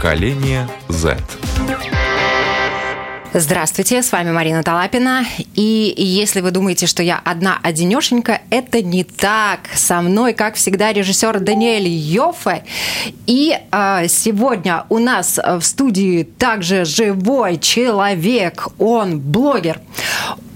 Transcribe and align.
Поколение 0.00 0.66
Z. 0.88 1.18
Здравствуйте, 3.34 4.02
с 4.02 4.10
вами 4.10 4.30
Марина 4.30 4.62
Талапина. 4.62 5.26
И 5.54 5.92
если 5.94 6.40
вы 6.40 6.52
думаете, 6.52 6.86
что 6.86 7.02
я 7.02 7.20
одна 7.22 7.58
одинешенька, 7.62 8.40
это 8.48 8.80
не 8.80 9.04
так. 9.04 9.68
Со 9.74 10.00
мной, 10.00 10.32
как 10.32 10.54
всегда, 10.54 10.94
режиссер 10.94 11.40
Даниэль 11.40 11.86
Йоффе. 11.86 12.64
И 13.26 13.54
э, 13.70 14.08
сегодня 14.08 14.86
у 14.88 14.96
нас 14.96 15.38
в 15.38 15.60
студии 15.60 16.22
также 16.22 16.86
живой 16.86 17.58
человек. 17.58 18.68
Он 18.78 19.20
блогер, 19.20 19.82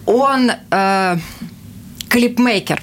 он 0.07 0.53
э, 0.71 1.17
клипмейкер, 2.09 2.81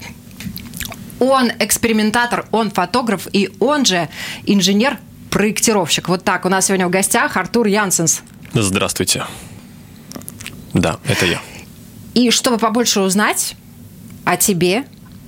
он 1.18 1.50
экспериментатор, 1.58 2.46
он 2.52 2.70
фотограф 2.70 3.26
и 3.32 3.50
он 3.58 3.84
же 3.84 4.08
инженер-проектировщик. 5.32 6.08
Вот 6.08 6.24
так. 6.24 6.44
У 6.44 6.48
нас 6.48 6.66
сегодня 6.66 6.86
в 6.86 6.90
гостях 6.90 7.36
Артур 7.36 7.66
Янсенс. 7.66 8.22
Здравствуйте. 8.54 9.24
Да, 10.74 10.98
это 11.06 11.26
я. 11.26 11.40
И 12.14 12.30
чтобы 12.30 12.58
побольше 12.58 13.00
узнать 13.00 13.56
о 14.24 14.36
тебе 14.36 14.84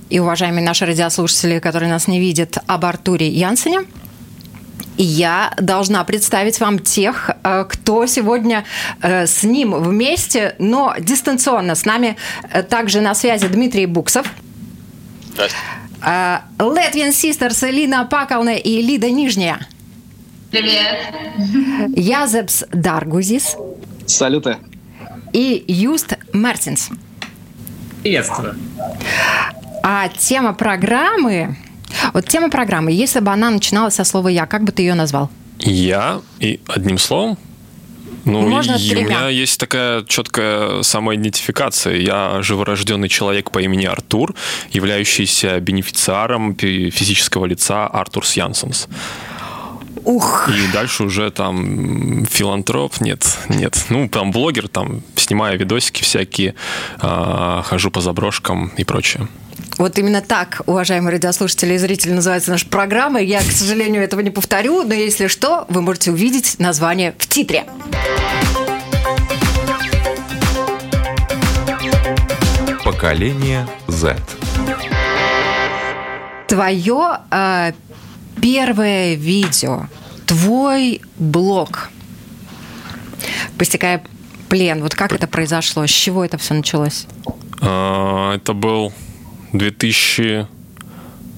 и, 0.09 0.19
уважаемые 0.19 0.63
наши 0.63 0.85
радиослушатели, 0.85 1.59
которые 1.59 1.89
нас 1.89 2.07
не 2.07 2.19
видят, 2.19 2.57
об 2.67 2.85
Артуре 2.85 3.27
Янсене, 3.27 3.81
я 4.97 5.53
должна 5.57 6.03
представить 6.03 6.59
вам 6.59 6.79
тех, 6.79 7.31
э, 7.43 7.65
кто 7.67 8.05
сегодня 8.05 8.63
э, 9.01 9.27
с 9.27 9.43
ним 9.43 9.73
вместе, 9.73 10.55
но 10.57 10.95
дистанционно. 10.99 11.75
С 11.75 11.85
нами 11.85 12.15
э, 12.49 12.63
также 12.63 13.01
на 13.01 13.13
связи 13.13 13.47
Дмитрий 13.47 13.87
Буксов. 13.87 14.27
Здравствуйте. 15.33 15.65
Латвиан 16.59 17.11
Систерс 17.11 17.63
Лина 17.63 18.05
Пакална 18.05 18.55
и 18.55 18.81
Лида 18.81 19.09
Нижняя. 19.09 19.59
Привет. 20.51 21.13
Язепс 21.95 22.63
Даргузис. 22.71 23.57
Салюты. 24.05 24.57
И 25.33 25.63
Юст 25.67 26.13
Мартинс. 26.33 26.89
Приветствую. 28.03 28.55
А 29.83 30.07
тема 30.09 30.53
программы... 30.53 31.57
Вот 32.13 32.27
тема 32.27 32.49
программы, 32.49 32.91
если 32.91 33.19
бы 33.19 33.31
она 33.31 33.49
начиналась 33.49 33.95
со 33.95 34.03
слова 34.03 34.27
«я», 34.27 34.45
как 34.45 34.63
бы 34.63 34.71
ты 34.71 34.81
ее 34.81 34.95
назвал? 34.95 35.29
Я 35.59 36.21
и 36.39 36.59
одним 36.67 36.97
словом? 36.97 37.37
Ну, 38.25 38.41
Можно 38.41 38.75
и 38.75 38.95
у 38.95 39.01
меня 39.01 39.29
есть 39.29 39.59
такая 39.59 40.03
четкая 40.03 40.81
самоидентификация. 40.81 41.95
Я 41.97 42.41
живорожденный 42.41 43.07
человек 43.07 43.51
по 43.51 43.59
имени 43.59 43.85
Артур, 43.85 44.33
являющийся 44.71 45.59
бенефициаром 45.59 46.55
фи- 46.55 46.89
физического 46.89 47.45
лица 47.45 47.85
Артурс 47.87 48.33
Янсенс. 48.33 48.87
Ух, 50.05 50.49
И 50.49 50.71
дальше 50.71 51.03
уже 51.03 51.31
там 51.31 52.25
филантроп, 52.25 53.01
нет, 53.01 53.25
нет. 53.49 53.85
Ну, 53.89 54.07
там 54.07 54.31
блогер, 54.31 54.67
там 54.67 55.01
снимаю 55.15 55.57
видосики 55.57 56.03
всякие, 56.03 56.53
а, 56.99 57.63
хожу 57.63 57.89
по 57.89 58.01
заброшкам 58.01 58.71
и 58.77 58.83
прочее. 58.83 59.27
Вот 59.79 59.97
именно 59.97 60.21
так, 60.21 60.61
уважаемые 60.67 61.13
радиослушатели 61.13 61.73
и 61.73 61.77
зрители, 61.77 62.11
называется 62.13 62.51
наша 62.51 62.67
программа. 62.67 63.19
Я, 63.19 63.39
к 63.39 63.51
сожалению, 63.51 64.03
этого 64.03 64.21
не 64.21 64.29
повторю, 64.29 64.83
но 64.83 64.93
если 64.93 65.25
что, 65.25 65.65
вы 65.69 65.81
можете 65.81 66.11
увидеть 66.11 66.59
название 66.59 67.15
в 67.17 67.27
титре. 67.27 67.65
Поколение 72.83 73.67
Z. 73.87 74.15
Твое 76.47 77.19
э, 77.31 77.71
первое 78.41 79.15
видео, 79.15 79.87
твой 80.25 81.01
блог, 81.17 81.89
постигая 83.57 84.03
плен, 84.49 84.81
вот 84.81 84.95
как 84.95 85.13
это 85.13 85.27
произошло, 85.27 85.85
с 85.85 85.89
чего 85.91 86.23
это 86.23 86.37
все 86.37 86.53
началось? 86.53 87.07
А, 87.61 88.35
Это 88.35 88.53
был 88.53 88.93
2000 89.53 90.47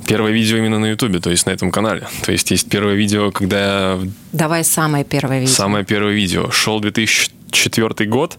первое 0.07 0.31
видео 0.31 0.57
именно 0.57 0.79
на 0.79 0.85
Ютубе, 0.85 1.19
то 1.19 1.29
есть 1.29 1.45
на 1.45 1.51
этом 1.51 1.69
канале. 1.69 2.07
То 2.23 2.31
есть 2.31 2.49
есть 2.51 2.69
первое 2.69 2.95
видео, 2.95 3.31
когда 3.31 3.59
я... 3.59 3.99
Давай 4.31 4.63
самое 4.63 5.03
первое 5.03 5.41
видео. 5.41 5.53
Самое 5.53 5.83
первое 5.83 6.13
видео. 6.13 6.49
Шел 6.49 6.79
2004 6.79 8.09
год. 8.09 8.37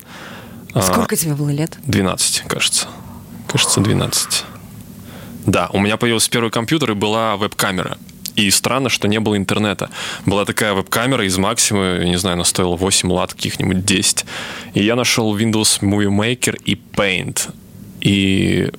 А, 0.72 0.80
Сколько 0.82 1.14
тебе 1.14 1.34
было 1.34 1.50
лет? 1.50 1.78
12, 1.84 2.44
кажется. 2.48 2.86
Кажется, 3.46 3.80
12. 3.80 4.44
Да, 5.46 5.68
у 5.72 5.78
меня 5.80 5.96
появился 5.96 6.30
первый 6.30 6.50
компьютер 6.50 6.92
и 6.92 6.94
была 6.94 7.36
веб-камера. 7.36 7.98
И 8.38 8.50
странно, 8.50 8.88
что 8.88 9.08
не 9.08 9.18
было 9.18 9.36
интернета. 9.36 9.90
Была 10.24 10.44
такая 10.44 10.72
веб-камера 10.72 11.26
из 11.26 11.36
Максима, 11.38 12.04
не 12.04 12.16
знаю, 12.16 12.34
она 12.34 12.44
стоила 12.44 12.76
8 12.76 13.10
лат, 13.10 13.34
каких-нибудь 13.34 13.84
10. 13.84 14.24
И 14.74 14.84
я 14.84 14.94
нашел 14.94 15.36
Windows 15.36 15.80
Movie 15.80 16.08
Maker 16.08 16.56
и 16.64 16.74
Paint. 16.92 17.50
И 18.00 18.70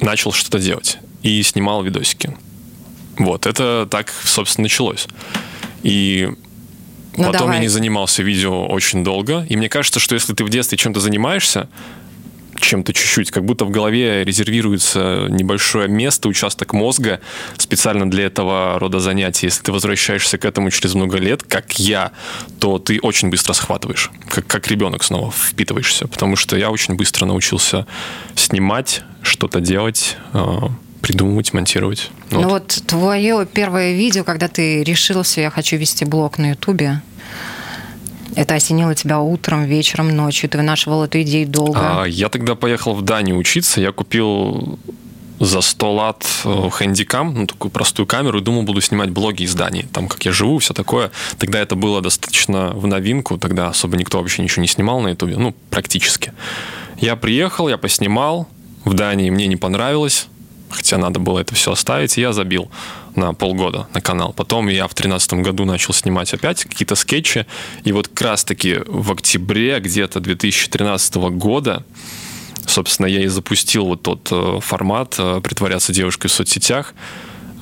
начал 0.00 0.30
что-то 0.32 0.60
делать. 0.60 0.98
И 1.24 1.42
снимал 1.42 1.82
видосики. 1.82 2.36
Вот, 3.16 3.46
это 3.46 3.88
так, 3.90 4.12
собственно, 4.24 4.66
началось. 4.66 5.08
И 5.82 6.28
Ну, 7.16 7.24
Потом 7.24 7.38
давай. 7.40 7.56
я 7.56 7.62
не 7.62 7.68
занимался 7.68 8.22
видео 8.22 8.68
очень 8.68 9.02
долго. 9.02 9.44
И 9.48 9.56
мне 9.56 9.68
кажется, 9.68 9.98
что 9.98 10.14
если 10.14 10.34
ты 10.34 10.44
в 10.44 10.50
детстве 10.50 10.78
чем-то 10.78 11.00
занимаешься, 11.00 11.68
чем-то 12.60 12.92
чуть-чуть, 12.92 13.30
как 13.30 13.44
будто 13.44 13.64
в 13.64 13.70
голове 13.70 14.24
резервируется 14.24 15.26
небольшое 15.28 15.88
место, 15.88 16.28
участок 16.28 16.72
мозга 16.72 17.20
специально 17.56 18.10
для 18.10 18.26
этого 18.26 18.78
рода 18.78 19.00
занятий. 19.00 19.46
Если 19.46 19.62
ты 19.62 19.72
возвращаешься 19.72 20.38
к 20.38 20.44
этому 20.44 20.70
через 20.70 20.94
много 20.94 21.18
лет, 21.18 21.42
как 21.42 21.78
я, 21.78 22.12
то 22.60 22.78
ты 22.78 22.98
очень 23.00 23.30
быстро 23.30 23.52
схватываешь, 23.52 24.10
как, 24.28 24.46
как 24.46 24.68
ребенок 24.68 25.02
снова 25.04 25.30
впитываешься. 25.30 26.06
Потому 26.08 26.36
что 26.36 26.56
я 26.56 26.70
очень 26.70 26.94
быстро 26.94 27.26
научился 27.26 27.86
снимать, 28.34 29.02
что-то 29.22 29.60
делать, 29.60 30.16
э, 30.32 30.58
придумывать, 31.00 31.52
монтировать. 31.52 32.10
Ну 32.30 32.42
Вот. 32.42 32.50
вот 32.50 32.82
твое 32.86 33.46
первое 33.46 33.94
видео, 33.94 34.24
когда 34.24 34.48
ты 34.48 34.82
решился, 34.82 35.40
я 35.40 35.50
хочу 35.50 35.76
вести 35.76 36.04
блог 36.04 36.38
на 36.38 36.50
Ютубе. 36.50 37.02
Это 38.38 38.54
осенило 38.54 38.94
тебя 38.94 39.18
утром, 39.18 39.64
вечером, 39.64 40.14
ночью. 40.14 40.48
Ты 40.48 40.58
вынашивал 40.58 41.02
эту 41.02 41.20
идею 41.22 41.48
долго. 41.48 42.02
А, 42.02 42.04
я 42.04 42.28
тогда 42.28 42.54
поехал 42.54 42.94
в 42.94 43.02
Данию 43.02 43.36
учиться. 43.36 43.80
Я 43.80 43.90
купил 43.90 44.78
за 45.40 45.60
100 45.60 45.92
лат 45.92 46.24
э, 46.44 46.70
хэндикам, 46.70 47.34
ну, 47.34 47.46
такую 47.48 47.72
простую 47.72 48.06
камеру, 48.06 48.38
и 48.38 48.40
думал, 48.40 48.62
буду 48.62 48.80
снимать 48.80 49.10
блоги 49.10 49.42
из 49.42 49.56
Дании. 49.56 49.88
Там, 49.92 50.06
как 50.06 50.24
я 50.24 50.30
живу, 50.30 50.58
все 50.58 50.72
такое. 50.72 51.10
Тогда 51.38 51.58
это 51.58 51.74
было 51.74 52.00
достаточно 52.00 52.70
в 52.74 52.86
новинку. 52.86 53.38
Тогда 53.38 53.70
особо 53.70 53.96
никто 53.96 54.18
вообще 54.18 54.40
ничего 54.40 54.62
не 54.62 54.68
снимал 54.68 55.00
на 55.00 55.08
Ютубе. 55.08 55.36
Ну, 55.36 55.52
практически. 55.68 56.32
Я 57.00 57.16
приехал, 57.16 57.68
я 57.68 57.76
поснимал. 57.76 58.46
В 58.84 58.94
Дании 58.94 59.30
мне 59.30 59.48
не 59.48 59.56
понравилось. 59.56 60.28
Хотя 60.70 60.96
надо 60.96 61.18
было 61.18 61.40
это 61.40 61.56
все 61.56 61.72
оставить, 61.72 62.16
и 62.18 62.20
я 62.20 62.32
забил 62.32 62.70
на 63.18 63.34
полгода 63.34 63.88
на 63.94 64.00
канал. 64.00 64.32
Потом 64.32 64.68
я 64.68 64.86
в 64.86 64.94
тринадцатом 64.94 65.42
году 65.42 65.64
начал 65.64 65.92
снимать 65.92 66.32
опять 66.32 66.64
какие-то 66.64 66.94
скетчи. 66.94 67.46
И 67.84 67.92
вот 67.92 68.08
как 68.08 68.22
раз-таки 68.22 68.78
в 68.86 69.12
октябре 69.12 69.78
где-то 69.80 70.20
2013 70.20 71.14
года 71.16 71.84
собственно, 72.66 73.06
я 73.06 73.22
и 73.22 73.26
запустил 73.28 73.86
вот 73.86 74.02
тот 74.02 74.28
э, 74.30 74.58
формат 74.60 75.16
э, 75.18 75.40
«Притворяться 75.42 75.92
девушкой 75.92 76.28
в 76.28 76.32
соцсетях». 76.32 76.94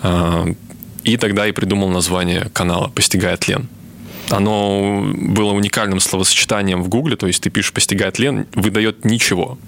Э, 0.03 0.53
и 1.05 1.17
тогда 1.17 1.47
и 1.47 1.53
придумал 1.53 1.89
название 1.89 2.51
канала 2.53 2.89
«Постигает 2.89 3.47
Лен». 3.49 3.69
Оно 4.31 5.13
было 5.15 5.53
уникальным 5.53 6.01
словосочетанием 6.01 6.83
в 6.83 6.89
Гугле, 6.89 7.17
то 7.17 7.29
есть 7.29 7.43
ты 7.43 7.51
пишешь 7.51 7.73
«Постигает 7.73 8.19
Лен», 8.19 8.47
выдает 8.55 9.05
ничего. 9.05 9.59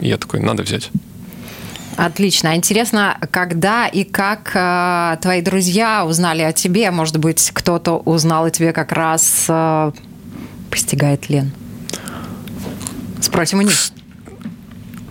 И 0.00 0.08
я 0.08 0.18
такой, 0.18 0.40
надо 0.40 0.62
взять. 0.62 0.90
Отлично. 1.96 2.56
Интересно, 2.56 3.18
когда 3.30 3.86
и 3.86 4.04
как 4.04 4.50
э, 4.54 5.16
твои 5.22 5.42
друзья 5.42 6.04
узнали 6.04 6.42
о 6.42 6.52
тебе? 6.52 6.90
Может 6.90 7.18
быть, 7.18 7.50
кто-то 7.52 7.98
узнал 7.98 8.46
о 8.46 8.50
тебе 8.50 8.72
как 8.72 8.92
раз 8.92 9.46
э, 9.48 9.92
постигает 10.70 11.28
Лен? 11.28 11.52
Спросим 13.20 13.60
у 13.60 13.62
них. 13.62 13.76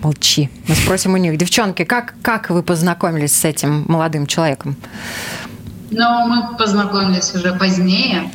Молчи. 0.01 0.49
Мы 0.67 0.75
спросим 0.75 1.13
у 1.13 1.17
них. 1.17 1.37
Девчонки, 1.37 1.85
как, 1.85 2.15
как 2.21 2.49
вы 2.49 2.61
познакомились 2.63 3.33
с 3.33 3.45
этим 3.45 3.85
молодым 3.87 4.27
человеком? 4.27 4.75
Но 5.89 6.27
мы 6.27 6.57
познакомились 6.57 7.33
уже 7.33 7.53
позднее. 7.53 8.29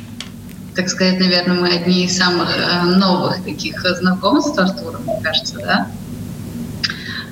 Так 0.75 0.89
сказать, 0.89 1.21
наверное, 1.21 1.61
мы 1.61 1.69
одни 1.69 2.05
из 2.07 2.17
самых 2.17 2.57
э, 2.57 2.83
новых 2.83 3.45
таких 3.45 3.85
знакомств 3.99 4.55
с 4.55 4.59
Артуром, 4.59 5.03
мне 5.05 5.21
кажется, 5.23 5.59
да? 5.59 5.87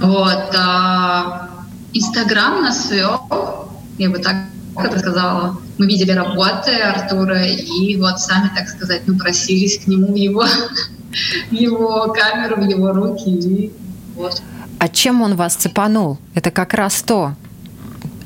Вот. 0.00 0.54
а, 0.56 1.48
Инстаграм 1.92 2.62
нас 2.62 2.88
свел, 2.88 3.20
я 3.98 4.10
бы 4.10 4.18
так 4.18 4.36
это 4.78 4.98
сказала. 4.98 5.58
Мы 5.78 5.86
видели 5.86 6.12
работы 6.12 6.72
Артура 6.72 7.44
и 7.44 7.96
вот 7.96 8.20
сами, 8.20 8.50
так 8.54 8.68
сказать, 8.68 9.02
ну, 9.06 9.18
просились 9.18 9.78
к 9.78 9.86
нему 9.86 10.12
в 10.12 10.16
его, 10.16 10.44
в 11.50 11.54
его 11.54 12.12
камеру, 12.12 12.56
в 12.56 12.68
его 12.68 12.92
руки. 12.92 13.30
И 13.30 13.72
вот. 14.14 14.42
А 14.78 14.88
чем 14.88 15.22
он 15.22 15.36
вас 15.36 15.54
цепанул? 15.54 16.18
Это 16.34 16.50
как 16.50 16.74
раз 16.74 17.02
то. 17.02 17.34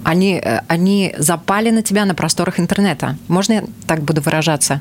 Они, 0.02 0.40
э, 0.42 0.62
они 0.66 1.14
запали 1.18 1.70
на 1.70 1.82
тебя 1.82 2.04
на 2.06 2.14
просторах 2.14 2.58
интернета. 2.58 3.16
Можно 3.28 3.52
я 3.52 3.64
так 3.86 4.02
буду 4.02 4.22
выражаться? 4.22 4.80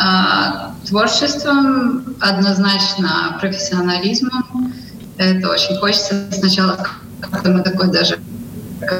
А, 0.00 0.74
творчеством 0.86 2.14
однозначно 2.20 3.36
профессионализмом. 3.40 4.72
Это 5.18 5.50
очень 5.50 5.76
хочется 5.76 6.28
сначала 6.32 6.86
как-то 7.20 7.50
мы 7.50 7.62
такой 7.62 7.90
даже 7.90 8.18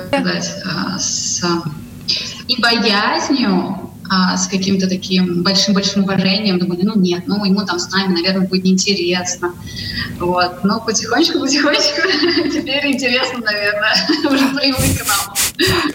сказать, 0.08 0.50
а, 0.64 0.98
с 0.98 1.42
и 2.48 2.60
боязнью, 2.60 3.92
а, 4.10 4.36
с 4.36 4.46
каким-то 4.46 4.88
таким 4.88 5.42
большим-большим 5.42 6.04
уважением. 6.04 6.58
Думали, 6.58 6.82
ну 6.82 6.96
нет, 6.96 7.24
ну 7.26 7.44
ему 7.44 7.64
там 7.64 7.78
с 7.78 7.90
нами, 7.90 8.14
наверное, 8.14 8.48
будет 8.48 8.64
неинтересно. 8.64 9.52
Вот. 10.18 10.64
Но 10.64 10.80
потихонечку-потихонечку 10.80 12.50
теперь 12.52 12.86
интересно, 12.86 13.40
наверное, 13.44 13.94
уже 14.24 14.48
привык 14.56 15.02
к 15.02 15.06
нам. 15.06 15.34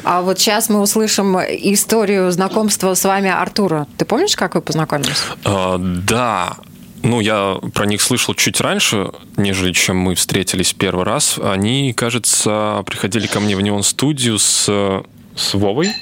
А 0.04 0.22
вот 0.22 0.40
сейчас 0.40 0.70
мы 0.70 0.80
услышим 0.82 1.38
историю 1.38 2.32
знакомства 2.32 2.94
с 2.94 3.04
вами 3.04 3.30
Артура. 3.30 3.88
Ты 3.98 4.06
помнишь, 4.06 4.36
как 4.36 4.56
вы 4.56 4.62
познакомились? 4.62 5.24
А, 5.44 5.78
да, 5.80 6.58
ну, 7.04 7.20
я 7.20 7.60
про 7.74 7.86
них 7.86 8.02
слышал 8.02 8.34
чуть 8.34 8.62
раньше, 8.62 9.12
нежели 9.36 9.74
чем 9.74 9.98
мы 9.98 10.16
встретились 10.16 10.74
первый 10.74 11.04
раз. 11.04 11.38
Они, 11.38 11.94
кажется, 11.94 12.82
приходили 12.86 13.28
ко 13.28 13.42
мне 13.42 13.58
в 13.58 13.62
Неон 13.62 13.84
студию 13.84 14.40
с, 14.40 15.04
с 15.36 15.54
Вовой, 15.54 15.94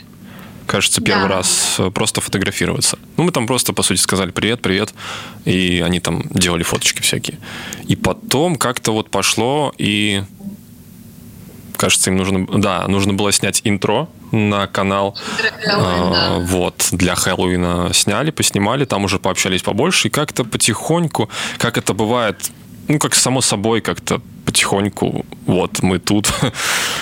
кажется, 0.68 1.02
первый 1.02 1.28
да. 1.28 1.38
раз 1.38 1.76
э, 1.80 1.90
просто 1.90 2.22
фотографироваться. 2.22 3.00
Ну, 3.18 3.24
мы 3.24 3.32
там 3.32 3.48
просто, 3.48 3.74
по 3.74 3.82
сути, 3.82 4.00
сказали 4.00 4.30
привет, 4.30 4.62
привет, 4.62 4.94
и 5.44 5.84
они 5.84 6.00
там 6.00 6.24
делали 6.30 6.62
фоточки 6.62 7.02
всякие. 7.02 7.40
И 7.88 7.96
потом 7.96 8.56
как-то 8.56 8.94
вот 8.94 9.10
пошло, 9.10 9.74
и 9.80 10.24
кажется, 11.78 12.12
им 12.12 12.18
нужно, 12.18 12.46
да, 12.46 12.88
нужно 12.88 13.14
было 13.14 13.32
снять 13.32 13.62
интро 13.64 14.08
на 14.32 14.68
канал. 14.68 15.18
Хэллоуин, 15.60 16.14
а, 16.16 16.40
Вот, 16.40 16.90
для 16.92 17.16
Хэллоуина 17.16 17.92
сняли, 17.94 18.32
поснимали, 18.32 18.86
там 18.86 19.04
уже 19.04 19.20
пообщались 19.20 19.62
побольше, 19.62 20.08
и 20.08 20.12
как-то 20.12 20.44
потихоньку, 20.44 21.30
как 21.58 21.78
это 21.78 21.94
бывает, 21.94 22.52
ну, 22.88 23.00
как 23.00 23.16
само 23.16 23.42
собой, 23.42 23.82
как-то 23.82 24.22
потихоньку, 24.46 25.26
вот 25.46 25.82
мы 25.82 26.00
тут. 26.00 26.32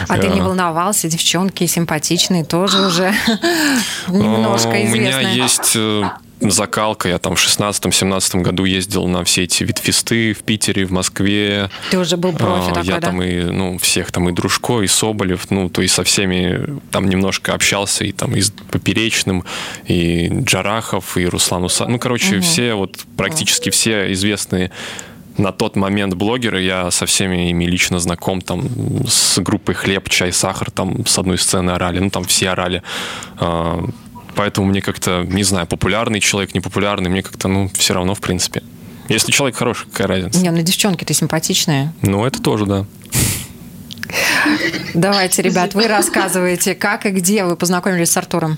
А 0.08 0.18
ты 0.18 0.28
не 0.28 0.40
э, 0.40 0.44
волновался, 0.44 1.08
девчонки 1.08 1.66
симпатичные 1.66 2.44
тоже 2.44 2.86
уже 2.86 3.14
немножко 4.08 4.86
известные. 4.86 4.92
У 4.92 4.96
меня 4.96 5.20
есть 5.20 5.74
э, 5.76 6.04
закалка. 6.42 7.10
Я 7.10 7.20
там 7.20 7.36
в 7.36 7.40
16-17 7.40 8.42
году 8.42 8.66
ездил 8.66 9.08
на 9.08 9.24
все 9.24 9.44
эти 9.44 9.64
витфесты 9.64 10.34
в 10.34 10.44
Питере, 10.44 10.86
в 10.86 10.92
Москве. 10.92 11.70
Ты 11.92 12.00
уже 12.00 12.18
был 12.18 12.34
профи 12.34 12.72
а, 12.72 12.74
такой, 12.76 12.88
Я 12.88 13.00
да? 13.00 13.08
там 13.08 13.22
и, 13.22 13.42
ну, 13.42 13.78
всех 13.78 14.12
там 14.12 14.30
и 14.30 14.32
Дружко, 14.32 14.82
и 14.82 14.88
Соболев, 14.88 15.52
ну, 15.52 15.70
то 15.70 15.82
есть 15.82 15.94
со 15.94 16.04
всеми 16.04 16.80
там 16.92 17.08
немножко 17.10 17.54
общался, 17.54 18.06
и 18.06 18.12
там 18.12 18.36
и 18.36 18.42
с 18.42 18.52
Поперечным, 18.72 19.44
и 19.86 20.30
Джарахов, 20.44 21.18
и 21.18 21.26
Руслан 21.26 21.66
Уса. 21.66 21.86
Ну, 21.88 22.00
короче, 22.00 22.38
угу. 22.38 22.44
все, 22.44 22.74
вот 22.74 23.00
практически 23.18 23.70
все 23.70 24.12
известные 24.14 24.72
на 25.40 25.52
тот 25.52 25.76
момент 25.76 26.14
блогеры, 26.16 26.62
я 26.62 26.92
со 26.92 27.06
всеми 27.06 27.50
ими 27.50 27.66
лично 27.66 28.00
знаком, 28.00 28.42
там, 28.42 28.68
с 29.08 29.40
группой 29.40 29.74
«Хлеб», 29.74 30.10
«Чай», 30.10 30.34
«Сахар», 30.34 30.70
там, 30.70 31.06
с 31.06 31.18
одной 31.18 31.38
сцены 31.38 31.72
орали, 31.72 32.00
ну, 32.00 32.10
там 32.10 32.26
все 32.26 32.50
орали. 32.50 32.84
А, 34.40 34.42
поэтому 34.42 34.68
мне 34.68 34.82
как-то, 34.82 35.26
не 35.28 35.44
знаю, 35.44 35.68
популярный 35.68 36.22
человек, 36.22 36.56
непопулярный, 36.56 37.10
мне 37.10 37.22
как-то, 37.22 37.48
ну, 37.50 37.70
все 37.74 37.94
равно, 37.94 38.16
в 38.16 38.22
принципе. 38.22 38.64
Если 39.10 39.32
человек 39.32 39.58
хороший, 39.58 39.88
какая 39.90 40.08
разница? 40.08 40.40
Не, 40.40 40.52
ну 40.52 40.62
девчонки-то 40.62 41.14
симпатичные. 41.14 41.94
Ну, 42.02 42.26
это 42.26 42.42
тоже, 42.42 42.66
да. 42.66 42.86
Давайте, 44.94 45.42
ребят, 45.42 45.74
вы 45.74 45.88
рассказываете, 45.88 46.74
как 46.74 47.06
и 47.06 47.10
где 47.10 47.44
вы 47.44 47.56
познакомились 47.56 48.12
с 48.12 48.18
Артуром. 48.18 48.58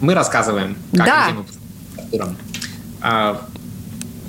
Мы 0.00 0.14
рассказываем, 0.14 0.76
как 0.92 1.06
да. 1.06 1.28
и 1.28 1.32
где 1.32 1.40
мы 1.40 1.44
с 1.46 1.98
Артуром. 1.98 2.36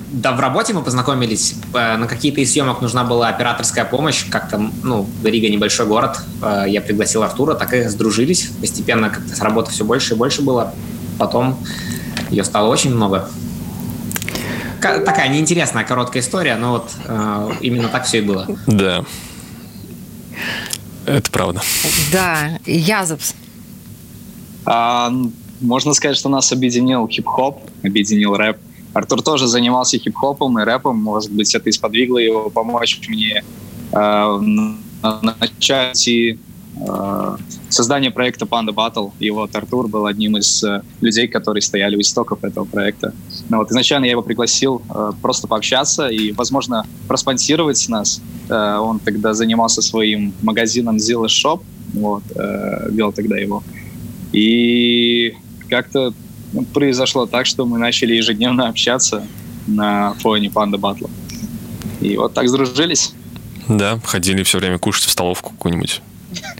Да, 0.09 0.31
в 0.31 0.39
работе 0.39 0.74
мы 0.74 0.83
познакомились. 0.83 1.56
Э, 1.74 1.98
на 1.98 2.07
какие-то 2.07 2.39
из 2.39 2.54
съемок 2.54 2.81
нужна 2.81 3.04
была 3.04 3.27
операторская 3.27 3.83
помощь. 3.83 4.25
Как-то, 4.30 4.71
ну, 4.83 5.06
Рига 5.24 5.50
небольшой 5.50 5.86
город. 5.86 6.19
Э, 6.42 6.63
я 6.68 6.81
пригласил 6.81 7.24
Артура, 7.24 7.56
так 7.56 7.74
и 7.74 7.83
сдружились. 7.83 8.50
Постепенно 8.62 9.09
как-то 9.09 9.36
с 9.36 9.42
работы 9.42 9.71
все 9.71 9.83
больше 9.83 10.13
и 10.13 10.18
больше 10.18 10.42
было. 10.42 10.74
Потом 11.19 11.59
ее 12.30 12.45
стало 12.45 12.69
очень 12.69 12.95
много. 12.95 13.30
Такая 14.80 15.27
неинтересная 15.27 15.83
короткая 15.83 16.24
история, 16.24 16.56
но 16.56 16.71
вот 16.71 16.92
э, 17.06 17.51
именно 17.62 17.89
так 17.89 18.06
все 18.06 18.19
и 18.19 18.21
было. 18.21 18.48
Да. 18.68 19.03
Это 21.06 21.31
правда. 21.31 21.62
Да, 22.12 22.60
Язовс. 22.65 23.36
А, 24.65 25.12
можно 25.62 25.94
сказать, 25.94 26.15
что 26.18 26.30
нас 26.30 26.51
объединил 26.51 27.07
хип-хоп, 27.07 27.62
объединил 27.83 28.36
рэп. 28.36 28.57
Артур 28.94 29.22
тоже 29.22 29.48
занимался 29.48 29.98
хип-хопом 29.98 30.60
и 30.60 30.63
рэпом. 30.63 30.98
Может 30.98 31.31
быть, 31.31 31.54
это 31.54 31.69
и 31.69 31.72
сподвигло 31.72 32.18
его 32.18 32.50
помочь 32.50 33.00
мне 33.07 33.44
э, 33.92 34.39
начать 35.39 36.07
и 36.07 36.39
э, 36.80 37.38
создание 37.69 38.12
проекта 38.12 38.45
Panda 38.45 38.74
Battle. 38.74 39.12
И 39.19 39.30
вот 39.30 39.56
Артур 39.56 39.88
был 39.88 40.06
одним 40.06 40.38
из 40.38 40.63
э, 40.63 40.81
людей, 41.01 41.28
которые 41.28 41.62
стояли 41.62 41.95
у 41.95 42.01
истоков 42.01 42.44
этого 42.44 42.66
проекта. 42.66 43.13
Но 43.50 43.57
вот 43.57 43.72
изначально 43.72 44.06
я 44.06 44.12
его 44.12 44.24
пригласил 44.24 44.81
э, 44.89 45.12
просто 45.22 45.48
пообщаться 45.48 46.07
и, 46.07 46.31
возможно, 46.31 46.86
проспонсировать 47.07 47.88
нас. 47.89 48.22
Э, 48.50 48.78
он 48.78 49.00
тогда 49.00 49.34
занимался 49.34 49.81
своим 49.81 50.34
магазином 50.42 50.98
Zilla 50.98 51.28
Shop, 51.28 51.62
вот, 51.94 52.24
э, 52.36 52.89
вел 52.92 53.12
тогда 53.12 53.38
его. 53.38 53.63
И 54.31 55.36
как-то 55.69 56.13
произошло 56.74 57.26
так, 57.26 57.46
что 57.46 57.66
мы 57.66 57.78
начали 57.78 58.14
ежедневно 58.14 58.68
общаться 58.68 59.26
на 59.68 60.14
фоне 60.16 60.50
панда 60.50 60.78
батла. 60.78 61.10
И 62.02 62.18
вот 62.18 62.34
так 62.34 62.48
сдружились. 62.48 63.14
Да, 63.68 64.00
ходили 64.04 64.44
все 64.44 64.60
время 64.60 64.78
кушать 64.78 65.06
в 65.06 65.12
столовку 65.12 65.52
какую-нибудь. 65.52 66.02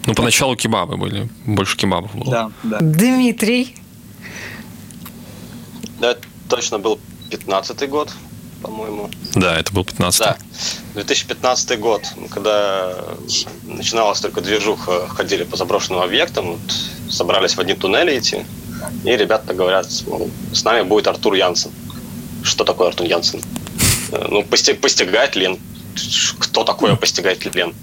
Ну, 0.06 0.13
поначалу 0.13 0.56
кебабы 0.56 0.98
были, 0.98 1.30
больше 1.45 1.78
кебабов 1.78 2.16
было. 2.16 2.31
Да, 2.31 2.51
да. 2.63 2.78
Дмитрий. 2.81 3.75
Да, 6.00 6.16
точно 6.50 6.80
был 6.80 7.00
15-й 7.30 7.88
год, 7.88 8.13
по-моему. 8.62 9.10
Да, 9.36 9.57
это 9.57 9.74
был 9.74 9.84
15-й. 9.84 10.25
Да, 10.25 10.38
2015 10.94 11.80
год, 11.80 12.04
когда 12.30 12.94
начиналась 13.63 14.20
только 14.20 14.41
движуха, 14.41 15.08
ходили 15.08 15.44
по 15.44 15.58
заброшенным 15.58 16.01
объектам, 16.01 16.51
вот, 16.53 16.60
собрались 17.10 17.56
в 17.56 17.60
одни 17.60 17.74
туннели 17.74 18.17
идти, 18.17 18.46
и 19.03 19.15
ребята 19.15 19.53
говорят, 19.53 19.88
с 19.89 20.63
нами 20.63 20.84
будет 20.84 21.07
Артур 21.07 21.34
Янсен. 21.34 21.72
Что 22.43 22.63
такое 22.63 22.89
Артур 22.89 23.07
Янсен? 23.07 23.41
Э, 24.12 24.27
ну, 24.29 24.43
постиг, 24.43 24.79
постигает 24.81 25.36
Лен. 25.36 25.57
Кто 26.39 26.63
такой 26.63 26.96
постигает 26.96 27.43
Лен? 27.55 27.74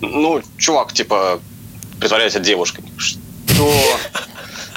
Ну, 0.00 0.42
чувак, 0.58 0.92
типа, 0.92 1.40
притворяется 2.00 2.40
девушкой. 2.40 2.84
Что? 2.96 3.72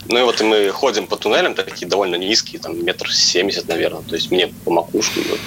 Ну 0.08 0.20
и 0.20 0.24
вот 0.24 0.40
мы 0.42 0.70
ходим 0.70 1.08
по 1.08 1.18
туннелям, 1.18 1.56
такие 1.56 1.88
довольно 1.88 2.16
низкие, 2.16 2.62
там 2.62 2.86
метр 2.86 3.12
семьдесят, 3.12 3.68
наверное, 3.68 4.04
то 4.04 4.16
есть 4.16 4.30
мне 4.30 4.48
по 4.48 4.70
макушку. 4.70 5.20
Вот. 5.28 5.40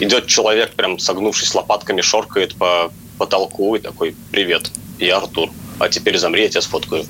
Идет 0.00 0.26
человек, 0.26 0.74
прям 0.74 0.98
согнувшись 0.98 1.54
лопатками, 1.54 2.00
шоркает 2.00 2.56
по 2.56 2.92
потолку 3.18 3.76
и 3.76 3.78
такой, 3.78 4.16
привет, 4.32 4.72
я 4.98 5.18
Артур, 5.18 5.50
а 5.78 5.88
теперь 5.88 6.18
замри, 6.18 6.42
я 6.42 6.48
тебя 6.48 6.62
сфоткаю. 6.62 7.06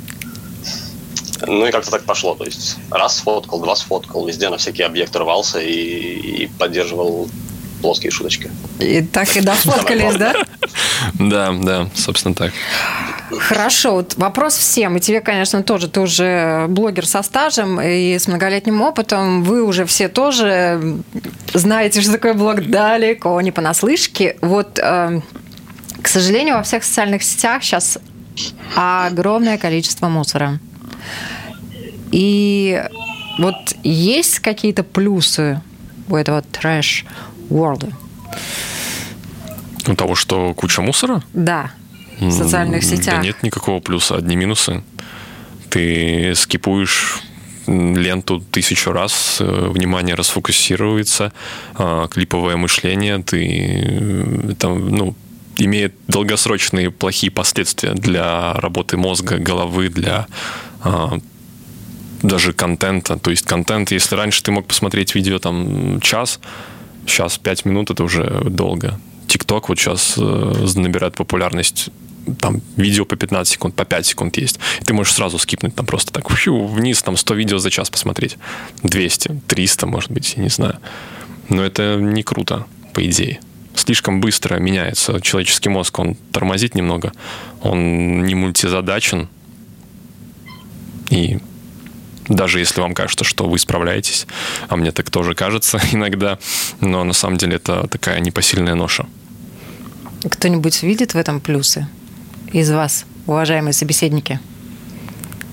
Ну 1.46 1.66
и 1.66 1.70
как-то 1.70 1.90
так 1.90 2.04
пошло. 2.04 2.34
То 2.34 2.44
есть 2.44 2.76
раз 2.90 3.18
сфоткал, 3.18 3.60
два 3.60 3.76
сфоткал, 3.76 4.26
везде 4.26 4.48
на 4.48 4.58
всякие 4.58 4.86
объекты 4.86 5.18
рвался 5.18 5.60
и, 5.60 6.44
и 6.44 6.46
поддерживал 6.58 7.28
плоские 7.80 8.10
шуточки. 8.10 8.50
И 8.78 9.02
так 9.02 9.36
и 9.36 9.40
дофоткались, 9.40 10.16
да? 10.16 10.34
Да, 11.14 11.52
да, 11.52 11.88
собственно 11.94 12.34
так. 12.34 12.52
Хорошо, 13.30 13.92
вот 13.92 14.16
вопрос 14.16 14.56
всем. 14.56 14.96
И 14.96 15.00
тебе, 15.00 15.20
конечно, 15.20 15.62
тоже, 15.62 15.88
ты 15.88 16.00
уже 16.00 16.66
блогер 16.68 17.06
со 17.06 17.22
стажем 17.22 17.80
и 17.80 18.18
с 18.18 18.26
многолетним 18.26 18.82
опытом. 18.82 19.42
Вы 19.42 19.62
уже 19.64 19.86
все 19.86 20.08
тоже 20.08 20.98
знаете, 21.54 22.02
что 22.02 22.12
такое 22.12 22.34
блог 22.34 22.66
далеко, 22.68 23.40
не 23.40 23.50
понаслышке. 23.50 24.36
Вот, 24.42 24.78
э, 24.78 25.20
к 26.02 26.08
сожалению, 26.08 26.56
во 26.56 26.62
всех 26.62 26.84
социальных 26.84 27.22
сетях 27.22 27.62
сейчас 27.62 27.98
огромное 28.76 29.58
количество 29.58 30.08
мусора. 30.08 30.58
И 32.12 32.82
вот 33.38 33.54
есть 33.82 34.40
какие-то 34.40 34.82
плюсы 34.82 35.60
у 36.08 36.16
этого 36.16 36.42
трэш 36.42 37.04
world? 37.48 37.92
У 39.86 39.94
того, 39.94 40.14
что 40.14 40.54
куча 40.54 40.82
мусора? 40.82 41.22
Да, 41.32 41.70
в 42.20 42.30
социальных 42.30 42.84
сетях. 42.84 43.16
Да 43.16 43.22
нет 43.22 43.42
никакого 43.42 43.80
плюса, 43.80 44.16
одни 44.16 44.36
минусы. 44.36 44.82
Ты 45.70 46.34
скипуешь 46.34 47.22
ленту 47.66 48.40
тысячу 48.40 48.92
раз, 48.92 49.38
э, 49.40 49.68
внимание 49.72 50.14
расфокусируется, 50.14 51.32
а, 51.74 52.08
клиповое 52.08 52.56
мышление, 52.56 53.22
ты 53.22 53.46
э, 53.46 54.54
там, 54.58 54.88
ну, 54.88 55.14
имеет 55.56 55.94
долгосрочные 56.08 56.90
плохие 56.90 57.30
последствия 57.30 57.92
для 57.92 58.54
работы 58.54 58.96
мозга, 58.96 59.38
головы, 59.38 59.88
для 59.88 60.26
даже 62.22 62.52
контента. 62.52 63.16
То 63.16 63.30
есть 63.30 63.46
контент, 63.46 63.90
если 63.92 64.16
раньше 64.16 64.42
ты 64.42 64.52
мог 64.52 64.66
посмотреть 64.66 65.14
видео 65.14 65.38
там 65.38 66.00
час, 66.00 66.40
сейчас 67.06 67.38
5 67.38 67.64
минут 67.64 67.90
это 67.90 68.04
уже 68.04 68.42
долго. 68.44 68.98
ТикТок 69.26 69.68
вот 69.68 69.78
сейчас 69.78 70.14
э, 70.18 70.66
набирает 70.76 71.14
популярность 71.14 71.90
там 72.38 72.60
видео 72.76 73.04
по 73.04 73.16
15 73.16 73.52
секунд, 73.52 73.74
по 73.74 73.84
5 73.84 74.06
секунд 74.06 74.36
есть. 74.36 74.58
И 74.80 74.84
ты 74.84 74.92
можешь 74.92 75.14
сразу 75.14 75.38
скипнуть 75.38 75.74
там 75.74 75.86
просто 75.86 76.12
так 76.12 76.30
фью, 76.30 76.66
вниз, 76.66 77.02
там 77.02 77.16
100 77.16 77.34
видео 77.34 77.58
за 77.58 77.70
час 77.70 77.90
посмотреть. 77.90 78.36
200, 78.82 79.42
300, 79.46 79.86
может 79.86 80.10
быть, 80.10 80.34
я 80.36 80.42
не 80.42 80.48
знаю. 80.48 80.78
Но 81.48 81.62
это 81.64 81.96
не 81.96 82.22
круто, 82.22 82.66
по 82.92 83.04
идее. 83.04 83.40
Слишком 83.74 84.20
быстро 84.20 84.56
меняется 84.56 85.20
человеческий 85.20 85.68
мозг, 85.68 85.98
он 85.98 86.16
тормозит 86.32 86.74
немного, 86.74 87.12
он 87.62 88.24
не 88.24 88.34
мультизадачен. 88.34 89.28
И 91.10 91.38
даже 92.28 92.60
если 92.60 92.80
вам 92.80 92.94
кажется, 92.94 93.24
что 93.24 93.48
вы 93.48 93.58
справляетесь, 93.58 94.26
а 94.68 94.76
мне 94.76 94.92
так 94.92 95.10
тоже 95.10 95.34
кажется 95.34 95.80
иногда, 95.92 96.38
но 96.80 97.04
на 97.04 97.12
самом 97.12 97.36
деле 97.36 97.56
это 97.56 97.86
такая 97.88 98.20
непосильная 98.20 98.74
ноша. 98.74 99.06
Кто-нибудь 100.28 100.82
видит 100.82 101.14
в 101.14 101.18
этом 101.18 101.40
плюсы 101.40 101.86
из 102.52 102.70
вас, 102.70 103.04
уважаемые 103.26 103.72
собеседники? 103.72 104.38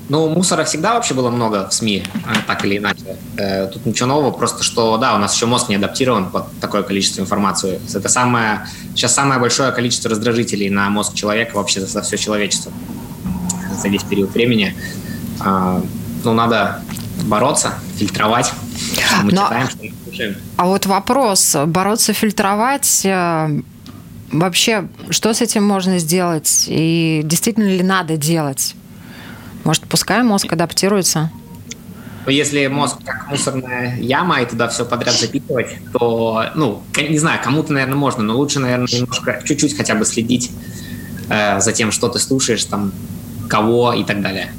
Ну, 0.10 0.30
мусора 0.30 0.64
всегда 0.64 0.94
вообще 0.94 1.14
было 1.14 1.30
много 1.30 1.68
в 1.68 1.74
СМИ, 1.74 2.04
а, 2.26 2.36
так 2.48 2.64
или 2.64 2.78
иначе. 2.78 3.18
Э, 3.38 3.68
тут 3.68 3.86
ничего 3.86 4.08
нового, 4.08 4.32
просто 4.32 4.64
что, 4.64 4.98
да, 4.98 5.16
у 5.16 5.18
нас 5.18 5.36
еще 5.36 5.48
мозг 5.48 5.68
не 5.68 5.76
адаптирован 5.76 6.30
под 6.30 6.46
такое 6.62 6.84
количество 6.84 7.20
информации. 7.22 7.82
Это 7.94 8.08
самое, 8.08 8.68
сейчас 8.96 9.14
самое 9.14 9.38
большое 9.38 9.74
количество 9.74 10.10
раздражителей 10.10 10.70
на 10.70 10.90
мозг 10.90 11.14
человека 11.14 11.58
вообще 11.58 11.82
за 11.82 12.02
все 12.02 12.18
человечество 12.18 12.72
за 13.78 13.90
весь 13.90 14.04
период 14.04 14.34
времени. 14.34 14.76
А, 15.39 15.82
ну, 16.24 16.34
надо 16.34 16.82
бороться, 17.24 17.74
фильтровать, 17.96 18.48
что 18.48 19.24
мы 19.24 19.32
Но... 19.32 19.44
читаем, 19.44 19.70
что 19.70 19.84
мы 19.84 19.94
слушаем. 20.03 20.36
А 20.58 20.65
вот 20.65 20.86
вопрос, 20.86 21.56
бороться, 21.65 22.13
фильтровать, 22.13 23.01
э, 23.06 23.62
вообще, 24.32 24.88
что 25.10 25.34
с 25.34 25.41
этим 25.41 25.63
можно 25.63 26.00
сделать? 26.00 26.65
И 26.67 27.22
действительно 27.24 27.67
ли 27.67 27.84
надо 27.84 28.17
делать? 28.17 28.75
Может, 29.63 29.84
пускай 29.88 30.24
мозг 30.24 30.51
адаптируется? 30.51 31.32
Но 32.25 32.32
если 32.32 32.67
мозг 32.67 32.98
как 33.06 33.29
мусорная 33.29 33.98
яма, 34.00 34.41
и 34.41 34.46
туда 34.46 34.67
все 34.67 34.86
подряд 34.86 35.15
запитывать, 35.15 35.77
то, 35.94 36.48
ну, 36.56 36.84
не 36.98 37.17
знаю, 37.20 37.39
кому-то, 37.41 37.72
наверное, 37.72 37.96
можно, 37.96 38.22
но 38.22 38.36
лучше, 38.36 38.60
наверное, 38.60 38.88
немножко, 38.91 39.41
чуть-чуть 39.46 39.77
хотя 39.77 39.96
бы 39.96 40.03
следить 40.03 40.51
э, 41.29 41.62
за 41.62 41.72
тем, 41.72 41.91
что 41.91 42.10
ты 42.10 42.20
слушаешь, 42.20 42.65
там, 42.65 42.91
кого 43.48 43.94
и 43.94 44.03
так 44.03 44.22
далее. 44.22 44.51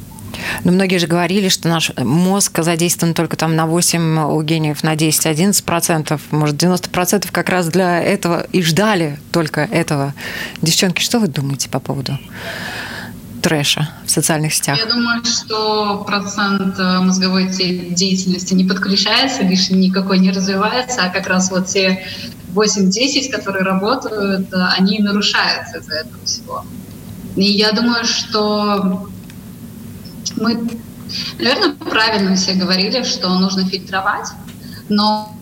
Но 0.64 0.72
многие 0.72 0.98
же 0.98 1.06
говорили, 1.06 1.48
что 1.48 1.68
наш 1.68 1.92
мозг 1.96 2.62
задействован 2.62 3.14
только 3.14 3.36
там 3.36 3.56
на 3.56 3.66
8, 3.66 4.18
у 4.32 4.42
гениев 4.42 4.82
на 4.82 4.94
10-11%, 4.94 6.20
может, 6.30 6.56
90% 6.56 7.28
как 7.30 7.48
раз 7.48 7.68
для 7.68 8.00
этого 8.02 8.46
и 8.52 8.62
ждали 8.62 9.18
только 9.32 9.62
этого. 9.62 10.14
Девчонки, 10.62 11.00
что 11.02 11.18
вы 11.18 11.28
думаете 11.28 11.68
по 11.68 11.80
поводу 11.80 12.18
трэша 13.42 13.88
в 14.04 14.10
социальных 14.10 14.52
сетях? 14.54 14.78
Я 14.78 14.86
думаю, 14.86 15.24
что 15.24 16.04
процент 16.06 16.78
э, 16.78 16.98
мозговой 17.00 17.48
деятельности 17.48 18.54
не 18.54 18.64
подключается, 18.64 19.42
лишь 19.42 19.70
никакой 19.70 20.18
не 20.18 20.30
развивается, 20.30 21.02
а 21.04 21.08
как 21.08 21.26
раз 21.28 21.50
вот 21.50 21.66
те 21.66 22.04
8-10, 22.54 23.30
которые 23.30 23.64
работают, 23.64 24.52
э, 24.52 24.56
они 24.76 24.98
нарушаются 24.98 25.78
из-за 25.78 25.94
этого 25.94 26.24
всего. 26.24 26.64
И 27.36 27.44
я 27.44 27.72
думаю, 27.72 28.04
что 28.04 29.08
мы, 30.40 30.68
наверное, 31.38 31.74
правильно 31.90 32.36
все 32.36 32.54
говорили, 32.54 33.02
что 33.02 33.28
нужно 33.28 33.64
фильтровать, 33.64 34.28
но 34.88 35.32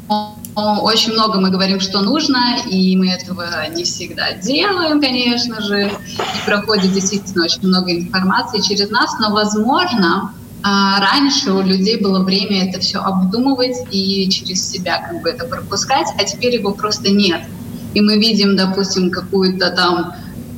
очень 0.56 1.12
много 1.12 1.38
мы 1.38 1.50
говорим, 1.50 1.80
что 1.80 2.00
нужно, 2.00 2.56
и 2.66 2.96
мы 2.96 3.10
этого 3.10 3.44
не 3.74 3.84
всегда 3.84 4.32
делаем, 4.32 5.00
конечно 5.00 5.60
же, 5.60 5.88
и 5.88 6.46
проходит 6.46 6.92
действительно 6.92 7.44
очень 7.44 7.66
много 7.68 7.92
информации 7.92 8.60
через 8.60 8.90
нас, 8.90 9.18
но, 9.20 9.32
возможно, 9.32 10.32
а, 10.62 10.98
раньше 11.00 11.52
у 11.52 11.60
людей 11.60 12.00
было 12.00 12.24
время 12.24 12.68
это 12.68 12.80
все 12.80 12.98
обдумывать 12.98 13.76
и 13.90 14.28
через 14.30 14.68
себя 14.68 15.06
как 15.06 15.22
бы 15.22 15.28
это 15.28 15.44
пропускать, 15.46 16.08
а 16.18 16.24
теперь 16.24 16.54
его 16.54 16.72
просто 16.72 17.10
нет. 17.10 17.42
И 17.94 18.00
мы 18.00 18.18
видим, 18.18 18.56
допустим, 18.56 19.10
какую-то 19.10 19.70
там 19.70 20.14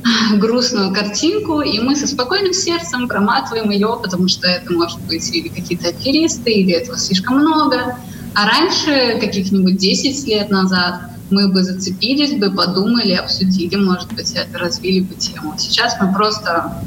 грустную 0.37 0.93
картинку, 0.93 1.61
и 1.61 1.79
мы 1.79 1.95
со 1.95 2.07
спокойным 2.07 2.53
сердцем 2.53 3.07
проматываем 3.07 3.69
ее, 3.69 3.99
потому 4.01 4.27
что 4.27 4.47
это 4.47 4.71
может 4.73 4.99
быть 5.01 5.29
или 5.35 5.47
какие-то 5.47 5.89
аферисты, 5.89 6.51
или 6.51 6.73
этого 6.73 6.97
слишком 6.97 7.39
много. 7.39 7.97
А 8.35 8.47
раньше, 8.47 9.17
каких-нибудь 9.19 9.77
10 9.77 10.27
лет 10.27 10.49
назад, 10.49 11.01
мы 11.29 11.47
бы 11.47 11.63
зацепились 11.63 12.33
бы, 12.33 12.51
подумали, 12.51 13.13
обсудили, 13.13 13.75
может 13.75 14.11
быть, 14.13 14.31
это 14.33 14.57
развили 14.57 15.01
бы 15.01 15.15
тему. 15.15 15.55
Сейчас 15.57 15.97
мы 15.99 16.11
просто, 16.13 16.83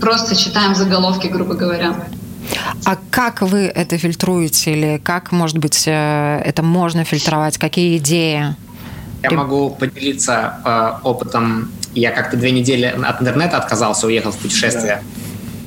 просто 0.00 0.36
читаем 0.36 0.74
заголовки, 0.74 1.26
грубо 1.26 1.54
говоря. 1.54 1.94
А 2.84 2.96
как 3.10 3.42
вы 3.42 3.60
это 3.60 3.98
фильтруете 3.98 4.72
или 4.72 5.00
как, 5.02 5.30
может 5.30 5.58
быть, 5.58 5.84
э, 5.86 6.42
это 6.44 6.62
можно 6.62 7.04
фильтровать? 7.04 7.58
Какие 7.58 7.98
идеи? 7.98 8.56
Я 9.22 9.30
могу 9.32 9.70
поделиться 9.70 10.60
э, 10.64 11.06
опытом 11.06 11.70
я 11.94 12.10
как-то 12.10 12.36
две 12.36 12.50
недели 12.50 12.84
от 12.86 13.20
интернета 13.20 13.58
отказался, 13.58 14.06
уехал 14.06 14.32
в 14.32 14.38
путешествие. 14.38 15.02
Да. 15.02 15.20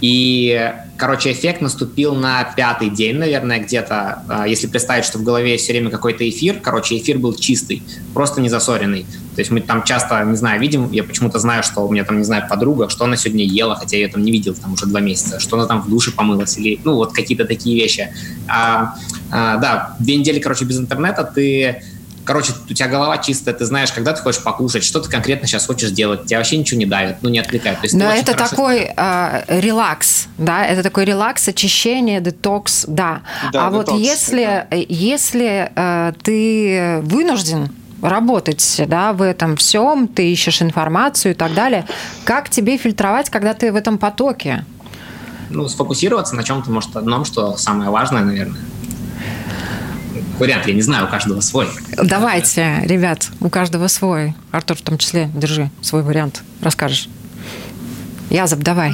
И, 0.04 0.74
короче, 0.98 1.32
эффект 1.32 1.62
наступил 1.62 2.14
на 2.14 2.44
пятый 2.44 2.90
день, 2.90 3.16
наверное, 3.16 3.60
где-то. 3.60 4.24
А, 4.28 4.46
если 4.46 4.68
представить, 4.68 5.06
что 5.06 5.18
в 5.18 5.24
голове 5.24 5.56
все 5.56 5.72
время 5.72 5.90
какой-то 5.90 6.28
эфир, 6.30 6.60
короче, 6.62 6.98
эфир 6.98 7.20
был 7.20 7.34
чистый, 7.34 7.82
просто 8.14 8.42
не 8.42 8.50
засоренный. 8.50 9.06
То 9.36 9.40
есть 9.40 9.50
мы 9.50 9.62
там 9.62 9.84
часто, 9.84 10.22
не 10.26 10.36
знаю, 10.36 10.60
видим, 10.60 10.92
я 10.92 11.06
почему-то 11.06 11.40
знаю, 11.40 11.64
что 11.64 11.88
у 11.88 11.92
меня 11.92 12.04
там, 12.04 12.18
не 12.18 12.26
знаю, 12.26 12.50
подруга, 12.50 12.90
что 12.90 13.06
она 13.06 13.16
сегодня 13.16 13.46
ела, 13.46 13.76
хотя 13.78 13.96
я 13.96 14.04
ее 14.04 14.12
там 14.12 14.24
не 14.24 14.34
видел 14.34 14.56
там 14.56 14.74
уже 14.74 14.88
два 14.88 15.00
месяца, 15.00 15.40
что 15.40 15.58
она 15.58 15.68
там 15.68 15.82
в 15.82 15.90
душе 15.90 16.12
помылась, 16.12 16.58
или, 16.58 16.82
ну, 16.84 16.96
вот 16.96 17.14
какие-то 17.14 17.46
такие 17.46 17.82
вещи. 17.82 18.14
А, 18.50 18.96
а, 19.32 19.56
да, 19.58 19.96
две 20.00 20.18
недели, 20.18 20.40
короче, 20.40 20.66
без 20.66 20.80
интернета 20.80 21.24
ты 21.24 21.82
короче, 22.24 22.54
у 22.70 22.74
тебя 22.74 22.88
голова 22.88 23.18
чистая, 23.18 23.54
ты 23.54 23.66
знаешь, 23.66 23.92
когда 23.92 24.14
ты 24.14 24.22
хочешь 24.22 24.44
покушать, 24.44 24.84
что 24.84 25.00
ты 25.00 25.10
конкретно 25.10 25.48
сейчас 25.48 25.66
хочешь 25.66 25.92
делать, 25.92 26.26
тебя 26.26 26.38
вообще 26.38 26.58
ничего 26.58 26.80
не 26.80 26.86
давит, 26.86 27.18
ну, 27.22 27.30
не 27.30 27.40
отвлекает. 27.40 27.80
То 27.80 27.86
есть 27.86 27.96
Но 27.96 28.06
это 28.06 28.34
хорошо... 28.34 28.50
такой 28.50 28.92
э, 28.96 29.60
релакс, 29.62 30.28
да, 30.38 30.66
это 30.66 30.84
такой 30.84 31.06
релакс, 31.06 31.48
очищение, 31.48 32.22
детокс, 32.22 32.86
да. 32.88 33.22
да 33.52 33.68
а 33.68 33.72
детокс, 33.72 33.92
вот 33.92 34.00
если, 34.00 34.44
это... 34.44 34.76
если 34.90 35.72
э, 35.76 36.14
ты 36.22 37.00
вынужден 37.04 37.70
работать 38.02 38.82
да, 38.88 39.14
в 39.14 39.22
этом 39.22 39.56
всем, 39.56 40.08
ты 40.08 40.32
ищешь 40.32 40.62
информацию 40.62 41.32
и 41.32 41.36
так 41.36 41.54
далее, 41.54 41.86
как 42.26 42.50
тебе 42.50 42.78
фильтровать, 42.78 43.30
когда 43.30 43.54
ты 43.54 43.72
в 43.72 43.76
этом 43.76 43.98
потоке? 43.98 44.66
Ну, 45.50 45.68
сфокусироваться 45.68 46.36
на 46.36 46.44
чем-то, 46.44 46.72
может, 46.72 46.96
одном, 46.96 47.26
что 47.26 47.56
самое 47.58 47.90
важное, 47.90 48.24
наверное 48.24 48.60
вариант, 50.40 50.68
я 50.68 50.74
не 50.74 50.82
знаю, 50.82 51.06
у 51.06 51.10
каждого 51.10 51.42
свой. 51.42 51.68
Давайте, 51.98 52.82
ребят, 52.86 53.30
у 53.40 53.50
каждого 53.50 53.88
свой. 53.88 54.36
Артур 54.52 54.78
в 54.78 54.82
том 54.82 54.98
числе, 54.98 55.30
держи 55.34 55.70
свой 55.82 56.02
вариант, 56.02 56.44
расскажешь. 56.62 57.08
Язоб, 58.30 58.60
давай. 58.60 58.94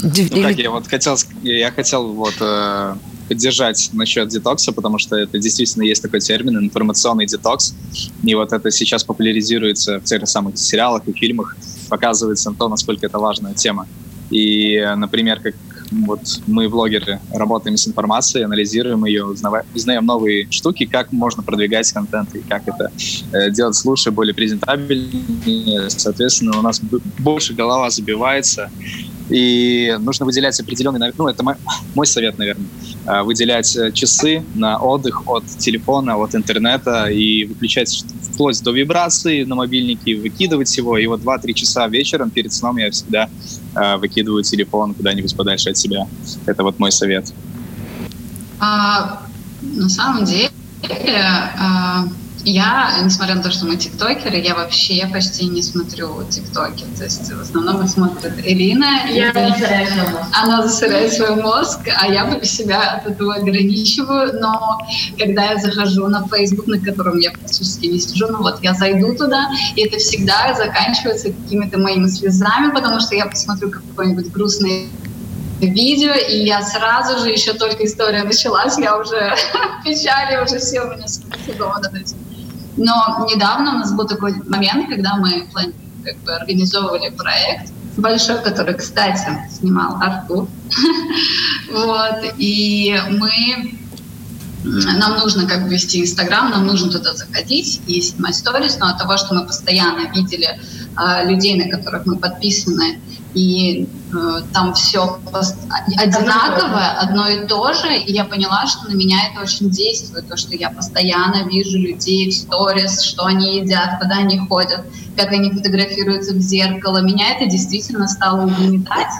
Ну, 0.00 0.10
Или... 0.10 0.42
так, 0.42 0.58
я 0.58 0.70
вот 0.70 0.86
хотел, 0.86 1.16
я 1.42 1.72
хотел 1.72 2.12
вот 2.12 2.34
э, 2.40 2.94
поддержать 3.28 3.90
насчет 3.92 4.28
детокса, 4.28 4.72
потому 4.72 4.98
что 4.98 5.16
это 5.16 5.38
действительно 5.38 5.82
есть 5.82 6.02
такой 6.02 6.20
термин 6.20 6.58
информационный 6.58 7.26
детокс, 7.26 7.74
и 8.22 8.34
вот 8.34 8.52
это 8.52 8.70
сейчас 8.70 9.04
популяризируется 9.04 9.98
в 9.98 10.04
тех 10.04 10.20
же 10.20 10.26
самых 10.26 10.58
сериалах 10.58 11.02
и 11.06 11.12
фильмах, 11.12 11.56
показывается 11.88 12.52
то, 12.56 12.68
насколько 12.68 13.06
это 13.06 13.18
важная 13.18 13.54
тема. 13.54 13.86
И, 14.30 14.78
например, 14.96 15.40
как 15.40 15.54
вот 15.90 16.20
мы, 16.46 16.68
блогеры, 16.68 17.20
работаем 17.32 17.76
с 17.76 17.86
информацией, 17.88 18.44
анализируем 18.44 19.04
ее, 19.04 19.24
узнаем 19.24 20.06
новые 20.06 20.50
штуки, 20.50 20.86
как 20.86 21.12
можно 21.12 21.42
продвигать 21.42 21.90
контент 21.92 22.34
и 22.34 22.40
как 22.40 22.66
это 22.66 22.90
э, 23.32 23.50
делать 23.50 23.80
лучше, 23.84 24.10
более 24.10 24.34
презентабельнее. 24.34 25.90
Соответственно, 25.90 26.58
у 26.58 26.62
нас 26.62 26.80
больше 27.18 27.54
голова 27.54 27.90
забивается, 27.90 28.70
и 29.28 29.96
нужно 30.00 30.26
выделять 30.26 30.58
определенный, 30.60 31.12
ну, 31.16 31.28
это 31.28 31.42
мой, 31.42 31.54
мой 31.94 32.06
совет, 32.06 32.38
наверное, 32.38 32.66
а, 33.06 33.22
выделять 33.22 33.76
э, 33.76 33.92
часы 33.92 34.42
на 34.54 34.78
отдых 34.78 35.26
от 35.26 35.44
телефона, 35.58 36.16
от 36.16 36.34
интернета 36.34 37.06
и 37.06 37.44
выключать 37.44 38.04
вплоть 38.22 38.62
до 38.62 38.70
вибрации 38.70 39.44
на 39.44 39.54
мобильнике, 39.54 40.16
выкидывать 40.16 40.76
его. 40.76 40.96
И 40.98 41.06
вот 41.06 41.20
2-3 41.20 41.52
часа 41.54 41.88
вечером 41.88 42.30
перед 42.30 42.52
сном 42.52 42.76
я 42.76 42.90
всегда 42.90 43.28
э, 43.74 43.96
выкидываю 43.96 44.42
телефон 44.42 44.94
куда-нибудь 44.94 45.36
подальше 45.36 45.70
от 45.70 45.78
себя. 45.78 46.06
Это 46.46 46.62
вот 46.62 46.78
мой 46.78 46.92
совет. 46.92 47.32
А, 48.60 49.22
на 49.62 49.88
самом 49.88 50.24
деле, 50.24 50.50
а, 50.82 52.04
я, 52.44 53.00
несмотря 53.02 53.34
на 53.34 53.42
то, 53.42 53.50
что 53.50 53.66
мы 53.66 53.76
тиктокеры, 53.76 54.38
я 54.38 54.54
вообще 54.54 55.06
почти 55.12 55.46
не 55.46 55.62
смотрю 55.62 56.24
тиктоки. 56.30 56.84
То 56.96 57.04
есть 57.04 57.30
в 57.30 57.40
основном 57.40 57.82
их 57.82 57.90
смотрит 57.90 58.38
Ирина. 58.44 59.06
Я 59.10 59.32
засоряю 59.32 59.86
свой 59.86 60.08
мозг. 60.08 60.28
Она 60.32 60.62
засоряет 60.62 61.12
свой 61.12 61.36
мозг, 61.36 61.80
а 61.96 62.06
я 62.06 62.40
себя 62.44 62.92
от 62.92 63.06
этого 63.06 63.34
ограничиваю. 63.34 64.40
Но 64.40 64.78
когда 65.18 65.52
я 65.52 65.58
захожу 65.58 66.06
на 66.08 66.26
Facebook, 66.28 66.66
на 66.66 66.78
котором 66.78 67.18
я 67.18 67.30
практически 67.32 67.86
не 67.86 67.98
сижу, 67.98 68.28
ну 68.28 68.38
вот 68.38 68.62
я 68.62 68.74
зайду 68.74 69.14
туда, 69.14 69.48
и 69.76 69.82
это 69.82 69.98
всегда 69.98 70.54
заканчивается 70.54 71.32
какими-то 71.32 71.78
моими 71.78 72.08
слезами, 72.08 72.72
потому 72.72 73.00
что 73.00 73.14
я 73.14 73.26
посмотрю 73.26 73.70
какой-нибудь 73.70 74.30
грустный 74.32 74.88
видео, 75.60 76.12
и 76.12 76.44
я 76.44 76.62
сразу 76.62 77.18
же, 77.18 77.30
еще 77.30 77.52
только 77.52 77.84
история 77.84 78.22
началась, 78.22 78.78
я 78.78 78.96
уже 78.96 79.34
в 79.80 79.84
печали, 79.84 80.42
уже 80.42 80.58
все 80.58 80.82
у 80.82 80.90
меня 80.94 81.06
дома. 81.58 81.80
Но 82.78 83.26
недавно 83.32 83.74
у 83.74 83.78
нас 83.78 83.92
был 83.92 84.06
такой 84.06 84.34
момент, 84.48 84.88
когда 84.88 85.16
мы 85.16 85.48
как 86.04 86.16
бы, 86.18 86.32
организовывали 86.32 87.10
проект 87.10 87.72
большой, 87.96 88.40
который, 88.42 88.74
кстати, 88.74 89.28
снимал 89.50 90.00
Артур. 90.00 90.48
вот, 91.72 92.34
и 92.38 92.96
мы 93.10 93.78
нам 94.64 95.18
нужно 95.18 95.46
как 95.46 95.64
бы 95.64 95.70
вести 95.70 96.00
Инстаграм, 96.02 96.50
нам 96.50 96.66
нужно 96.66 96.90
туда 96.90 97.14
заходить 97.14 97.80
и 97.86 98.00
снимать 98.00 98.34
сторис, 98.34 98.78
но 98.78 98.88
от 98.88 98.98
того, 98.98 99.16
что 99.16 99.34
мы 99.34 99.46
постоянно 99.46 100.10
видели 100.12 100.48
э, 100.48 101.28
людей, 101.28 101.54
на 101.62 101.70
которых 101.70 102.06
мы 102.06 102.16
подписаны, 102.16 103.00
и 103.38 103.88
э, 104.12 104.40
там 104.52 104.74
все 104.74 105.18
одинаковое, 105.96 106.90
одно 106.98 107.28
и 107.28 107.46
то 107.46 107.72
же, 107.72 107.96
и 107.96 108.12
я 108.12 108.24
поняла, 108.24 108.66
что 108.66 108.88
на 108.88 108.94
меня 108.94 109.16
это 109.30 109.42
очень 109.42 109.70
действует, 109.70 110.28
то, 110.28 110.36
что 110.36 110.56
я 110.56 110.70
постоянно 110.70 111.48
вижу 111.48 111.78
людей 111.78 112.30
в 112.30 112.34
сторис, 112.34 113.02
что 113.02 113.26
они 113.26 113.60
едят, 113.60 114.00
куда 114.00 114.16
они 114.16 114.38
ходят, 114.38 114.84
как 115.16 115.30
они 115.30 115.52
фотографируются 115.52 116.34
в 116.34 116.40
зеркало, 116.40 117.00
меня 117.00 117.36
это 117.36 117.46
действительно 117.46 118.08
стало 118.08 118.46
угнетать. 118.46 119.12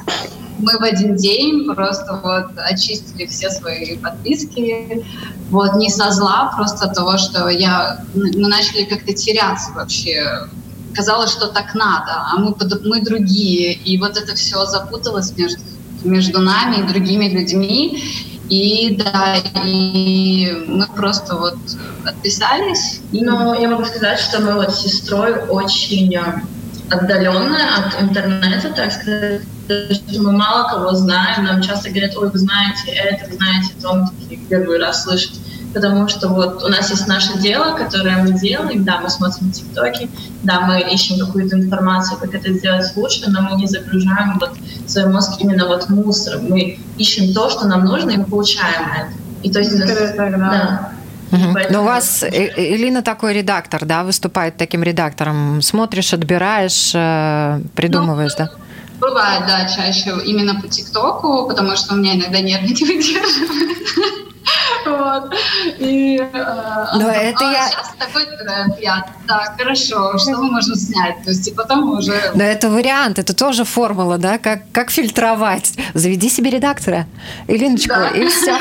Мы 0.59 0.77
в 0.77 0.83
один 0.83 1.15
день 1.15 1.73
просто 1.73 2.21
вот 2.21 2.51
очистили 2.57 3.27
все 3.27 3.51
свои 3.51 3.97
подписки, 3.99 5.05
вот 5.51 5.77
не 5.77 5.89
со 5.89 6.11
зла, 6.11 6.53
просто 6.57 6.89
того, 6.89 7.17
что 7.19 7.49
я, 7.49 8.03
мы 8.15 8.49
начали 8.49 8.83
как-то 8.83 9.13
теряться 9.13 9.71
вообще 9.73 10.49
казалось, 10.99 11.31
что 11.31 11.47
так 11.47 11.75
надо, 11.75 12.13
а 12.33 12.39
мы, 12.39 12.57
мы 12.85 13.01
другие. 13.01 13.73
И 13.73 13.99
вот 13.99 14.17
это 14.17 14.35
все 14.35 14.67
запуталось 14.67 15.33
между, 15.39 15.63
между 16.03 16.41
нами 16.41 16.81
и 16.81 16.83
другими 16.83 17.29
людьми. 17.29 18.03
И 18.51 18.97
да, 18.97 19.37
и 19.65 20.65
мы 20.67 20.87
просто 20.97 21.37
вот 21.37 21.59
отписались. 22.05 23.01
Но 23.13 23.55
я 23.55 23.69
могу 23.69 23.85
сказать, 23.85 24.19
что 24.19 24.41
мы 24.41 24.55
вот 24.55 24.75
с 24.75 24.83
сестрой 24.83 25.35
очень 25.49 26.17
э, 26.17 26.43
отдаленные 26.91 27.67
от 27.79 28.03
интернета, 28.03 28.71
так 28.75 28.91
сказать, 28.91 29.43
мы 30.19 30.33
мало 30.33 30.69
кого 30.71 30.95
знаем, 30.95 31.45
нам 31.45 31.63
часто 31.63 31.91
говорят, 31.91 32.17
ой, 32.17 32.31
вы 32.31 32.39
знаете 32.39 32.91
это, 32.91 33.31
вы 33.31 33.37
знаете 33.37 33.71
то, 33.83 33.95
мы 33.95 34.09
такие 34.21 34.41
первый 34.49 34.79
раз 34.79 35.05
слышат 35.05 35.33
потому 35.75 36.09
что 36.09 36.29
вот 36.29 36.63
у 36.63 36.69
нас 36.69 36.91
есть 36.91 37.07
наше 37.07 37.39
дело, 37.39 37.77
которое 37.77 38.23
мы 38.23 38.39
делаем, 38.39 38.85
да, 38.85 39.01
мы 39.01 39.11
смотрим 39.11 39.51
тиктоки, 39.51 40.09
да, 40.43 40.61
мы 40.61 40.81
ищем 40.81 41.19
какую-то 41.19 41.57
информацию, 41.57 42.19
как 42.19 42.35
это 42.35 42.53
сделать 42.53 42.91
лучше, 42.97 43.31
но 43.31 43.43
мы 43.43 43.57
не 43.57 43.67
загружаем 43.67 44.39
вот 44.39 44.53
свой 44.87 45.07
мозг 45.07 45.41
именно 45.41 45.67
вот 45.67 45.89
мусором, 45.89 46.49
мы 46.49 46.79
ищем 46.97 47.33
то, 47.35 47.51
что 47.51 47.67
нам 47.67 47.85
нужно, 47.85 48.11
и 48.11 48.17
мы 48.17 48.25
получаем 48.25 48.89
это. 48.97 49.13
И 49.43 49.51
то 49.51 49.61
есть, 49.61 49.73
это, 49.73 50.15
да. 50.17 50.93
Угу. 51.31 51.59
Но 51.71 51.83
у 51.83 51.85
вас 51.85 52.23
э, 52.23 52.29
Элина 52.57 53.03
такой 53.03 53.35
редактор, 53.35 53.85
да, 53.85 54.03
выступает 54.03 54.57
таким 54.57 54.83
редактором. 54.83 55.61
Смотришь, 55.61 56.15
отбираешь, 56.15 56.93
э, 56.95 57.61
придумываешь, 57.75 58.33
ну, 58.39 58.47
да? 58.47 58.51
Бывает, 58.99 59.43
да, 59.47 59.69
чаще 59.69 60.15
именно 60.25 60.61
по 60.61 60.69
ТикТоку, 60.69 61.47
потому 61.47 61.77
что 61.77 61.95
у 61.95 61.99
меня 61.99 62.15
иногда 62.15 62.41
нервы 62.41 62.69
не 62.69 62.85
выдерживают. 62.85 64.28
Вот. 64.89 65.35
И, 65.79 66.17
э, 66.17 66.87
Но 66.95 67.09
это 67.11 67.49
а 67.49 67.53
я... 67.53 67.69
сейчас 67.69 67.95
такой 67.99 68.25
тренд. 68.25 68.79
Я, 68.81 69.07
так, 69.27 69.57
хорошо, 69.59 70.17
что 70.19 70.31
мы 70.33 70.51
можем 70.51 70.75
снять? 70.77 71.23
То 71.25 71.31
есть, 71.31 71.49
и 71.49 71.53
потом 71.53 71.91
уже... 71.91 72.33
Но 72.35 72.43
это 72.43 72.71
вариант, 72.71 73.19
это 73.19 73.35
тоже 73.35 73.65
формула, 73.65 74.19
да, 74.19 74.39
как, 74.39 74.71
как 74.73 74.91
фильтровать. 74.91 75.73
Заведи 75.95 76.29
себе 76.29 76.51
редактора, 76.51 77.07
Илиночку, 77.49 77.95
да. 77.95 78.09
и 78.11 78.27
все. 78.29 78.57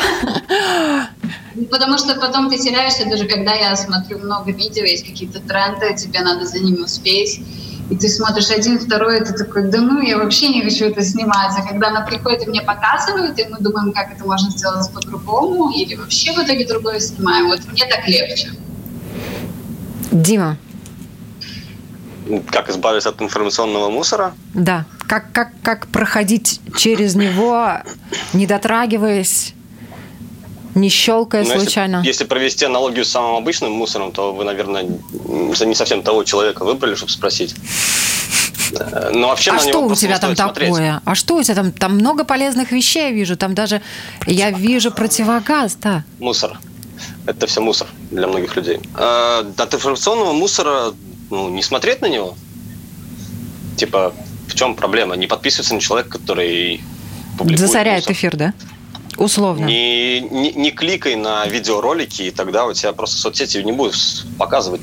Потому 1.71 1.97
что 1.97 2.15
потом 2.15 2.49
ты 2.49 2.57
теряешься, 2.57 3.09
даже 3.09 3.25
когда 3.25 3.53
я 3.53 3.75
смотрю 3.75 4.19
много 4.19 4.51
видео, 4.51 4.83
есть 4.83 5.05
какие-то 5.05 5.39
тренды, 5.39 5.95
тебе 5.95 6.21
надо 6.21 6.45
за 6.45 6.59
ними 6.59 6.83
успеть 6.83 7.41
и 7.89 7.95
ты 7.95 8.09
смотришь 8.09 8.49
один, 8.49 8.79
второй, 8.79 9.21
и 9.21 9.23
ты 9.23 9.33
такой, 9.33 9.63
да 9.63 9.79
ну, 9.79 10.01
я 10.01 10.17
вообще 10.17 10.49
не 10.49 10.61
хочу 10.61 10.85
это 10.85 11.01
снимать. 11.03 11.53
А 11.57 11.61
когда 11.65 11.87
она 11.87 12.01
приходит 12.01 12.45
и 12.45 12.49
мне 12.49 12.61
показывает, 12.61 13.39
и 13.39 13.45
мы 13.45 13.59
думаем, 13.59 13.93
как 13.93 14.11
это 14.11 14.25
можно 14.25 14.51
сделать 14.51 14.91
по-другому, 14.93 15.71
или 15.71 15.95
вообще 15.95 16.33
в 16.33 16.39
итоге 16.39 16.67
другое 16.67 16.99
снимаем, 16.99 17.47
вот 17.47 17.61
мне 17.71 17.85
так 17.85 18.07
легче. 18.07 18.51
Дима. 20.11 20.57
Как 22.51 22.69
избавиться 22.69 23.09
от 23.09 23.21
информационного 23.21 23.89
мусора? 23.89 24.33
Да. 24.53 24.85
Как, 25.07 25.31
как, 25.31 25.51
как 25.63 25.87
проходить 25.87 26.59
через 26.75 27.15
него, 27.15 27.71
не 28.33 28.45
дотрагиваясь 28.45 29.53
не 30.77 30.89
щелкая 30.89 31.43
Но 31.43 31.59
случайно. 31.59 31.97
Если, 31.97 32.07
если 32.07 32.23
провести 32.25 32.65
аналогию 32.65 33.05
с 33.05 33.09
самым 33.09 33.35
обычным 33.35 33.71
мусором, 33.71 34.11
то 34.11 34.33
вы, 34.33 34.43
наверное, 34.43 34.83
не 34.83 35.75
совсем 35.75 36.01
того 36.03 36.23
человека 36.23 36.63
выбрали, 36.63 36.95
чтобы 36.95 37.11
спросить. 37.11 37.55
Э, 38.79 39.11
Но 39.13 39.29
вообще 39.29 39.51
а 39.51 39.59
что 39.59 39.81
у 39.85 39.95
тебя 39.95 40.19
там 40.19 40.35
такое? 40.35 40.67
Смотреть. 40.67 41.01
А 41.05 41.15
что 41.15 41.35
у 41.35 41.43
тебя 41.43 41.55
там? 41.55 41.71
Там 41.71 41.95
много 41.95 42.23
полезных 42.23 42.71
вещей 42.71 43.05
я 43.05 43.11
вижу. 43.11 43.37
Там 43.37 43.53
даже 43.55 43.81
я 44.25 44.51
вижу 44.51 44.91
противогаз, 44.91 45.75
да. 45.81 46.03
Мусор. 46.19 46.59
Это 47.25 47.47
все 47.47 47.61
мусор 47.61 47.87
для 48.11 48.27
многих 48.27 48.55
людей. 48.55 48.79
А, 48.95 49.45
от 49.57 49.73
информационного 49.73 50.33
мусора 50.33 50.93
ну, 51.29 51.49
не 51.49 51.61
смотреть 51.61 52.01
на 52.01 52.07
него. 52.07 52.35
Типа, 53.75 54.13
в 54.47 54.55
чем 54.55 54.75
проблема? 54.75 55.15
Не 55.15 55.27
подписываться 55.27 55.73
на 55.75 55.81
человека, 55.81 56.17
который 56.17 56.81
публикует 57.37 57.59
Засоряет 57.67 58.03
мусор. 58.03 58.13
эфир, 58.13 58.35
да? 58.37 58.53
Условно. 59.17 59.65
Не, 59.65 60.21
не, 60.21 60.51
не 60.51 60.71
кликай 60.71 61.15
на 61.15 61.45
видеоролики, 61.47 62.23
и 62.23 62.31
тогда 62.31 62.65
у 62.65 62.73
тебя 62.73 62.93
просто 62.93 63.17
соцсети 63.17 63.57
не 63.63 63.71
будут 63.71 63.95
показывать 64.37 64.81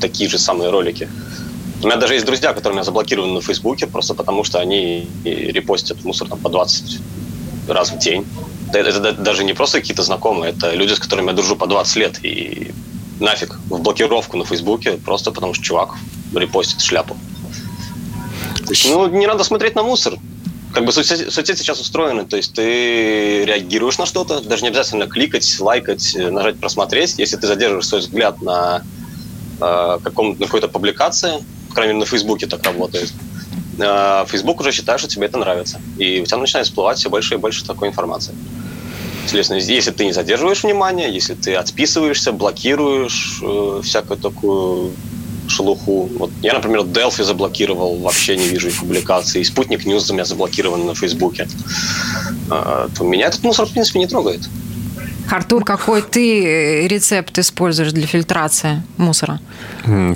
такие 0.00 0.28
же 0.28 0.38
самые 0.38 0.70
ролики. 0.70 1.08
У 1.82 1.86
меня 1.86 1.96
даже 1.96 2.14
есть 2.14 2.26
друзья, 2.26 2.52
которые 2.52 2.74
меня 2.74 2.84
заблокированы 2.84 3.34
на 3.34 3.40
Фейсбуке, 3.40 3.86
просто 3.86 4.14
потому 4.14 4.42
что 4.42 4.58
они 4.58 5.08
репостят 5.24 6.04
мусор 6.04 6.28
там, 6.28 6.40
по 6.40 6.48
20 6.48 6.98
раз 7.68 7.90
в 7.92 7.98
день. 7.98 8.26
Это, 8.72 8.90
это 8.90 9.12
даже 9.12 9.44
не 9.44 9.54
просто 9.54 9.80
какие-то 9.80 10.02
знакомые, 10.02 10.52
это 10.52 10.74
люди, 10.74 10.94
с 10.94 10.98
которыми 10.98 11.28
я 11.28 11.32
дружу 11.34 11.54
по 11.54 11.66
20 11.66 11.96
лет. 11.96 12.24
И 12.24 12.72
нафиг 13.20 13.58
в 13.70 13.80
блокировку 13.80 14.36
на 14.36 14.44
Фейсбуке, 14.44 14.92
просто 14.92 15.30
потому 15.30 15.54
что 15.54 15.62
чувак 15.62 15.94
репостит 16.34 16.80
шляпу. 16.80 17.16
Ну, 18.86 19.08
не 19.08 19.26
надо 19.26 19.44
смотреть 19.44 19.76
на 19.76 19.82
мусор 19.82 20.14
как 20.78 20.86
бы 20.86 20.92
соцсети, 20.92 21.28
соцсети 21.28 21.58
сейчас 21.58 21.80
устроены, 21.80 22.24
то 22.24 22.36
есть 22.36 22.52
ты 22.52 23.44
реагируешь 23.44 23.98
на 23.98 24.06
что-то, 24.06 24.40
даже 24.40 24.62
не 24.62 24.68
обязательно 24.68 25.08
кликать, 25.08 25.58
лайкать, 25.58 26.14
нажать 26.14 26.60
просмотреть. 26.60 27.18
Если 27.18 27.36
ты 27.36 27.48
задерживаешь 27.48 27.88
свой 27.88 28.00
взгляд 28.00 28.40
на, 28.42 28.84
э, 29.60 29.98
каком, 30.04 30.36
на 30.38 30.46
какой-то 30.46 30.68
публикации, 30.68 31.44
по 31.68 31.74
крайней 31.74 31.94
мере, 31.94 32.04
на 32.04 32.06
Фейсбуке 32.06 32.46
так 32.46 32.62
работает, 32.62 33.12
э, 33.80 34.24
Facebook 34.28 34.60
уже 34.60 34.70
считает, 34.70 35.00
что 35.00 35.08
тебе 35.08 35.26
это 35.26 35.36
нравится. 35.36 35.80
И 35.98 36.20
у 36.20 36.26
тебя 36.26 36.36
начинает 36.36 36.68
всплывать 36.68 36.98
все 36.98 37.10
больше 37.10 37.34
и 37.34 37.38
больше 37.38 37.64
такой 37.64 37.88
информации. 37.88 38.34
Соответственно, 39.22 39.58
если 39.58 39.90
ты 39.90 40.04
не 40.04 40.12
задерживаешь 40.12 40.62
внимание, 40.62 41.12
если 41.12 41.34
ты 41.34 41.56
отписываешься, 41.56 42.30
блокируешь 42.30 43.40
э, 43.42 43.80
всякую 43.82 44.20
такую 44.20 44.92
шелуху. 45.50 46.08
Вот 46.18 46.30
я, 46.42 46.54
например, 46.54 46.80
Delphi 46.80 47.24
заблокировал, 47.24 47.96
вообще 47.96 48.36
не 48.36 48.48
вижу 48.48 48.68
их 48.68 48.78
публикаций. 48.78 49.44
Sputnik 49.44 49.86
News 49.86 50.10
у 50.10 50.14
меня 50.14 50.24
заблокирован 50.24 50.86
на 50.86 50.94
Фейсбуке. 50.94 51.48
А, 52.50 52.88
то 52.96 53.04
меня 53.04 53.26
этот 53.26 53.42
мусор, 53.42 53.66
в 53.66 53.72
принципе, 53.72 53.98
не 53.98 54.06
трогает. 54.06 54.40
Артур, 55.30 55.64
какой 55.64 56.00
ты 56.00 56.88
рецепт 56.88 57.38
используешь 57.38 57.92
для 57.92 58.06
фильтрации 58.06 58.82
мусора? 58.96 59.40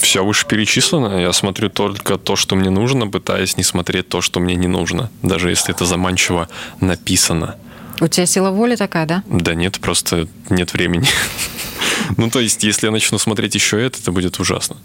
Все 0.01 0.25
выше 0.25 0.47
перечислено. 0.47 1.21
Я 1.21 1.33
смотрю 1.35 1.69
только 1.69 2.17
то, 2.17 2.35
что 2.35 2.57
мне 2.57 2.71
нужно, 2.71 3.07
пытаясь 3.07 3.59
не 3.59 3.63
смотреть 3.63 4.09
то, 4.09 4.23
что 4.23 4.41
мне 4.41 4.55
не 4.55 4.69
нужно, 4.69 5.11
даже 5.23 5.51
если 5.51 5.75
это 5.75 5.85
заманчиво 5.85 6.49
написано. 6.81 7.57
У 8.01 8.09
тебя 8.09 8.27
сила 8.27 8.51
воли 8.51 8.75
такая, 8.75 9.07
да? 9.07 9.23
Да 9.29 9.55
нет, 9.55 9.79
просто 9.81 10.29
нет 10.51 10.73
времени. 10.73 11.07
Ну, 12.17 12.31
то 12.31 12.41
есть, 12.41 12.63
если 12.65 12.87
я 12.87 12.91
начну 12.91 13.17
смотреть 13.19 13.55
еще 13.55 13.81
это, 13.81 13.99
это 13.99 14.13
будет 14.13 14.39
ужасно. 14.41 14.77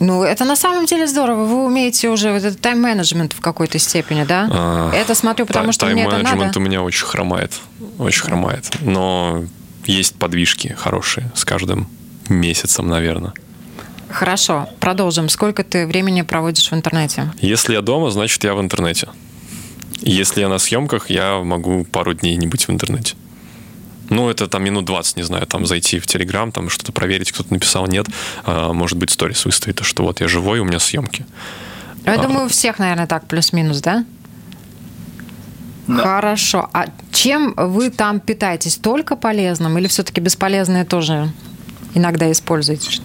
Ну, 0.00 0.22
это 0.22 0.44
на 0.44 0.56
самом 0.56 0.86
деле 0.86 1.06
здорово. 1.06 1.44
Вы 1.44 1.64
умеете 1.64 2.08
уже 2.08 2.32
вот 2.32 2.42
этот 2.42 2.60
тайм-менеджмент 2.60 3.32
в 3.32 3.40
какой-то 3.40 3.78
степени, 3.78 4.24
да? 4.24 4.48
А, 4.50 4.92
это 4.92 5.14
смотрю, 5.14 5.46
потому 5.46 5.72
что 5.72 5.86
мне 5.86 6.02
это 6.02 6.10
надо. 6.10 6.24
Тайм-менеджмент 6.24 6.56
у 6.56 6.60
меня 6.60 6.82
очень 6.82 7.06
хромает. 7.06 7.52
Очень 7.98 8.22
хромает. 8.22 8.70
Но 8.80 9.44
есть 9.84 10.16
подвижки 10.16 10.74
хорошие 10.78 11.30
с 11.34 11.44
каждым 11.44 11.88
месяцем, 12.28 12.88
наверное. 12.88 13.32
Хорошо, 14.08 14.68
продолжим. 14.80 15.28
Сколько 15.28 15.64
ты 15.64 15.86
времени 15.86 16.22
проводишь 16.22 16.70
в 16.70 16.74
интернете? 16.74 17.32
Если 17.40 17.72
я 17.74 17.80
дома, 17.80 18.10
значит, 18.10 18.42
я 18.44 18.54
в 18.54 18.60
интернете. 18.60 19.08
Если 20.00 20.40
я 20.40 20.48
на 20.48 20.58
съемках, 20.58 21.10
я 21.10 21.40
могу 21.42 21.84
пару 21.84 22.14
дней 22.14 22.36
не 22.36 22.46
быть 22.46 22.68
в 22.68 22.70
интернете. 22.70 23.14
Ну, 24.10 24.28
это 24.28 24.48
там 24.48 24.62
минут 24.64 24.84
20, 24.84 25.16
не 25.16 25.22
знаю, 25.22 25.46
там 25.46 25.66
зайти 25.66 25.98
в 25.98 26.06
Телеграм, 26.06 26.52
там 26.52 26.68
что-то 26.68 26.92
проверить, 26.92 27.32
кто-то 27.32 27.52
написал, 27.52 27.86
нет. 27.86 28.06
А, 28.44 28.72
может 28.72 28.98
быть, 28.98 29.10
сторис 29.10 29.44
выставит, 29.44 29.80
что 29.82 30.02
вот 30.02 30.20
я 30.20 30.28
живой, 30.28 30.60
у 30.60 30.64
меня 30.64 30.78
съемки. 30.78 31.24
Я 32.04 32.14
а, 32.14 32.22
думаю, 32.22 32.46
у 32.46 32.48
всех, 32.48 32.78
наверное, 32.78 33.06
так, 33.06 33.26
плюс-минус, 33.26 33.80
да? 33.80 34.04
Да. 35.86 36.02
Хорошо. 36.02 36.68
А 36.72 36.86
чем 37.12 37.54
вы 37.56 37.90
там 37.90 38.20
питаетесь? 38.20 38.76
Только 38.76 39.16
полезным 39.16 39.78
или 39.78 39.86
все-таки 39.86 40.20
бесполезное 40.20 40.84
тоже 40.84 41.32
иногда 41.94 42.30
используете? 42.30 43.00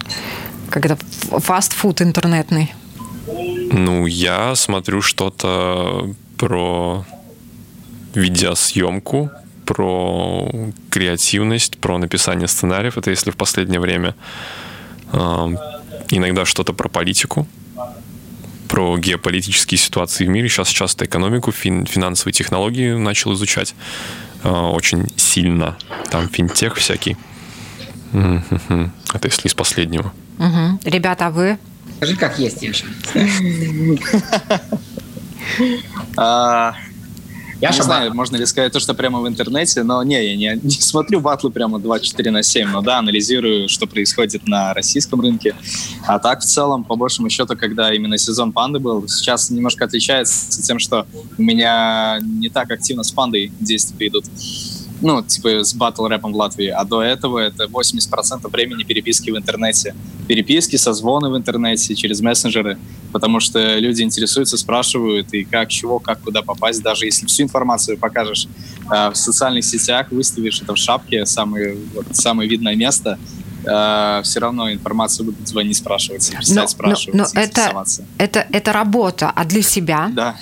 Как 0.68 0.86
это 0.86 0.98
фастфуд 1.38 2.02
интернетный? 2.02 2.72
Ну, 3.72 4.06
я 4.06 4.54
смотрю 4.54 5.02
что-то 5.02 6.14
про 6.36 7.04
видеосъемку, 8.14 9.30
про 9.70 10.50
креативность, 10.90 11.78
про 11.78 11.96
написание 11.98 12.48
сценариев. 12.48 12.98
Это 12.98 13.10
если 13.10 13.30
в 13.30 13.36
последнее 13.36 13.78
время 13.78 14.16
э, 15.12 15.16
иногда 16.10 16.44
что-то 16.44 16.72
про 16.72 16.88
политику, 16.88 17.46
про 18.66 18.98
геополитические 18.98 19.78
ситуации 19.78 20.26
в 20.26 20.28
мире. 20.28 20.48
Сейчас 20.48 20.70
часто 20.70 21.04
экономику, 21.04 21.52
фин, 21.52 21.86
финансовые 21.86 22.32
технологии 22.32 22.94
начал 22.94 23.32
изучать 23.34 23.76
э, 24.42 24.48
очень 24.48 25.06
сильно. 25.16 25.78
Там 26.10 26.28
финтех 26.28 26.74
всякий. 26.74 27.16
Это 28.12 29.28
если 29.28 29.46
из 29.46 29.54
последнего. 29.54 30.12
Угу. 30.38 30.80
Ребята, 30.82 31.28
а 31.28 31.30
вы? 31.30 31.58
Скажи, 31.98 32.16
как 32.16 32.40
есть, 32.40 32.60
Яша. 32.60 32.86
Я 37.60 37.70
не 37.70 37.82
знаю, 37.82 38.14
можно 38.14 38.36
ли 38.36 38.46
сказать 38.46 38.72
то, 38.72 38.80
что 38.80 38.94
прямо 38.94 39.20
в 39.20 39.28
интернете, 39.28 39.82
но 39.82 40.02
не, 40.02 40.34
я 40.34 40.54
не, 40.54 40.60
не 40.62 40.70
смотрю 40.80 41.20
батлы 41.20 41.50
прямо 41.50 41.78
24 41.78 42.30
на 42.30 42.42
7, 42.42 42.68
но 42.68 42.80
да, 42.80 42.98
анализирую, 42.98 43.68
что 43.68 43.86
происходит 43.86 44.46
на 44.48 44.72
российском 44.72 45.20
рынке. 45.20 45.54
А 46.06 46.18
так, 46.18 46.40
в 46.40 46.44
целом, 46.44 46.84
по 46.84 46.96
большему 46.96 47.28
счету, 47.28 47.56
когда 47.56 47.92
именно 47.92 48.16
сезон 48.16 48.52
панды 48.52 48.78
был, 48.78 49.06
сейчас 49.08 49.50
немножко 49.50 49.84
отличается 49.84 50.62
тем, 50.62 50.78
что 50.78 51.06
у 51.36 51.42
меня 51.42 52.18
не 52.22 52.48
так 52.48 52.70
активно 52.70 53.02
с 53.02 53.12
пандой 53.12 53.52
действия 53.60 54.08
идут 54.08 54.24
ну, 55.00 55.22
типа 55.22 55.64
с 55.64 55.74
батл 55.74 56.06
рэпом 56.06 56.32
в 56.32 56.36
Латвии, 56.36 56.68
а 56.68 56.84
до 56.84 57.02
этого 57.02 57.38
это 57.38 57.64
80% 57.64 58.48
времени 58.50 58.84
переписки 58.84 59.30
в 59.30 59.36
интернете. 59.36 59.94
Переписки, 60.28 60.76
созвоны 60.76 61.30
в 61.30 61.36
интернете, 61.36 61.94
через 61.94 62.20
мессенджеры, 62.20 62.78
потому 63.12 63.40
что 63.40 63.78
люди 63.78 64.02
интересуются, 64.02 64.56
спрашивают, 64.56 65.32
и 65.32 65.44
как, 65.44 65.68
чего, 65.68 65.98
как, 65.98 66.20
куда 66.20 66.42
попасть, 66.42 66.82
даже 66.82 67.06
если 67.06 67.26
всю 67.26 67.44
информацию 67.44 67.98
покажешь 67.98 68.46
э, 68.90 69.10
в 69.10 69.16
социальных 69.16 69.64
сетях, 69.64 70.08
выставишь 70.10 70.60
это 70.60 70.74
в 70.74 70.76
шапке, 70.76 71.26
самое, 71.26 71.76
вот, 71.94 72.06
самое 72.12 72.48
видное 72.48 72.76
место, 72.76 73.18
э, 73.64 74.20
все 74.22 74.40
равно 74.40 74.72
информацию 74.72 75.26
будут 75.26 75.48
звонить, 75.48 75.76
спрашивать, 75.76 76.30
писать, 76.30 76.56
но, 76.56 76.66
спрашивать, 76.66 77.14
но, 77.14 77.26
но 77.34 77.40
это, 77.40 77.84
это, 78.18 78.46
это 78.52 78.72
работа, 78.72 79.30
а 79.30 79.44
для 79.44 79.62
себя? 79.62 80.10
Да. 80.14 80.36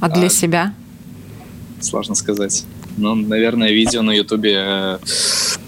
А 0.00 0.08
для 0.08 0.26
а, 0.26 0.30
себя? 0.30 0.74
Сложно 1.80 2.14
сказать. 2.14 2.64
Ну, 2.96 3.14
наверное, 3.14 3.70
видео 3.70 4.02
на 4.02 4.12
Ютубе. 4.12 4.54
Э, 4.56 4.98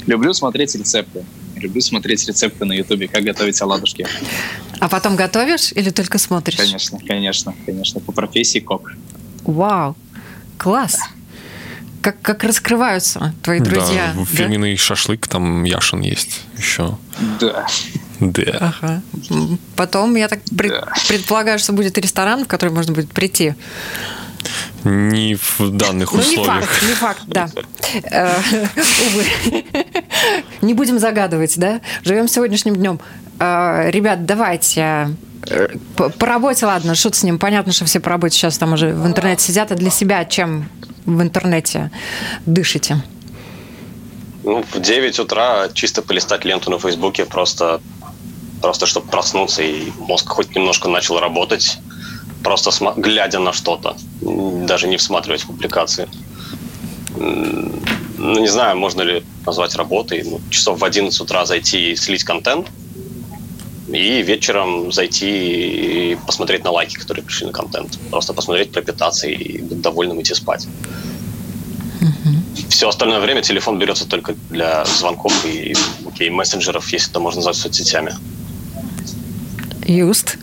люблю 0.06 0.32
смотреть 0.34 0.74
рецепты. 0.74 1.24
Люблю 1.56 1.80
смотреть 1.80 2.26
рецепты 2.26 2.64
на 2.64 2.72
Ютубе, 2.72 3.08
как 3.08 3.22
готовить 3.22 3.60
оладушки. 3.62 4.06
А 4.80 4.88
потом 4.88 5.14
готовишь 5.14 5.72
или 5.72 5.90
только 5.90 6.18
смотришь? 6.18 6.56
Конечно, 6.56 6.98
конечно, 7.06 7.54
конечно. 7.64 8.00
По 8.00 8.12
профессии 8.12 8.58
кок. 8.58 8.92
Вау, 9.44 9.96
класс. 10.58 10.98
Да. 10.98 11.06
Как, 12.02 12.20
как 12.20 12.42
раскрываются 12.42 13.32
твои 13.44 13.60
друзья. 13.60 14.12
Да, 14.16 14.24
фирменный 14.24 14.72
да? 14.72 14.78
шашлык, 14.78 15.28
там 15.28 15.62
Яшин 15.62 16.00
есть 16.00 16.40
еще. 16.58 16.98
Да. 17.38 17.66
Да. 18.18 18.72
Ага. 18.80 19.02
Потом, 19.76 20.16
я 20.16 20.28
так 20.28 20.40
пред, 20.56 20.72
да. 20.72 20.92
предполагаю, 21.08 21.60
что 21.60 21.72
будет 21.72 21.96
ресторан, 21.98 22.44
в 22.44 22.48
который 22.48 22.70
можно 22.70 22.92
будет 22.92 23.12
прийти. 23.12 23.54
Не 24.84 25.34
в 25.34 25.60
данных 25.70 26.12
условиях. 26.12 26.68
Ну, 26.82 26.88
не 26.88 26.94
факт, 26.94 27.22
не 27.22 27.22
факт, 27.22 27.22
да. 27.26 27.48
Э, 28.10 28.36
увы. 29.06 29.64
Не 30.60 30.74
будем 30.74 30.98
загадывать, 30.98 31.58
да? 31.58 31.80
Живем 32.02 32.28
сегодняшним 32.28 32.74
днем. 32.76 33.00
Э, 33.38 33.90
ребят, 33.90 34.26
давайте 34.26 35.16
э, 35.48 35.68
по 35.96 36.26
работе, 36.26 36.66
ладно, 36.66 36.94
шут 36.94 37.14
с 37.14 37.22
ним. 37.22 37.38
Понятно, 37.38 37.72
что 37.72 37.84
все 37.84 38.00
по 38.00 38.10
работе 38.10 38.36
сейчас 38.36 38.58
там 38.58 38.72
уже 38.72 38.92
в 38.92 39.06
интернете 39.06 39.44
сидят. 39.44 39.70
А 39.70 39.76
для 39.76 39.90
себя 39.90 40.24
чем 40.24 40.68
в 41.06 41.22
интернете 41.22 41.90
дышите? 42.46 43.02
Ну, 44.42 44.64
в 44.72 44.80
9 44.80 45.18
утра 45.20 45.68
чисто 45.72 46.02
полистать 46.02 46.44
ленту 46.44 46.70
на 46.70 46.78
Фейсбуке, 46.78 47.24
просто, 47.24 47.80
просто 48.60 48.86
чтобы 48.86 49.06
проснуться, 49.08 49.62
и 49.62 49.92
мозг 49.98 50.28
хоть 50.28 50.54
немножко 50.56 50.88
начал 50.88 51.20
работать 51.20 51.78
просто 52.42 52.70
глядя 52.96 53.38
на 53.38 53.52
что-то, 53.52 53.96
даже 54.20 54.88
не 54.88 54.96
всматриваясь 54.96 55.42
в 55.42 55.46
публикации. 55.46 56.08
Ну, 57.16 58.40
не 58.40 58.48
знаю, 58.48 58.76
можно 58.76 59.02
ли 59.02 59.24
назвать 59.46 59.74
работой. 59.76 60.22
Ну, 60.24 60.40
часов 60.50 60.78
в 60.78 60.84
11 60.84 61.20
утра 61.20 61.44
зайти 61.46 61.92
и 61.92 61.96
слить 61.96 62.24
контент, 62.24 62.68
и 63.88 64.22
вечером 64.22 64.92
зайти 64.92 66.12
и 66.12 66.16
посмотреть 66.26 66.64
на 66.64 66.70
лайки, 66.70 66.96
которые 66.96 67.24
пришли 67.24 67.46
на 67.46 67.52
контент. 67.52 67.98
Просто 68.10 68.32
посмотреть, 68.32 68.72
пропитаться 68.72 69.26
и 69.26 69.60
быть 69.62 69.80
довольным 69.80 70.20
идти 70.20 70.34
спать. 70.34 70.66
Все 72.68 72.88
остальное 72.88 73.20
время 73.20 73.42
телефон 73.42 73.78
берется 73.78 74.06
только 74.06 74.34
для 74.50 74.84
звонков 74.84 75.32
и 75.44 75.74
окей, 76.06 76.30
мессенджеров, 76.30 76.88
если 76.92 77.10
это 77.10 77.20
можно 77.20 77.38
назвать 77.38 77.56
соцсетями. 77.56 78.14
Юст. 79.84 80.38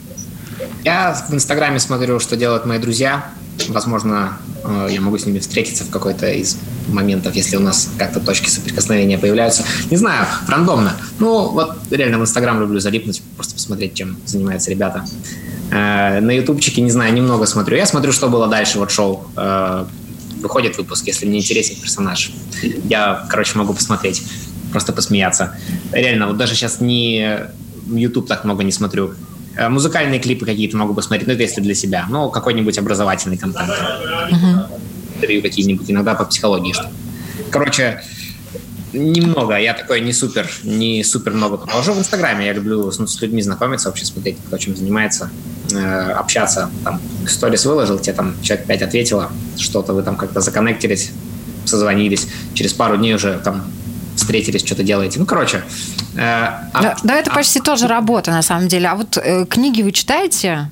Я 0.84 1.14
в 1.14 1.34
Инстаграме 1.34 1.80
смотрю, 1.80 2.20
что 2.20 2.36
делают 2.36 2.66
мои 2.66 2.80
друзья. 2.80 3.32
Возможно, 3.68 4.38
э, 4.64 4.88
я 4.92 5.02
могу 5.02 5.18
с 5.18 5.26
ними 5.26 5.40
встретиться 5.40 5.84
в 5.84 5.90
какой-то 5.90 6.32
из 6.32 6.58
моментов, 6.88 7.36
если 7.36 7.58
у 7.58 7.60
нас 7.60 7.90
как-то 7.98 8.20
точки 8.20 8.50
соприкосновения 8.50 9.18
появляются. 9.18 9.64
Не 9.92 9.98
знаю, 9.98 10.26
рандомно. 10.48 10.96
Ну, 11.20 11.50
вот 11.50 11.78
реально 11.92 12.20
в 12.20 12.22
Инстаграм 12.22 12.60
люблю 12.60 12.80
залипнуть, 12.80 13.22
просто 13.36 13.56
посмотреть, 13.56 13.94
чем 13.96 14.18
занимаются 14.26 14.72
ребята. 14.72 15.06
Э, 15.72 16.20
на 16.22 16.32
ютубчике, 16.32 16.82
не 16.82 16.92
знаю, 16.92 17.14
немного 17.14 17.46
смотрю. 17.46 17.78
Я 17.78 17.86
смотрю, 17.86 18.12
что 18.12 18.30
было 18.30 18.48
дальше, 18.48 18.80
вот 18.80 18.92
шоу. 18.92 19.28
Э, 19.36 19.86
выходит 20.42 20.78
выпуск, 20.78 21.06
если 21.08 21.26
мне 21.26 21.40
интересен 21.40 21.76
персонаж. 21.76 22.32
Я, 22.86 23.26
короче, 23.30 23.58
могу 23.58 23.74
посмотреть, 23.74 24.24
просто 24.72 24.94
посмеяться. 24.94 25.56
Реально, 25.92 26.28
вот 26.28 26.38
даже 26.38 26.56
сейчас 26.56 26.80
не 26.80 27.40
YouTube 27.92 28.28
так 28.28 28.46
много 28.46 28.64
не 28.64 28.72
смотрю. 28.72 29.14
Э, 29.56 29.70
музыкальные 29.70 30.20
клипы 30.20 30.46
какие-то 30.46 30.78
могу 30.78 30.94
посмотреть, 30.94 31.28
ну, 31.28 31.34
это 31.34 31.44
если 31.44 31.62
для 31.62 31.76
себя. 31.76 32.06
Ну, 32.10 32.30
какой-нибудь 32.30 32.78
образовательный 32.78 33.38
контент. 33.38 33.72
Интервью 35.16 35.42
какие-нибудь, 35.42 35.90
иногда 35.92 36.16
по 36.16 36.26
психологии 36.26 36.74
что 36.74 36.90
Короче, 37.52 38.02
немного. 38.94 39.58
Я 39.58 39.74
такой 39.74 40.02
не 40.02 40.14
супер, 40.14 40.50
не 40.64 41.04
супер 41.04 41.34
много 41.34 41.58
положу 41.58 41.94
в 41.94 42.00
Инстаграме. 42.00 42.46
Я 42.46 42.54
люблю 42.54 42.92
с, 42.92 43.06
с 43.06 43.22
людьми 43.22 43.42
знакомиться, 43.42 43.90
вообще 43.90 44.06
смотреть, 44.06 44.38
кто 44.48 44.58
чем 44.58 44.76
занимается, 44.76 45.30
э, 45.72 46.12
общаться. 46.12 46.70
Там 46.84 47.02
сторис 47.28 47.66
выложил, 47.66 48.00
тебе 48.00 48.14
там 48.14 48.36
человек 48.42 48.68
пять 48.68 48.82
ответило, 48.82 49.32
что-то 49.58 49.94
вы 49.94 50.04
там 50.04 50.16
как-то 50.16 50.42
законнектились, 50.42 51.12
созвонились. 51.66 52.28
Через 52.54 52.74
пару 52.74 52.98
дней 52.98 53.16
уже 53.16 53.40
там 53.44 53.64
встретились, 54.30 54.64
что-то 54.64 54.84
делаете. 54.84 55.20
Ну, 55.20 55.26
короче. 55.26 55.64
Э, 56.16 56.20
а, 56.72 56.82
да, 56.84 56.98
да, 57.04 57.16
это 57.16 57.32
а, 57.32 57.34
почти 57.34 57.60
тоже 57.60 57.88
работа, 57.88 58.30
на 58.30 58.44
самом 58.44 58.68
деле. 58.68 58.88
А 58.88 58.96
вот 58.96 59.18
э, 59.18 59.48
книги 59.48 59.82
вы 59.82 59.92
читаете? 59.92 60.70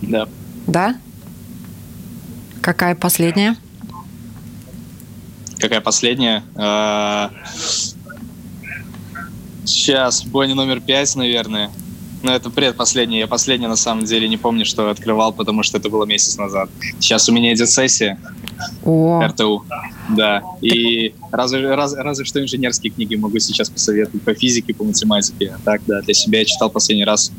Да. 0.00 0.28
Да? 0.68 0.94
Какая 2.60 2.94
последняя? 2.94 3.56
Какая 5.58 5.80
последняя? 5.80 6.44
Сейчас, 9.64 10.22
Бонни 10.24 10.52
номер 10.52 10.80
пять, 10.80 11.16
наверное. 11.16 11.70
Но 12.24 12.34
это 12.34 12.48
предпоследняя. 12.48 13.20
Я 13.20 13.26
последняя, 13.26 13.68
на 13.68 13.76
самом 13.76 14.06
деле, 14.06 14.26
не 14.28 14.38
помню, 14.38 14.64
что 14.64 14.88
открывал, 14.88 15.30
потому 15.30 15.62
что 15.62 15.76
это 15.76 15.90
было 15.90 16.06
месяц 16.06 16.38
назад. 16.38 16.70
Сейчас 16.98 17.28
у 17.28 17.32
меня 17.32 17.52
идет 17.52 17.68
сессия. 17.68 18.18
О. 18.82 19.22
РТУ. 19.22 19.62
Да. 20.08 20.42
И 20.62 21.14
разве, 21.30 21.74
раз, 21.74 21.92
разве 21.92 22.24
что 22.24 22.40
инженерские 22.40 22.92
книги 22.92 23.14
могу 23.14 23.38
сейчас 23.40 23.68
посоветовать 23.68 24.22
по 24.22 24.32
физике, 24.32 24.72
по 24.72 24.84
математике. 24.84 25.54
А 25.54 25.60
так, 25.62 25.82
да, 25.86 26.00
для 26.00 26.14
себя 26.14 26.38
я 26.38 26.46
читал 26.46 26.70
последний 26.70 27.04
раз 27.04 27.30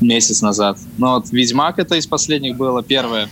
месяц 0.00 0.42
назад. 0.42 0.76
Но 0.98 1.14
вот 1.14 1.30
«Ведьмак» 1.30 1.78
это 1.78 1.94
из 1.94 2.08
последних 2.08 2.56
было 2.56 2.82
первое. 2.82 3.28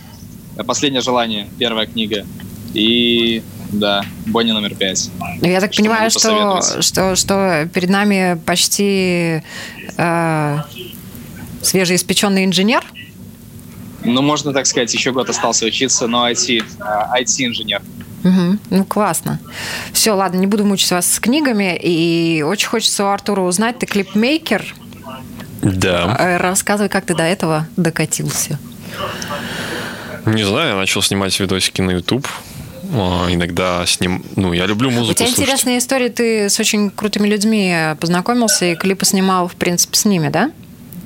Последнее 0.65 1.01
желание, 1.01 1.49
первая 1.59 1.87
книга. 1.87 2.25
И 2.73 3.43
да, 3.71 4.05
Бонни 4.27 4.51
номер 4.51 4.75
пять. 4.75 5.09
Ну, 5.41 5.49
я 5.49 5.59
так 5.59 5.73
что 5.73 5.81
понимаю, 5.81 6.09
что, 6.09 6.81
что, 6.81 7.15
что 7.15 7.69
перед 7.73 7.89
нами 7.89 8.39
почти 8.45 9.43
э, 9.97 10.59
свежеиспеченный 11.61 12.45
инженер? 12.45 12.83
Ну, 14.03 14.21
можно 14.21 14.53
так 14.53 14.67
сказать, 14.67 14.93
еще 14.93 15.11
год 15.11 15.29
остался 15.29 15.65
учиться, 15.65 16.07
но 16.07 16.29
IT, 16.29 16.63
IT-инженер. 17.19 17.81
Э, 18.23 18.29
угу. 18.29 18.59
Ну, 18.69 18.85
классно. 18.85 19.39
Все, 19.91 20.11
ладно, 20.11 20.37
не 20.37 20.47
буду 20.47 20.63
мучить 20.63 20.91
вас 20.91 21.11
с 21.11 21.19
книгами. 21.19 21.77
И 21.81 22.43
очень 22.43 22.67
хочется 22.67 23.05
у 23.05 23.07
Артура 23.07 23.41
узнать, 23.41 23.79
ты 23.79 23.85
клипмейкер? 23.85 24.75
Да. 25.61 26.15
Э, 26.19 26.37
рассказывай, 26.37 26.89
как 26.89 27.05
ты 27.05 27.15
до 27.15 27.23
этого 27.23 27.67
докатился. 27.75 28.59
Не 30.25 30.43
знаю, 30.43 30.69
я 30.69 30.75
начал 30.75 31.01
снимать 31.01 31.39
видосики 31.39 31.81
на 31.81 31.91
YouTube. 31.91 32.27
А, 32.93 33.27
иногда 33.29 33.85
с 33.85 33.99
ним, 33.99 34.23
ну, 34.35 34.53
я 34.53 34.65
люблю 34.65 34.89
музыку. 34.91 35.11
У 35.11 35.13
тебя 35.15 35.27
слушать. 35.27 35.43
интересная 35.43 35.77
история, 35.77 36.09
ты 36.09 36.49
с 36.49 36.59
очень 36.59 36.89
крутыми 36.89 37.27
людьми 37.27 37.73
познакомился 37.99 38.65
и 38.65 38.75
клипы 38.75 39.05
снимал, 39.05 39.47
в 39.47 39.55
принципе, 39.55 39.97
с 39.97 40.05
ними, 40.05 40.29
да? 40.29 40.51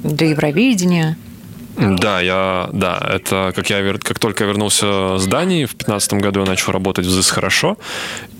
Для 0.03 0.29
Евровидения. 0.29 1.17
Да, 1.79 2.19
я, 2.19 2.69
да, 2.73 2.99
это 3.09 3.53
как 3.55 3.69
я 3.69 3.93
как 3.99 4.19
только 4.19 4.43
вернулся 4.43 5.17
с 5.17 5.25
Дании 5.27 5.63
в 5.63 5.69
2015 5.69 6.13
году, 6.15 6.41
я 6.41 6.45
начал 6.45 6.73
работать 6.73 7.05
в 7.05 7.09
ЗИС 7.09 7.29
хорошо, 7.29 7.77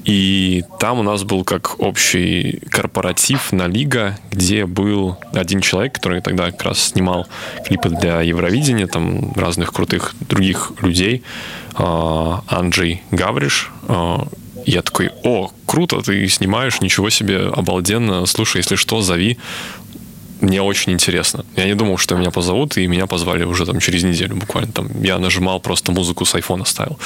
и 0.04 0.64
там 0.78 1.00
у 1.00 1.04
нас 1.04 1.24
был 1.24 1.46
как 1.46 1.80
общий 1.80 2.60
корпоратив 2.70 3.54
на 3.54 3.68
Лига, 3.68 4.18
где 4.30 4.66
был 4.66 5.18
один 5.34 5.62
человек, 5.62 5.94
который 5.94 6.22
тогда 6.22 6.52
как 6.52 6.64
раз 6.64 6.80
снимал 6.80 7.28
клипы 7.66 7.88
для 7.88 8.20
Евровидения, 8.22 8.88
там 8.88 9.32
разных 9.36 9.72
крутых 9.72 10.16
других 10.20 10.74
людей, 10.82 11.24
а, 11.76 12.44
Анджей 12.48 13.04
Гавриш. 13.12 13.72
А, 13.88 14.28
я 14.66 14.82
такой, 14.82 15.12
о, 15.24 15.50
круто, 15.66 16.02
ты 16.02 16.28
снимаешь, 16.28 16.82
ничего 16.82 17.10
себе, 17.10 17.48
обалденно, 17.48 18.26
слушай, 18.26 18.58
если 18.58 18.76
что, 18.76 19.02
зови 19.02 19.38
мне 20.42 20.62
очень 20.62 20.94
интересно. 20.94 21.46
Я 21.56 21.66
не 21.66 21.76
думал, 21.76 21.98
что 21.98 22.16
меня 22.16 22.32
позовут, 22.32 22.78
и 22.78 22.88
меня 22.88 23.08
позвали 23.08 23.44
уже 23.44 23.66
там 23.66 23.80
через 23.80 24.04
неделю 24.04 24.36
буквально. 24.36 24.72
Там 24.72 25.04
я 25.04 25.20
нажимал, 25.20 25.60
просто 25.60 25.92
музыку 25.92 26.26
с 26.26 26.36
айфона 26.36 26.66
ставил. 26.66 26.98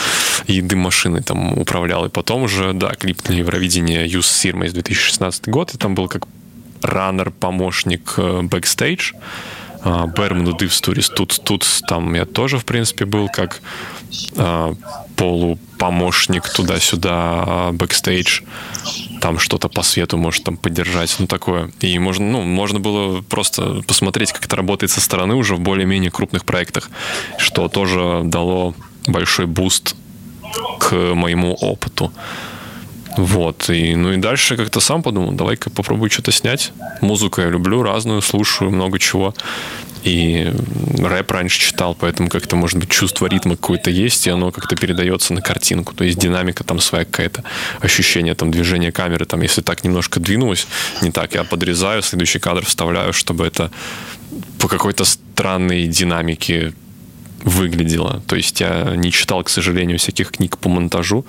И 0.47 0.61
дым 0.61 0.79
машины 0.79 1.21
там 1.21 1.57
управлял. 1.57 2.05
И 2.05 2.09
потом 2.09 2.43
уже, 2.43 2.73
да, 2.73 2.91
клип 2.93 3.21
для 3.23 3.37
Евровидения 3.37 4.05
Юс 4.05 4.27
Сирма 4.27 4.65
из 4.65 4.73
2016 4.73 5.47
год. 5.49 5.73
И 5.73 5.77
там 5.77 5.95
был 5.95 6.07
как 6.07 6.27
runner, 6.81 7.31
помощник 7.31 8.15
бэкстейдж. 8.17 9.13
Берман 9.83 10.55
Dive 10.57 10.73
Stories 10.73 11.09
тут, 11.09 11.41
тут 11.43 11.65
там 11.87 12.13
я 12.13 12.25
тоже, 12.25 12.57
в 12.57 12.63
принципе, 12.63 13.03
был 13.03 13.27
как 13.27 13.61
э, 14.37 14.73
полупомощник 15.83 16.49
туда-сюда, 16.49 17.71
бэкстейдж 17.73 18.41
там 19.19 19.39
что-то 19.39 19.69
по 19.69 19.83
свету 19.83 20.17
может 20.17 20.43
там 20.43 20.57
поддержать, 20.57 21.15
ну 21.19 21.27
такое. 21.27 21.71
И 21.81 21.99
можно, 21.99 22.25
ну, 22.25 22.41
можно 22.41 22.79
было 22.79 23.21
просто 23.21 23.81
посмотреть, 23.87 24.31
как 24.31 24.45
это 24.45 24.55
работает 24.55 24.91
со 24.91 25.01
стороны 25.01 25.35
уже 25.35 25.55
в 25.55 25.59
более-менее 25.59 26.11
крупных 26.11 26.45
проектах, 26.45 26.89
что 27.37 27.67
тоже 27.67 28.21
дало 28.23 28.73
большой 29.07 29.45
boost 29.45 29.95
к 30.79 30.93
моему 31.13 31.53
опыту. 31.53 32.11
Вот, 33.17 33.69
и, 33.69 33.95
ну 33.95 34.13
и 34.13 34.17
дальше 34.17 34.57
как-то 34.57 34.79
сам 34.79 35.03
подумал, 35.03 35.31
давай-ка 35.33 35.69
попробую 35.69 36.09
что-то 36.09 36.31
снять. 36.31 36.71
Музыку 37.01 37.41
я 37.41 37.49
люблю, 37.49 37.83
разную, 37.83 38.21
слушаю, 38.21 38.71
много 38.71 38.99
чего. 38.99 39.33
И 40.03 40.51
рэп 40.99 41.31
раньше 41.31 41.59
читал, 41.59 41.95
поэтому 41.95 42.29
как-то, 42.29 42.55
может 42.55 42.77
быть, 42.77 42.89
чувство 42.89 43.27
ритма 43.27 43.55
какое-то 43.55 43.89
есть, 43.89 44.27
и 44.27 44.29
оно 44.29 44.51
как-то 44.51 44.75
передается 44.75 45.33
на 45.33 45.41
картинку. 45.41 45.93
То 45.93 46.03
есть 46.03 46.19
динамика 46.19 46.63
там 46.63 46.79
своя 46.79 47.05
какая-то, 47.05 47.43
ощущение 47.79 48.35
там 48.35 48.51
движения 48.51 48.91
камеры. 48.91 49.25
Там, 49.25 49.41
если 49.41 49.61
так 49.61 49.83
немножко 49.83 50.19
двинулось, 50.19 50.67
не 51.01 51.11
так, 51.11 51.33
я 51.35 51.43
подрезаю, 51.43 52.01
следующий 52.01 52.39
кадр 52.39 52.65
вставляю, 52.65 53.13
чтобы 53.13 53.45
это 53.45 53.71
по 54.59 54.67
какой-то 54.67 55.05
странной 55.05 55.87
динамике 55.87 56.73
выглядело. 57.43 58.21
То 58.27 58.35
есть 58.35 58.59
я 58.61 58.95
не 58.95 59.11
читал, 59.11 59.43
к 59.43 59.49
сожалению, 59.49 59.99
всяких 59.99 60.31
книг 60.31 60.57
по 60.57 60.69
монтажу 60.69 61.25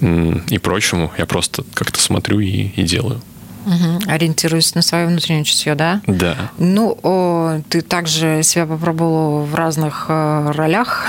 и 0.00 0.58
прочему. 0.58 1.12
Я 1.18 1.26
просто 1.26 1.64
как-то 1.74 2.00
смотрю 2.00 2.40
и, 2.40 2.68
и 2.76 2.82
делаю. 2.82 3.20
Угу. 3.66 4.10
Ориентируясь 4.10 4.74
на 4.74 4.82
свое 4.82 5.06
внутреннее 5.06 5.44
чутье, 5.44 5.74
да? 5.74 6.00
Да. 6.06 6.50
Ну, 6.58 6.98
о, 7.02 7.60
ты 7.68 7.82
также 7.82 8.42
себя 8.42 8.66
попробовал 8.66 9.44
в 9.44 9.54
разных 9.54 10.06
э, 10.08 10.52
ролях? 10.54 11.06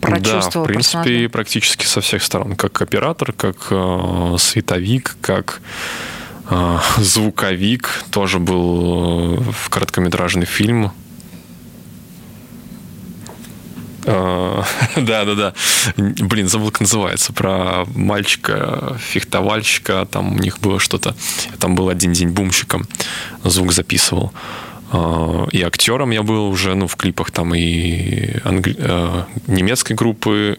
Прочувствовал 0.00 0.66
да, 0.66 0.72
в 0.72 0.72
принципе, 0.72 1.02
персонажа? 1.02 1.28
практически 1.28 1.86
со 1.86 2.00
всех 2.00 2.22
сторон. 2.24 2.56
Как 2.56 2.82
оператор, 2.82 3.32
как 3.32 3.68
э, 3.70 4.36
световик, 4.38 5.16
как 5.20 5.60
э, 6.50 6.78
звуковик. 6.98 7.88
Тоже 8.10 8.40
был 8.40 9.38
э, 9.38 9.52
в 9.52 9.70
короткометражный 9.70 10.46
фильм 10.46 10.92
да, 14.04 14.64
да, 14.96 15.34
да. 15.34 15.54
Блин, 15.96 16.48
забыл, 16.48 16.70
как 16.70 16.80
называется. 16.80 17.32
Про 17.32 17.84
мальчика, 17.94 18.96
фехтовальщика. 18.98 20.06
Там 20.10 20.34
у 20.34 20.38
них 20.38 20.58
было 20.60 20.78
что-то. 20.80 21.14
Там 21.58 21.74
был 21.74 21.88
один 21.88 22.12
день 22.12 22.28
бумщиком. 22.28 22.86
Звук 23.44 23.72
записывал. 23.72 24.32
А, 24.90 25.46
и 25.52 25.62
актером 25.62 26.10
я 26.10 26.22
был 26.22 26.48
уже, 26.48 26.74
ну, 26.74 26.86
в 26.86 26.96
клипах 26.96 27.30
там 27.30 27.54
и. 27.54 28.36
А, 28.44 29.26
немецкой 29.46 29.94
группы 29.94 30.58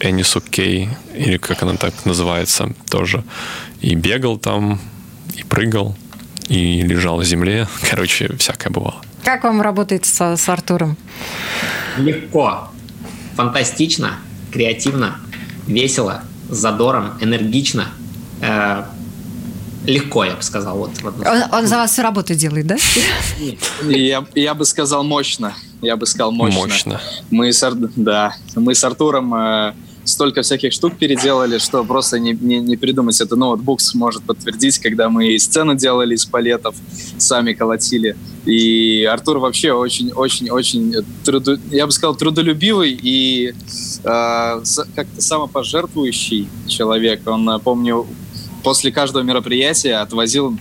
Энис 0.00 0.36
Окей, 0.36 0.90
или 1.14 1.38
как 1.38 1.62
она 1.62 1.76
так 1.76 2.04
называется, 2.04 2.74
тоже. 2.90 3.24
И 3.80 3.94
бегал 3.94 4.38
там, 4.38 4.80
и 5.34 5.42
прыгал, 5.42 5.96
и 6.48 6.82
лежал 6.82 7.18
на 7.18 7.24
земле. 7.24 7.66
Короче, 7.90 8.36
всякое 8.36 8.70
бывало. 8.70 9.00
Как 9.24 9.44
вам 9.44 9.60
работает 9.60 10.04
с, 10.04 10.36
с 10.36 10.48
Артуром? 10.48 10.96
Легко, 11.98 12.68
фантастично, 13.34 14.18
креативно, 14.52 15.18
весело, 15.66 16.22
с 16.48 16.56
задором, 16.56 17.18
энергично. 17.20 17.88
Э, 18.40 18.84
легко, 19.86 20.24
я 20.24 20.34
бы 20.34 20.42
сказал. 20.42 20.78
Вот, 20.78 20.90
вот. 21.02 21.14
Он, 21.26 21.42
он 21.52 21.66
за 21.66 21.76
вас 21.76 21.92
всю 21.92 22.02
работу 22.02 22.34
делает, 22.34 22.66
да? 22.66 22.76
Я, 23.88 24.24
я 24.34 24.54
бы 24.54 24.64
сказал 24.64 25.04
мощно. 25.04 25.54
Я 25.80 25.96
бы 25.96 26.06
сказал 26.06 26.32
мощно. 26.32 26.60
Мощно. 26.60 27.00
Мы 27.30 27.52
с, 27.52 27.72
да, 27.96 28.34
мы 28.54 28.74
с 28.74 28.84
Артуром 28.84 29.34
э, 29.34 29.74
столько 30.06 30.42
всяких 30.42 30.72
штук 30.72 30.96
переделали, 30.96 31.58
что 31.58 31.84
просто 31.84 32.18
не, 32.18 32.32
не, 32.32 32.58
не 32.60 32.76
придумать. 32.76 33.20
Это 33.20 33.36
ноутбук 33.36 33.80
сможет 33.80 34.22
подтвердить, 34.22 34.78
когда 34.78 35.10
мы 35.10 35.32
и 35.32 35.38
сцену 35.38 35.74
делали 35.74 36.14
из 36.14 36.24
палетов, 36.24 36.76
сами 37.18 37.52
колотили. 37.52 38.16
И 38.46 39.04
Артур 39.04 39.38
вообще 39.38 39.72
очень-очень-очень, 39.72 41.04
труду, 41.24 41.58
я 41.70 41.86
бы 41.86 41.92
сказал, 41.92 42.14
трудолюбивый 42.14 42.98
и 43.00 43.52
э, 44.04 44.62
как-то 44.94 45.20
самопожертвующий 45.20 46.48
человек. 46.68 47.26
Он, 47.26 47.60
помню, 47.60 48.06
после 48.62 48.92
каждого 48.92 49.22
мероприятия 49.22 49.96
отвозил 49.96 50.56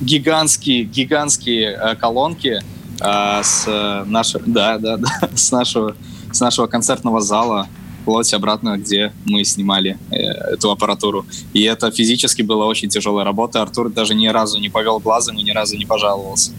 гигантские, 0.00 0.82
гигантские 0.84 1.70
э, 1.70 1.94
колонки 1.94 2.60
э, 3.00 3.42
с, 3.42 4.04
нашего, 4.06 4.42
да, 4.46 4.78
да, 4.78 4.96
да, 4.96 5.30
с, 5.34 5.52
нашего, 5.52 5.94
с 6.32 6.40
нашего 6.40 6.66
концертного 6.66 7.20
зала 7.20 7.68
вплоть 8.04 8.34
обратно, 8.34 8.76
где 8.76 9.12
мы 9.24 9.44
снимали 9.44 9.98
э, 10.10 10.16
эту 10.52 10.70
аппаратуру. 10.70 11.24
И 11.54 11.62
это 11.62 11.90
физически 11.90 12.42
была 12.42 12.66
очень 12.66 12.90
тяжелая 12.90 13.24
работа. 13.24 13.62
Артур 13.62 13.88
даже 13.88 14.14
ни 14.14 14.26
разу 14.28 14.60
не 14.60 14.68
повел 14.68 15.00
глазом 15.00 15.38
и 15.38 15.42
ни 15.42 15.52
разу 15.52 15.76
не 15.78 15.86
пожаловался. 15.86 16.52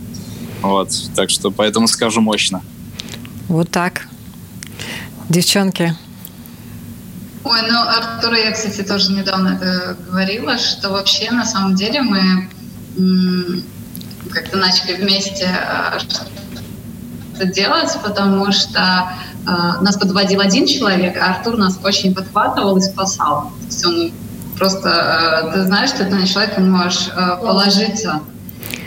Вот, 0.64 0.90
так 1.16 1.30
что 1.30 1.52
поэтому 1.52 1.88
скажу 1.88 2.22
мощно. 2.22 2.62
Вот 3.48 3.70
так. 3.70 4.08
Девчонки. 5.30 5.96
Ой, 7.44 7.60
ну, 7.70 7.80
Артура 7.80 8.40
я, 8.40 8.52
кстати, 8.52 8.82
тоже 8.82 9.12
недавно 9.12 9.50
это 9.50 9.96
говорила, 10.10 10.58
что 10.58 10.90
вообще 10.90 11.30
на 11.30 11.46
самом 11.46 11.76
деле 11.76 12.02
мы 12.02 12.50
как-то 14.32 14.58
начали 14.58 14.96
вместе 14.96 15.46
а, 15.46 16.00
это 17.36 17.46
делать, 17.46 17.96
потому 18.04 18.52
что 18.52 19.14
нас 19.46 19.98
подводил 19.98 20.42
один 20.42 20.68
человек, 20.68 21.18
а 21.18 21.36
Артур 21.36 21.58
нас 21.58 21.80
очень 21.84 22.14
подхватывал 22.14 22.78
и 22.78 22.82
спасал. 22.82 23.52
То 23.60 23.66
есть 23.66 23.86
он 23.86 24.12
просто, 24.58 24.90
э, 24.90 25.54
ты 25.54 25.64
знаешь, 25.64 25.90
что 25.90 26.06
ты 26.06 26.16
на 26.16 26.26
человека 26.26 26.62
можешь 26.62 27.10
э, 27.16 27.38
положиться. 27.42 28.22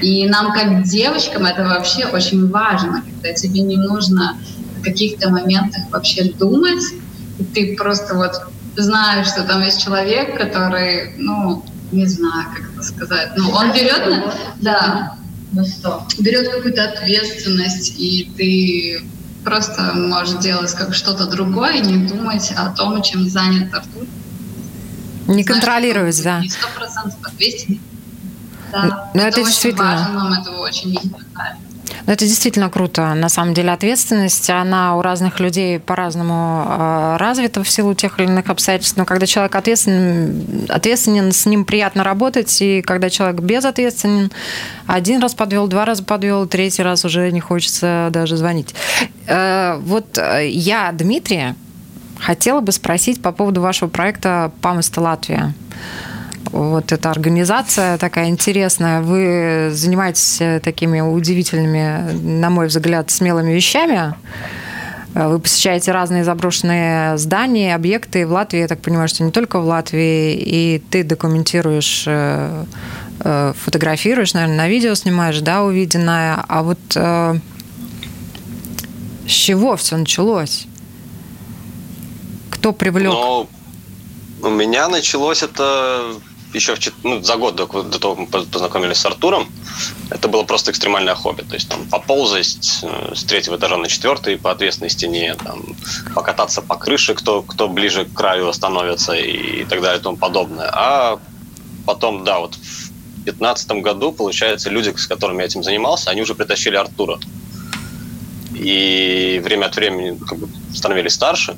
И 0.01 0.29
нам, 0.29 0.53
как 0.53 0.85
девочкам, 0.85 1.45
это 1.45 1.65
вообще 1.65 2.07
очень 2.07 2.49
важно, 2.51 3.03
когда 3.03 3.33
тебе 3.33 3.61
не 3.61 3.77
нужно 3.77 4.37
в 4.79 4.83
каких-то 4.83 5.31
моментах 5.31 5.83
вообще 5.91 6.33
думать, 6.33 6.83
и 7.39 7.45
ты 7.45 7.77
просто 7.77 8.15
вот 8.15 8.43
знаешь, 8.77 9.27
что 9.27 9.43
там 9.45 9.63
есть 9.63 9.83
человек, 9.83 10.39
который, 10.39 11.15
ну, 11.17 11.65
не 11.91 12.07
знаю, 12.07 12.47
как 12.55 12.71
это 12.73 12.83
сказать, 12.83 13.31
ну, 13.37 13.51
он 13.51 13.73
берет, 13.73 14.07
на, 14.07 14.35
да, 14.61 15.17
ну 15.53 15.65
что? 15.65 16.05
Берет 16.19 16.49
какую-то 16.49 16.85
ответственность, 16.85 17.95
и 17.99 18.31
ты 18.37 19.09
просто 19.49 19.93
можешь 19.95 20.39
делать 20.41 20.73
как 20.75 20.95
что-то 20.95 21.27
другое, 21.27 21.79
не 21.81 22.07
думать 22.07 22.53
о 22.57 22.71
том, 22.71 23.03
чем 23.03 23.29
занят 23.29 23.73
Артур. 23.73 24.05
Не 25.27 25.45
контролируется, 25.45 26.23
да. 26.25 26.41
Не 26.41 26.51
сто 26.51 26.67
процентов, 26.77 27.19
а 27.23 27.31
200 27.31 27.81
Да, 28.71 29.11
Но 29.15 29.21
это, 29.23 29.29
это 29.29 29.41
очень 29.41 29.47
действительно- 29.47 29.85
важно, 29.85 30.13
нам 30.13 30.33
этого 30.35 30.57
очень 30.61 30.91
не 30.91 30.97
хватает. 30.99 31.57
Ну, 32.09 32.15
это 32.15 32.25
действительно 32.25 32.71
круто. 32.71 33.13
На 33.13 33.29
самом 33.29 33.53
деле 33.53 33.71
ответственность, 33.71 34.49
она 34.49 34.97
у 34.97 35.03
разных 35.03 35.41
людей 35.41 35.79
по-разному 35.79 36.65
э, 36.67 37.17
развита 37.19 37.63
в 37.63 37.69
силу 37.69 37.93
тех 37.93 38.19
или 38.19 38.27
иных 38.27 38.49
обстоятельств. 38.49 38.97
Но 38.97 39.05
когда 39.05 39.27
человек 39.27 39.55
ответственен, 39.55 40.67
ответственен, 40.71 41.33
с 41.33 41.45
ним 41.45 41.67
приятно 41.67 42.05
работать. 42.05 42.63
И 42.63 42.81
когда 42.81 43.11
человек 43.11 43.43
безответственен, 43.43 44.33
один 44.87 45.21
раз 45.21 45.35
подвел, 45.35 45.69
два 45.69 45.85
раза 45.85 46.03
подвел, 46.03 46.47
третий 46.47 46.83
раз 46.83 47.05
уже 47.05 47.31
не 47.31 47.41
хочется 47.41 48.09
даже 48.11 48.39
звонить. 48.39 48.75
Э, 49.27 49.77
Вот 49.79 50.17
э, 50.17 50.49
я, 50.49 50.91
Дмитрий, 50.93 51.53
хотела 52.19 52.63
бы 52.63 52.73
спросить 52.73 53.21
по 53.21 53.33
поводу 53.33 53.61
вашего 53.61 53.91
проекта 53.91 54.51
«Паместа 54.63 55.03
Латвия». 55.03 55.53
Вот 56.53 56.93
эта 56.93 57.11
организация 57.11 57.99
такая 57.99 58.29
интересная. 58.29 59.03
Вы 59.03 59.71
занимаетесь 59.73 60.41
э, 60.41 60.61
такими 60.61 61.01
удивительными, 61.01 62.13
на 62.13 62.51
мой 62.51 62.69
взгляд, 62.69 63.11
смелыми 63.11 63.53
вещами. 63.53 64.15
Э, 65.15 65.29
Вы 65.29 65.41
посещаете 65.41 65.93
разные 65.93 66.25
заброшенные 66.25 67.19
здания, 67.19 67.75
объекты 67.75 68.27
в 68.27 68.33
Латвии. 68.33 68.61
Я 68.61 68.69
так 68.69 68.81
понимаю, 68.81 69.09
что 69.09 69.25
не 69.25 69.31
только 69.31 69.61
в 69.61 69.67
Латвии. 69.67 70.35
И 70.35 70.83
ты 70.91 71.05
документируешь, 71.05 72.05
э, 72.07 72.65
фотографируешь, 73.21 74.33
наверное, 74.33 74.57
на 74.57 74.69
видео 74.69 74.95
снимаешь, 74.95 75.41
да, 75.41 75.63
увиденное. 75.65 76.45
А 76.49 76.63
вот 76.63 76.79
с 76.89 77.41
чего 79.27 79.77
все 79.77 79.97
началось? 79.97 80.67
Кто 82.51 82.73
привлек? 82.73 83.13
Но 83.13 83.49
у 84.43 84.49
меня 84.51 84.89
началось 84.89 85.43
это 85.43 86.15
еще 86.55 86.75
в, 86.75 87.05
ну, 87.05 87.23
за 87.23 87.37
год 87.37 87.57
до, 87.57 87.67
до 87.67 87.99
того, 87.99 88.15
как 88.17 88.35
мы 88.35 88.43
познакомились 88.45 88.99
с 88.99 89.07
Артуром. 89.07 89.49
Это 90.11 90.29
было 90.29 90.45
просто 90.45 90.71
экстремальное 90.71 91.15
хобби. 91.15 91.43
То 91.43 91.55
есть 91.55 91.69
там 91.69 91.85
поползать 91.87 92.81
э, 92.83 93.13
с 93.15 93.25
третьего 93.25 93.57
этажа 93.57 93.77
на 93.77 93.89
четвертый 93.89 94.39
по 94.39 94.51
ответственной 94.51 94.91
стене, 94.91 95.35
там, 95.35 95.63
покататься 96.15 96.63
по 96.63 96.77
крыше, 96.77 97.15
кто, 97.15 97.43
кто 97.43 97.69
ближе 97.69 98.05
к 98.05 98.13
краю 98.13 98.49
остановится 98.49 99.13
и, 99.13 99.65
так 99.65 99.83
далее 99.83 100.01
и 100.01 100.03
тому 100.03 100.17
подобное. 100.17 100.71
А 100.73 101.19
потом, 101.85 102.25
да, 102.25 102.41
вот 102.41 102.55
в 102.55 103.25
2015 103.25 103.71
году, 103.83 104.13
получается, 104.13 104.71
люди, 104.71 104.95
с 104.97 105.07
которыми 105.07 105.41
я 105.41 105.47
этим 105.47 105.63
занимался, 105.63 106.11
они 106.11 106.23
уже 106.23 106.35
притащили 106.35 106.77
Артура. 106.77 107.19
И 108.55 109.41
время 109.45 109.67
от 109.67 109.77
времени 109.77 110.19
как 110.19 110.39
бы, 110.39 110.49
становились 110.75 111.13
старше 111.13 111.57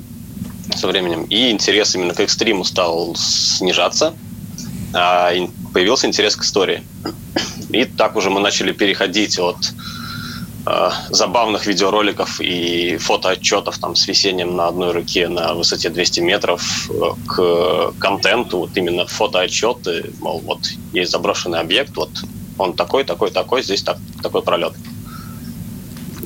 со 0.75 0.87
временем, 0.87 1.23
и 1.23 1.49
интерес 1.49 1.95
именно 1.95 2.13
к 2.13 2.19
экстриму 2.19 2.63
стал 2.63 3.15
снижаться, 3.15 4.13
появился 4.91 6.07
интерес 6.07 6.35
к 6.35 6.43
истории. 6.43 6.83
И 7.69 7.85
так 7.85 8.15
уже 8.15 8.29
мы 8.29 8.39
начали 8.39 8.73
переходить 8.73 9.39
от 9.39 9.57
э, 10.65 10.89
забавных 11.09 11.65
видеороликов 11.65 12.41
и 12.41 12.97
фотоотчетов 12.97 13.77
там, 13.77 13.95
с 13.95 14.07
висением 14.07 14.55
на 14.55 14.67
одной 14.67 14.91
руке 14.91 15.29
на 15.29 15.53
высоте 15.53 15.89
200 15.89 16.19
метров 16.19 16.89
э, 16.89 16.93
к 17.27 17.93
контенту, 17.99 18.59
вот 18.59 18.75
именно 18.75 19.05
фотоотчеты, 19.05 20.11
мол, 20.19 20.41
вот 20.45 20.59
есть 20.91 21.11
заброшенный 21.11 21.59
объект, 21.59 21.95
вот 21.95 22.09
он 22.57 22.73
такой, 22.73 23.05
такой, 23.05 23.31
такой, 23.31 23.63
здесь 23.63 23.83
так, 23.83 23.97
такой 24.21 24.41
пролет. 24.41 24.73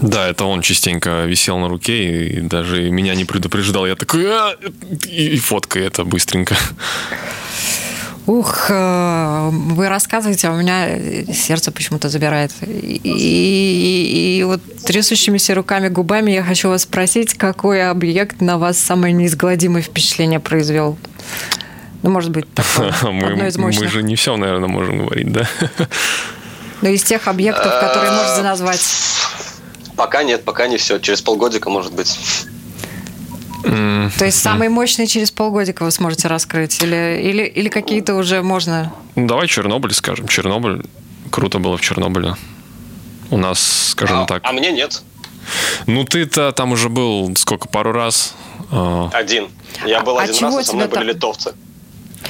Да, 0.02 0.28
это 0.28 0.46
он 0.46 0.62
частенько 0.62 1.26
висел 1.26 1.58
на 1.58 1.70
руке 1.70 2.28
и 2.28 2.42
даже 2.42 2.92
меня 2.92 3.16
не 3.16 3.24
предупреждал. 3.24 3.88
Я 3.88 3.96
такой, 3.96 4.26
«А!» 4.30 4.56
и, 5.08 5.38
фоткай 5.38 5.84
это 5.84 6.04
быстренько. 6.04 6.58
Ух, 8.28 8.68
э, 8.72 9.50
вы 9.52 9.88
рассказываете, 9.88 10.48
а 10.48 10.52
у 10.52 10.56
меня 10.58 10.88
сердце 11.32 11.72
почему-то 11.72 12.10
забирает. 12.10 12.52
И, 12.62 13.00
и- 13.04 14.40
и 14.40 14.44
вот 14.44 14.62
трясущимися 14.84 15.54
руками, 15.54 15.90
губами 15.90 16.32
я 16.32 16.44
хочу 16.44 16.70
вас 16.70 16.84
спросить, 16.84 17.36
какой 17.36 17.88
объект 17.88 18.42
на 18.42 18.58
вас 18.58 18.80
самое 18.80 19.14
неизгладимое 19.14 19.84
впечатление 19.84 20.40
произвел? 20.40 20.98
Ну, 22.02 22.10
может 22.10 22.32
быть, 22.32 22.46
такое, 22.54 22.94
Мы, 23.12 23.48
из 23.48 23.58
мы 23.58 23.66
мощных. 23.66 23.92
же 23.92 24.02
не 24.02 24.16
все, 24.16 24.36
наверное, 24.38 24.70
можем 24.70 25.06
говорить, 25.06 25.32
да? 25.32 25.48
Ну, 26.82 26.90
из 26.90 27.04
тех 27.04 27.28
объектов, 27.28 27.80
которые 27.80 28.12
можете 28.12 28.42
назвать. 28.44 28.82
Пока 29.96 30.24
нет, 30.24 30.44
пока 30.44 30.68
не 30.68 30.78
все. 30.78 31.00
Через 31.00 31.22
полгодика, 31.22 31.70
может 31.70 31.94
быть. 31.94 32.20
То 33.66 34.26
есть 34.26 34.42
самый 34.42 34.70
мощный 34.70 35.08
через 35.08 35.32
полгодика 35.32 35.84
вы 35.84 35.92
сможете 35.92 36.28
раскрыть? 36.28 36.82
Или, 36.84 37.20
или, 37.24 37.44
или 37.44 37.70
какие-то 37.70 38.16
уже 38.16 38.42
можно... 38.44 38.94
ну, 39.16 39.28
Давай 39.28 39.48
Чернобыль 39.48 39.94
скажем. 39.94 40.28
Чернобыль. 40.28 40.84
Круто 41.32 41.58
было 41.60 41.78
в 41.78 41.82
Чернобыле. 41.82 42.36
У 43.32 43.38
нас, 43.38 43.60
скажем 43.92 44.20
а, 44.22 44.26
так... 44.26 44.42
а 44.46 44.52
мне 44.52 44.72
нет. 44.72 45.02
Ну, 45.88 46.04
ты-то 46.06 46.52
там 46.52 46.72
уже 46.72 46.90
был 46.90 47.36
сколько, 47.36 47.68
пару 47.68 47.92
раз. 47.92 48.36
А, 48.72 49.10
Один. 49.14 49.48
Я 49.86 50.02
был 50.02 50.18
А 50.20 50.24
один 50.24 50.44
раз, 50.44 50.60
и 50.62 50.64
со 50.64 50.76
мной 50.76 50.88
были 50.88 51.00
так- 51.00 51.08
литовцы. 51.16 51.54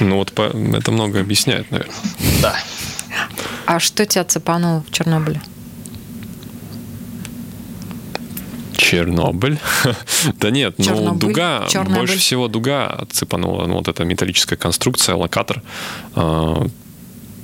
ну, 0.00 0.16
вот 0.16 0.32
по- 0.32 0.42
это 0.76 0.90
много 0.90 1.20
объясняет, 1.20 1.70
наверное. 1.70 1.94
Да. 2.40 2.56
А 3.66 3.78
что 3.78 4.04
тебя 4.06 4.24
цепануло 4.24 4.82
в 4.88 4.90
Чернобыле? 4.92 5.40
Чернобыль. 8.90 9.58
да 10.40 10.50
нет, 10.50 10.74
ну 10.78 10.84
Чернобыль, 10.84 11.18
дуга, 11.18 11.66
Чернобыль. 11.68 11.98
больше 11.98 12.18
всего 12.18 12.46
дуга 12.48 13.00
цепанула. 13.10 13.66
Ну, 13.66 13.74
вот 13.74 13.88
эта 13.88 14.04
металлическая 14.04 14.56
конструкция, 14.56 15.16
локатор 15.16 15.62
э, 16.14 16.66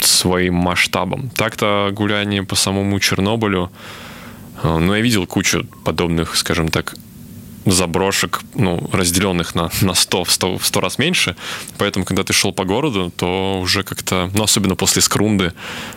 своим 0.00 0.55
масштабом. 0.55 1.31
Так-то 1.31 1.90
гуляние 1.92 2.44
по 2.44 2.55
самому 2.55 3.00
Чернобылю, 3.00 3.72
э, 4.62 4.78
ну, 4.78 4.94
я 4.94 5.00
видел 5.00 5.26
кучу 5.26 5.66
подобных, 5.85 6.37
скажем 6.37 6.68
так, 6.68 6.94
заброшек, 7.66 8.40
ну, 8.55 8.88
разделенных 8.92 9.57
на, 9.57 9.70
на 9.81 9.94
100, 9.94 10.24
в 10.24 10.31
100, 10.31 10.59
в 10.59 10.66
100 10.66 10.81
раз 10.81 10.98
меньше. 10.98 11.35
Поэтому, 11.76 12.05
когда 12.05 12.22
ты 12.22 12.33
шел 12.33 12.52
по 12.52 12.64
городу, 12.64 13.12
то 13.16 13.59
уже 13.61 13.83
как-то, 13.83 14.31
ну, 14.35 14.44
особенно 14.44 14.76
после 14.76 15.02
Скрунды, 15.02 15.52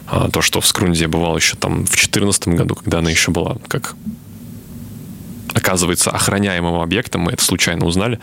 а, 0.08 0.30
то, 0.32 0.42
что 0.42 0.60
в 0.60 0.66
Скрунде 0.66 1.02
я 1.02 1.08
бывал 1.08 1.38
еще 1.38 1.56
там 1.56 1.86
в 1.86 1.90
2014 1.90 2.48
году, 2.48 2.74
когда 2.76 2.98
она 3.00 3.12
еще 3.12 3.30
была 3.32 3.58
как 3.68 3.96
оказывается 5.54 6.12
охраняемым 6.12 6.82
объектом, 6.82 7.22
мы 7.22 7.32
это 7.32 7.44
случайно 7.44 7.86
узнали, 7.86 8.20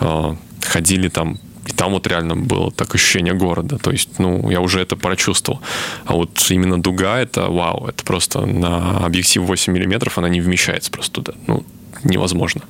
э, 0.00 0.36
ходили 0.62 1.08
там, 1.08 1.38
и 1.66 1.72
там 1.72 1.92
вот 1.92 2.06
реально 2.06 2.36
было 2.36 2.70
так 2.70 2.94
ощущение 2.94 3.34
города, 3.34 3.78
то 3.78 3.90
есть, 3.90 4.18
ну, 4.18 4.50
я 4.50 4.60
уже 4.60 4.80
это 4.80 4.96
прочувствовал. 4.96 5.60
А 6.04 6.14
вот 6.14 6.46
именно 6.50 6.80
дуга, 6.80 7.18
это 7.18 7.48
вау, 7.48 7.86
это 7.86 8.04
просто 8.04 8.44
на 8.44 8.98
объектив 8.98 9.42
8 9.42 9.72
миллиметров 9.72 10.18
она 10.18 10.28
не 10.28 10.40
вмещается 10.40 10.90
просто 10.90 11.22
туда, 11.22 11.32
ну, 11.46 11.64
невозможно. 12.02 12.62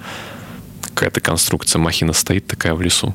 Какая-то 0.83 1.21
конструкция, 1.21 1.81
махина 1.81 2.13
стоит 2.13 2.47
такая 2.47 2.75
в 2.75 2.83
лесу. 2.83 3.15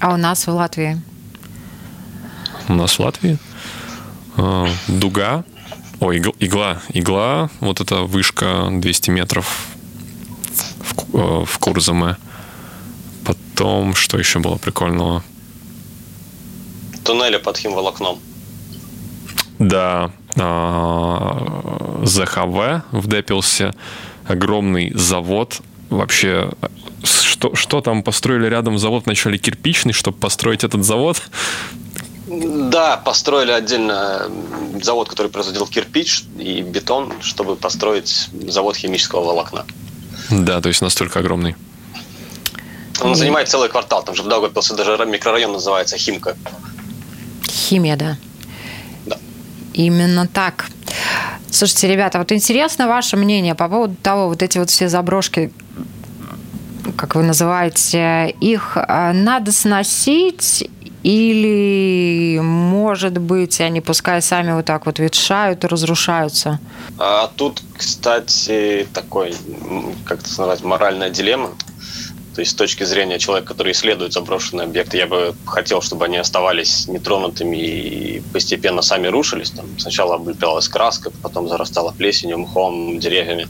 А 0.00 0.14
у 0.14 0.16
нас 0.16 0.46
в 0.46 0.50
Латвии? 0.50 1.00
У 2.68 2.74
нас 2.74 2.98
в 2.98 3.00
Латвии 3.00 3.36
э, 4.36 4.66
дуга, 4.88 5.44
игл- 6.00 6.34
игла, 6.38 6.80
игла, 6.92 7.50
вот 7.60 7.80
эта 7.80 8.02
вышка 8.02 8.68
200 8.70 9.10
метров 9.10 9.66
в, 10.78 11.16
э, 11.16 11.44
в 11.44 11.58
Курзаме. 11.58 12.16
Потом, 13.24 13.94
что 13.94 14.18
еще 14.18 14.38
было 14.38 14.56
прикольного? 14.56 15.22
Туннели 17.04 17.36
под 17.38 17.56
химволокном. 17.58 18.18
Да, 19.58 20.10
а, 20.36 22.00
ЗХВ 22.04 22.84
в 22.92 23.06
Депилсе, 23.08 23.74
огромный 24.26 24.92
завод, 24.94 25.60
вообще 25.90 26.50
что, 27.02 27.54
что 27.54 27.80
там 27.80 28.02
построили 28.02 28.46
рядом 28.46 28.78
завод 28.78 29.04
вначале 29.06 29.38
кирпичный, 29.38 29.92
чтобы 29.92 30.18
построить 30.18 30.64
этот 30.64 30.84
завод? 30.84 31.22
Да, 32.30 32.96
построили 32.96 33.50
отдельно 33.50 34.30
завод, 34.80 35.08
который 35.08 35.32
производил 35.32 35.66
кирпич 35.66 36.24
и 36.38 36.62
бетон, 36.62 37.12
чтобы 37.22 37.56
построить 37.56 38.28
завод 38.46 38.76
химического 38.76 39.24
волокна. 39.24 39.66
Да, 40.30 40.60
то 40.60 40.68
есть 40.68 40.80
настолько 40.80 41.18
огромный. 41.18 41.56
Он 43.00 43.16
занимает 43.16 43.48
целый 43.48 43.68
квартал. 43.68 44.04
Там 44.04 44.14
же 44.14 44.22
в 44.22 44.28
Даугавпилсе 44.28 44.74
даже 44.74 45.04
микрорайон 45.06 45.52
называется 45.52 45.96
Химка. 45.96 46.36
Химия, 47.48 47.96
да. 47.96 48.16
Да. 49.06 49.16
Именно 49.72 50.28
так. 50.28 50.68
Слушайте, 51.50 51.88
ребята, 51.88 52.18
вот 52.18 52.30
интересно 52.30 52.86
ваше 52.86 53.16
мнение 53.16 53.56
по 53.56 53.68
поводу 53.68 53.96
того, 54.00 54.28
вот 54.28 54.40
эти 54.42 54.58
вот 54.58 54.70
все 54.70 54.88
заброшки, 54.88 55.52
как 56.96 57.16
вы 57.16 57.24
называете, 57.24 58.30
их 58.40 58.76
а, 58.76 59.12
надо 59.12 59.50
сносить 59.50 60.70
или, 61.02 62.38
может 62.42 63.18
быть, 63.18 63.60
они 63.60 63.80
пускай 63.80 64.20
сами 64.20 64.52
вот 64.52 64.66
так 64.66 64.86
вот 64.86 64.98
ветшают 64.98 65.64
и 65.64 65.66
разрушаются? 65.66 66.58
А 66.98 67.30
тут, 67.36 67.62
кстати, 67.76 68.86
такой, 68.92 69.34
как 70.04 70.20
это 70.20 70.28
назвать, 70.28 70.62
моральная 70.62 71.10
дилемма. 71.10 71.50
То 72.34 72.42
есть 72.42 72.52
с 72.52 72.54
точки 72.54 72.84
зрения 72.84 73.18
человека, 73.18 73.48
который 73.48 73.72
исследует 73.72 74.12
заброшенные 74.12 74.66
объекты, 74.66 74.96
я 74.96 75.06
бы 75.06 75.34
хотел, 75.46 75.82
чтобы 75.82 76.04
они 76.04 76.16
оставались 76.16 76.86
нетронутыми 76.86 77.56
и 77.56 78.22
постепенно 78.32 78.82
сами 78.82 79.08
рушились. 79.08 79.50
Там 79.50 79.66
сначала 79.78 80.14
облеплялась 80.14 80.68
краска, 80.68 81.10
потом 81.22 81.48
зарастала 81.48 81.92
плесенью, 81.92 82.38
мхом, 82.38 82.98
деревьями. 83.00 83.48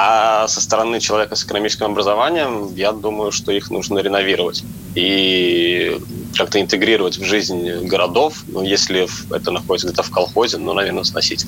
А 0.00 0.46
со 0.46 0.60
стороны 0.60 1.00
человека 1.00 1.34
с 1.34 1.42
экономическим 1.42 1.86
образованием, 1.86 2.72
я 2.76 2.92
думаю, 2.92 3.32
что 3.32 3.50
их 3.50 3.68
нужно 3.68 3.98
реновировать 3.98 4.62
и 4.94 5.98
как-то 6.36 6.60
интегрировать 6.60 7.18
в 7.18 7.24
жизнь 7.24 7.68
городов. 7.88 8.44
Ну, 8.46 8.62
если 8.62 9.08
это 9.34 9.50
находится 9.50 9.88
где-то 9.88 10.04
в 10.04 10.10
колхозе, 10.12 10.58
ну, 10.58 10.72
наверное, 10.72 11.02
сносить. 11.02 11.46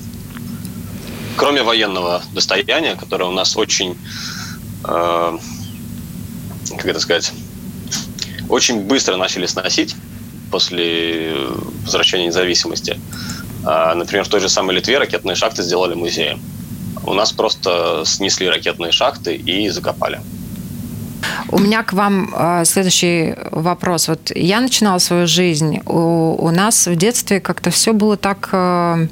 Кроме 1.37 1.63
военного 1.63 2.23
достояния, 2.33 2.97
которое 2.97 3.27
у 3.27 3.33
нас 3.33 3.57
очень, 3.57 3.97
э, 4.83 5.39
как 6.77 6.87
это 6.87 6.99
сказать, 6.99 7.33
очень 8.49 8.81
быстро 8.81 9.17
начали 9.17 9.47
сносить 9.47 9.95
после 10.51 11.37
возвращения 11.85 12.27
независимости. 12.27 12.99
Э, 13.65 13.95
например, 13.95 14.25
в 14.25 14.29
той 14.29 14.41
же 14.41 14.49
самой 14.49 14.75
Литве 14.75 14.99
ракетные 14.99 15.37
шахты 15.37 15.63
сделали 15.63 15.95
музеем. 15.95 16.41
У 17.05 17.15
нас 17.15 17.33
просто 17.33 18.03
снесли 18.07 18.49
ракетные 18.49 18.93
шахты 18.93 19.35
и 19.35 19.69
закопали. 19.71 20.21
У 21.49 21.59
меня 21.59 21.83
к 21.83 21.93
вам 21.93 22.33
э, 22.35 22.65
следующий 22.65 23.35
вопрос. 23.51 24.09
Вот 24.09 24.31
я 24.35 24.61
начинала 24.61 24.99
свою 24.99 25.27
жизнь. 25.27 25.81
У, 25.87 26.37
у 26.39 26.51
нас 26.51 26.87
в 26.87 26.97
детстве 26.97 27.41
как-то 27.41 27.71
все 27.71 27.93
было 27.93 28.17
так 28.17 28.49
э, 28.53 29.07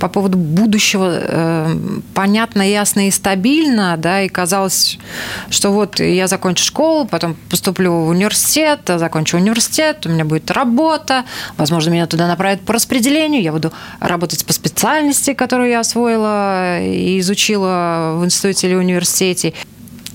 по 0.00 0.08
поводу 0.08 0.38
будущего 0.38 1.10
э, 1.12 1.76
понятно, 2.14 2.68
ясно 2.68 3.06
и 3.06 3.10
стабильно, 3.10 3.96
да, 3.96 4.22
и 4.22 4.28
казалось, 4.28 4.98
что 5.50 5.70
вот 5.70 6.00
я 6.00 6.26
закончу 6.26 6.64
школу, 6.64 7.06
потом 7.06 7.36
поступлю 7.48 7.92
в 7.92 8.08
университет, 8.08 8.80
закончу 8.86 9.36
университет, 9.36 10.06
у 10.06 10.08
меня 10.08 10.24
будет 10.24 10.50
работа, 10.50 11.24
возможно, 11.56 11.90
меня 11.90 12.06
туда 12.06 12.26
направят 12.26 12.62
по 12.62 12.72
распределению, 12.72 13.42
я 13.42 13.52
буду 13.52 13.72
работать 14.00 14.44
по 14.46 14.52
специальности, 14.52 15.34
которую 15.34 15.68
я 15.68 15.80
освоила 15.80 16.80
и 16.80 17.20
изучила 17.20 18.16
в 18.16 18.24
институте 18.24 18.68
или 18.68 18.74
университете. 18.74 19.52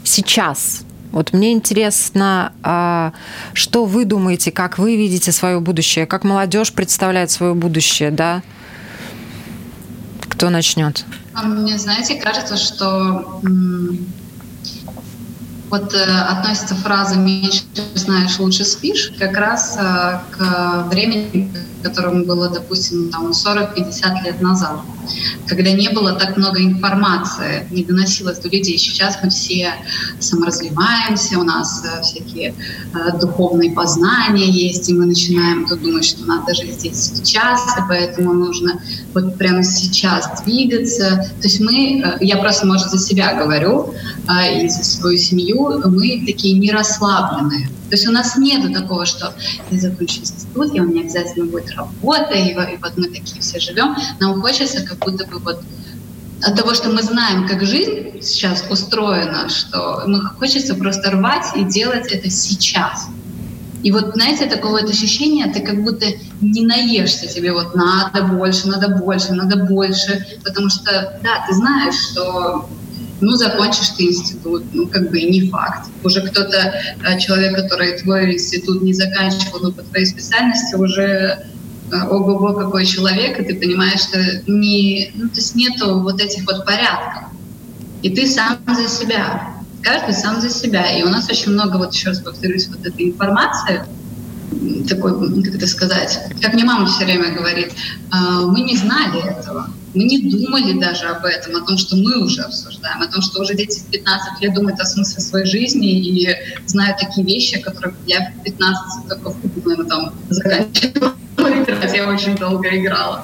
Сейчас 0.03 0.83
вот 1.11 1.31
мне 1.31 1.53
интересно, 1.53 2.51
а, 2.61 3.13
что 3.53 3.85
вы 3.85 4.03
думаете, 4.03 4.51
как 4.51 4.77
вы 4.77 4.97
видите 4.97 5.31
свое 5.31 5.61
будущее, 5.61 6.05
как 6.05 6.25
молодежь 6.25 6.73
представляет 6.73 7.31
свое 7.31 7.53
будущее, 7.53 8.11
да? 8.11 8.41
Кто 10.35 10.49
начнет? 10.49 11.05
А 11.33 11.43
мне, 11.43 11.77
знаете, 11.79 12.15
кажется, 12.15 12.57
что 12.57 13.39
вот 15.77 15.93
э, 15.93 16.03
относится 16.03 16.75
фраза 16.75 17.15
«меньше 17.15 17.63
знаешь, 17.95 18.39
лучше 18.39 18.63
спишь» 18.65 19.11
как 19.19 19.37
раз 19.37 19.77
э, 19.77 20.19
к 20.31 20.87
времени, 20.89 21.51
которому 21.83 22.25
было, 22.25 22.49
допустим, 22.49 23.09
там 23.09 23.31
40-50 23.31 24.23
лет 24.23 24.41
назад, 24.41 24.79
когда 25.47 25.71
не 25.71 25.89
было 25.89 26.13
так 26.13 26.37
много 26.37 26.59
информации, 26.63 27.67
не 27.69 27.83
доносилось 27.83 28.39
до 28.39 28.49
людей. 28.49 28.77
Сейчас 28.77 29.19
мы 29.21 29.29
все 29.29 29.73
саморазвиваемся, 30.19 31.39
у 31.39 31.43
нас 31.43 31.83
э, 31.85 32.01
всякие 32.01 32.53
духовные 33.19 33.71
познания 33.71 34.49
есть, 34.49 34.89
и 34.89 34.93
мы 34.93 35.05
начинаем 35.05 35.67
тут 35.67 35.81
думать, 35.81 36.05
что 36.05 36.25
надо 36.25 36.53
жить 36.55 36.79
здесь 36.79 37.11
сейчас, 37.13 37.77
и 37.77 37.81
поэтому 37.87 38.33
нужно 38.33 38.81
вот 39.13 39.37
прямо 39.37 39.63
сейчас 39.63 40.41
двигаться. 40.43 41.29
То 41.41 41.47
есть 41.47 41.59
мы, 41.59 42.17
я 42.21 42.37
просто, 42.37 42.65
может, 42.65 42.89
за 42.89 42.97
себя 42.97 43.33
говорю, 43.33 43.93
и 44.61 44.67
за 44.67 44.83
свою 44.83 45.17
семью, 45.17 45.64
мы 45.69 46.23
такие 46.25 46.57
не 46.57 46.71
расслабленные. 46.71 47.67
То 47.89 47.95
есть 47.95 48.07
у 48.07 48.11
нас 48.11 48.35
нет 48.37 48.73
такого, 48.73 49.05
что 49.05 49.33
я 49.69 49.79
закончу 49.79 50.21
институт, 50.21 50.75
и 50.75 50.79
у 50.79 50.85
меня 50.85 51.01
обязательно 51.01 51.45
будет 51.45 51.71
работа, 51.71 52.33
и, 52.33 52.51
и 52.51 52.77
вот 52.81 52.97
мы 52.97 53.07
такие 53.07 53.41
все 53.41 53.59
живем. 53.59 53.95
Нам 54.19 54.41
хочется 54.41 54.81
как 54.85 54.99
будто 54.99 55.25
бы 55.25 55.39
вот 55.39 55.61
от 56.41 56.55
того, 56.55 56.73
что 56.73 56.89
мы 56.89 57.01
знаем, 57.01 57.47
как 57.47 57.65
жизнь 57.65 58.21
сейчас 58.21 58.63
устроена, 58.69 59.49
что 59.49 60.03
мы 60.07 60.21
хочется 60.21 60.75
просто 60.75 61.11
рвать 61.11 61.45
и 61.55 61.63
делать 61.63 62.11
это 62.11 62.29
сейчас. 62.29 63.07
И 63.83 63.91
вот, 63.91 64.15
знаете, 64.15 64.47
такое 64.47 64.81
вот 64.81 64.89
ощущение, 64.89 65.45
ты 65.45 65.59
как 65.61 65.83
будто 65.83 66.07
не 66.41 66.65
наешься, 66.65 67.27
тебе 67.27 67.53
вот 67.53 67.75
надо 67.75 68.23
больше, 68.23 68.67
надо 68.67 68.89
больше, 68.89 69.33
надо 69.33 69.57
больше, 69.57 70.25
потому 70.43 70.69
что, 70.69 71.19
да, 71.23 71.45
ты 71.47 71.53
знаешь, 71.53 71.95
что 71.95 72.67
ну, 73.25 73.35
закончишь 73.35 73.89
ты 73.97 74.05
институт, 74.05 74.63
ну, 74.73 74.87
как 74.87 75.09
бы 75.09 75.19
и 75.19 75.29
не 75.29 75.49
факт. 75.49 75.89
Уже 76.03 76.21
кто-то, 76.21 76.73
э, 77.03 77.19
человек, 77.19 77.55
который 77.55 77.97
твой 77.97 78.33
институт 78.33 78.81
не 78.83 78.93
заканчивал, 78.93 79.59
но 79.61 79.71
по 79.71 79.81
твоей 79.81 80.05
специальности 80.05 80.75
уже 80.75 81.05
э, 81.91 82.07
ого-го, 82.09 82.53
какой 82.53 82.85
человек, 82.85 83.39
и 83.39 83.43
ты 83.43 83.55
понимаешь, 83.55 84.01
что 84.01 84.19
не, 84.47 85.11
ну, 85.15 85.29
то 85.29 85.35
есть 85.35 85.55
нету 85.55 85.99
вот 86.01 86.21
этих 86.21 86.45
вот 86.45 86.65
порядков. 86.65 87.23
И 88.03 88.09
ты 88.09 88.27
сам 88.27 88.59
за 88.67 88.87
себя. 88.87 89.55
Каждый 89.81 90.13
сам 90.13 90.39
за 90.39 90.49
себя. 90.49 90.97
И 90.97 91.03
у 91.03 91.09
нас 91.09 91.29
очень 91.29 91.51
много, 91.51 91.77
вот 91.77 91.93
еще 91.93 92.09
раз 92.09 92.19
повторюсь, 92.19 92.67
вот 92.67 92.85
этой 92.85 93.09
информации, 93.09 93.81
такой, 94.87 95.43
как 95.43 95.55
это 95.55 95.67
сказать, 95.67 96.19
как 96.41 96.53
мне 96.53 96.63
мама 96.63 96.85
все 96.85 97.05
время 97.05 97.33
говорит, 97.33 97.73
«А, 98.11 98.41
мы 98.41 98.61
не 98.61 98.77
знали 98.77 99.19
этого. 99.19 99.69
Мы 99.95 100.03
не 100.03 100.19
думали 100.19 100.79
даже 100.79 101.05
об 101.07 101.25
этом, 101.25 101.55
о 101.55 101.65
том, 101.65 101.77
что 101.77 101.95
мы 101.95 102.23
уже 102.23 102.41
обсуждаем, 102.41 103.01
о 103.01 103.07
том, 103.07 103.21
что 103.21 103.41
уже 103.41 103.55
дети 103.55 103.79
в 103.79 103.85
15 103.85 104.41
лет 104.41 104.53
думают 104.53 104.79
о 104.79 104.85
смысле 104.85 105.21
своей 105.21 105.45
жизни 105.45 105.89
и 105.89 106.35
знают 106.65 106.97
такие 106.99 107.25
вещи, 107.25 107.55
о 107.55 107.61
которых 107.61 107.95
я 108.05 108.31
в 108.31 108.43
15 108.43 109.07
только 109.07 109.33
наверное, 109.63 109.85
там 109.85 110.13
заканчивала 110.29 111.15
я 111.95 112.09
очень 112.09 112.35
долго 112.35 112.67
играла. 112.69 113.23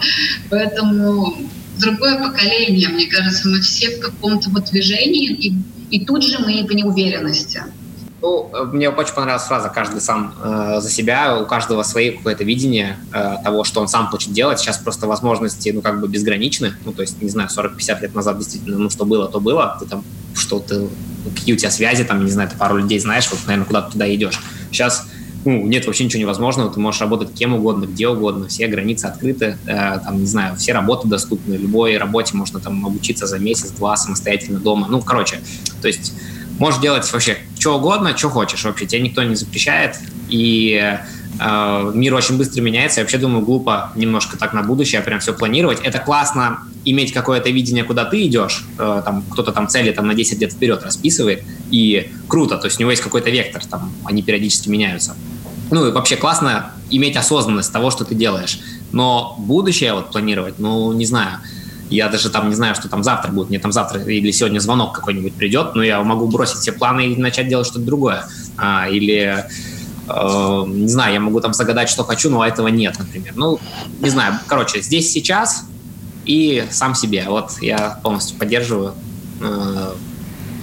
Поэтому 0.49 1.35
другое 1.79 2.17
поколение, 2.17 2.89
мне 2.89 3.07
кажется, 3.07 3.47
мы 3.47 3.61
все 3.61 3.97
в 3.97 3.99
каком-то 3.99 4.49
вот 4.49 4.65
движении, 4.65 5.29
и, 5.31 5.53
и 5.89 6.05
тут 6.05 6.23
же 6.23 6.39
мы 6.39 6.65
в 6.65 6.71
неуверенности. 6.71 7.63
Ну, 8.21 8.51
мне 8.71 8.89
очень 8.89 9.15
понравилась 9.15 9.47
фраза 9.47 9.69
«каждый 9.69 9.99
сам 9.99 10.33
э, 10.43 10.79
за 10.79 10.89
себя», 10.89 11.39
у 11.39 11.45
каждого 11.45 11.81
свое 11.81 12.11
какое-то 12.11 12.43
видение 12.43 12.97
э, 13.11 13.37
того, 13.43 13.63
что 13.63 13.81
он 13.81 13.87
сам 13.87 14.07
хочет 14.07 14.31
делать. 14.31 14.59
Сейчас 14.59 14.77
просто 14.77 15.07
возможности, 15.07 15.69
ну, 15.69 15.81
как 15.81 15.99
бы 15.99 16.07
безграничны. 16.07 16.73
Ну, 16.85 16.93
то 16.93 17.01
есть, 17.01 17.19
не 17.21 17.29
знаю, 17.29 17.49
40-50 17.49 18.01
лет 18.01 18.13
назад 18.13 18.37
действительно, 18.37 18.77
ну, 18.77 18.89
что 18.91 19.05
было, 19.05 19.27
то 19.27 19.39
было. 19.39 19.77
Ты 19.79 19.87
там, 19.87 20.03
что 20.35 20.59
ты, 20.59 20.87
какие 21.35 21.55
у 21.55 21.57
тебя 21.57 21.71
связи, 21.71 22.03
там, 22.03 22.23
не 22.23 22.29
знаю, 22.29 22.49
ты 22.49 22.57
пару 22.57 22.77
людей 22.77 22.99
знаешь, 22.99 23.27
вот, 23.31 23.39
наверное, 23.47 23.65
куда 23.65 23.81
ты 23.81 23.93
туда 23.93 24.13
идешь. 24.13 24.39
Сейчас 24.71 25.07
ну, 25.43 25.65
нет 25.65 25.87
вообще 25.87 26.05
ничего 26.05 26.21
невозможного, 26.21 26.71
ты 26.71 26.79
можешь 26.79 27.01
работать 27.01 27.33
кем 27.33 27.55
угодно, 27.55 27.85
где 27.85 28.07
угодно, 28.07 28.47
все 28.47 28.67
границы 28.67 29.05
открыты, 29.05 29.57
э, 29.65 29.99
там, 29.99 30.19
не 30.19 30.27
знаю, 30.27 30.55
все 30.55 30.73
работы 30.73 31.07
доступны, 31.07 31.55
любой 31.55 31.97
работе 31.97 32.37
можно 32.37 32.59
там 32.59 32.85
обучиться 32.85 33.25
за 33.25 33.39
месяц-два 33.39 33.97
самостоятельно 33.97 34.59
дома, 34.59 34.87
ну, 34.87 35.01
короче, 35.01 35.39
то 35.81 35.87
есть 35.87 36.13
можешь 36.61 36.79
делать 36.79 37.11
вообще 37.11 37.39
что 37.59 37.77
угодно, 37.77 38.15
что 38.15 38.29
хочешь. 38.29 38.63
Вообще, 38.63 38.85
тебе 38.85 39.01
никто 39.01 39.23
не 39.23 39.35
запрещает, 39.35 39.95
и 40.29 40.95
э, 41.39 41.91
мир 41.95 42.13
очень 42.13 42.37
быстро 42.37 42.61
меняется, 42.61 42.99
я 42.99 43.03
вообще 43.03 43.17
думаю, 43.17 43.43
глупо 43.43 43.91
немножко 43.95 44.37
так 44.37 44.53
на 44.53 44.61
будущее 44.61 45.01
прям 45.01 45.19
все 45.19 45.33
планировать. 45.33 45.79
Это 45.81 45.97
классно 45.97 46.59
иметь 46.85 47.13
какое-то 47.13 47.49
видение, 47.49 47.83
куда 47.83 48.05
ты 48.05 48.27
идешь, 48.27 48.63
э, 48.77 49.01
там 49.03 49.23
кто-то 49.23 49.51
там 49.51 49.67
цели 49.67 49.91
там 49.91 50.07
на 50.07 50.13
10 50.13 50.39
лет 50.39 50.53
вперед 50.53 50.83
расписывает, 50.83 51.43
и 51.71 52.11
круто, 52.27 52.57
то 52.57 52.67
есть 52.67 52.77
у 52.77 52.81
него 52.81 52.91
есть 52.91 53.01
какой-то 53.01 53.31
вектор, 53.31 53.65
там 53.65 53.91
они 54.05 54.21
периодически 54.21 54.69
меняются. 54.69 55.15
Ну 55.71 55.87
и 55.87 55.91
вообще 55.91 56.15
классно 56.15 56.73
иметь 56.91 57.15
осознанность 57.15 57.73
того, 57.73 57.89
что 57.89 58.03
ты 58.05 58.13
делаешь. 58.13 58.59
Но 58.91 59.35
будущее 59.39 59.93
вот 59.93 60.11
планировать, 60.11 60.59
ну 60.59 60.91
не 60.93 61.05
знаю, 61.05 61.39
я 61.91 62.07
даже 62.07 62.29
там 62.29 62.49
не 62.49 62.55
знаю, 62.55 62.73
что 62.73 62.87
там 62.87 63.03
завтра 63.03 63.31
будет. 63.31 63.49
Мне 63.49 63.59
там 63.59 63.71
завтра 63.71 64.01
или 64.01 64.31
сегодня 64.31 64.59
звонок 64.59 64.93
какой-нибудь 64.93 65.33
придет, 65.33 65.75
но 65.75 65.83
я 65.83 66.01
могу 66.01 66.27
бросить 66.27 66.57
все 66.57 66.71
планы 66.71 67.07
и 67.07 67.15
начать 67.17 67.49
делать 67.49 67.67
что-то 67.67 67.85
другое. 67.85 68.25
А, 68.57 68.87
или 68.87 69.45
э, 70.07 70.63
не 70.67 70.87
знаю, 70.87 71.13
я 71.13 71.19
могу 71.19 71.41
там 71.41 71.53
загадать, 71.53 71.89
что 71.89 72.03
хочу, 72.05 72.29
но 72.29 72.45
этого 72.45 72.69
нет, 72.69 72.97
например. 72.97 73.33
Ну, 73.35 73.59
не 73.99 74.09
знаю. 74.09 74.39
Короче, 74.47 74.81
здесь 74.81 75.11
сейчас 75.11 75.65
и 76.25 76.65
сам 76.71 76.95
себе. 76.95 77.25
Вот 77.27 77.57
я 77.61 77.99
полностью 78.01 78.37
поддерживаю. 78.37 78.93
Э, 79.41 79.91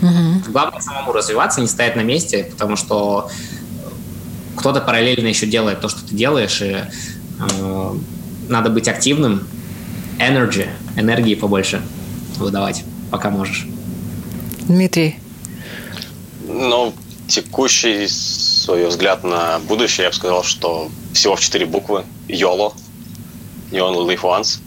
угу. 0.01 0.51
Главное 0.51 0.81
самому 0.81 1.13
развиваться, 1.13 1.61
не 1.61 1.67
стоять 1.67 1.95
на 1.95 2.03
месте, 2.03 2.49
потому 2.51 2.77
что 2.77 3.31
кто-то 4.57 4.81
параллельно 4.81 5.29
еще 5.29 5.47
делает 5.47 5.83
то, 5.83 5.91
что 5.91 6.07
ты 6.07 6.15
делаешь, 6.15 6.63
и 6.63 6.77
э, 7.39 7.95
надо 8.49 8.71
быть 8.71 8.89
активным, 8.89 9.47
energy, 10.19 10.69
энергии 10.99 11.35
побольше 11.35 11.83
выдавать, 12.37 12.85
пока 13.11 13.31
можешь. 13.31 13.67
Дмитрий. 14.63 15.17
Ну, 16.47 16.93
текущий 17.27 18.09
свой 18.09 18.87
взгляд 18.87 19.25
на 19.25 19.59
будущее, 19.61 20.05
я 20.05 20.11
бы 20.11 20.17
сказал, 20.17 20.43
что 20.43 20.91
всего 21.13 21.37
в 21.37 21.41
четыре 21.41 21.67
буквы. 21.67 22.05
YOLO. 22.29 22.75
You 23.71 23.81
only 23.81 24.07
live 24.07 24.23
once. 24.23 24.61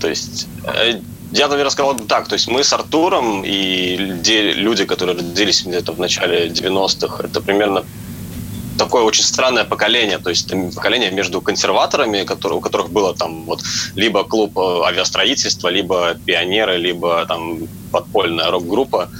То 0.00 0.08
есть 0.08 0.46
э, 0.64 1.00
Я, 1.32 1.48
наверное, 1.48 1.70
сказал 1.70 1.94
бы 1.94 2.04
так. 2.04 2.28
То 2.28 2.34
есть 2.34 2.48
мы 2.48 2.64
с 2.64 2.72
Артуром 2.72 3.44
и 3.44 3.96
люди, 3.96 4.84
которые 4.84 5.16
родились 5.16 5.64
где-то 5.64 5.92
в 5.92 6.00
начале 6.00 6.48
90-х, 6.48 7.24
это 7.24 7.40
примерно 7.40 7.84
такое 8.80 9.02
очень 9.02 9.24
странное 9.24 9.64
поколение, 9.64 10.18
то 10.18 10.30
есть 10.30 10.50
поколение 10.74 11.10
между 11.10 11.42
консерваторами, 11.42 12.24
которые, 12.24 12.58
у 12.58 12.60
которых 12.60 12.90
было 12.90 13.14
там 13.14 13.44
вот 13.44 13.60
либо 13.94 14.24
клуб 14.24 14.58
э, 14.58 14.82
авиастроительства, 14.86 15.68
либо 15.68 16.14
пионеры, 16.26 16.78
либо 16.78 17.26
там 17.26 17.68
подпольная 17.92 18.50
рок-группа, 18.50 19.10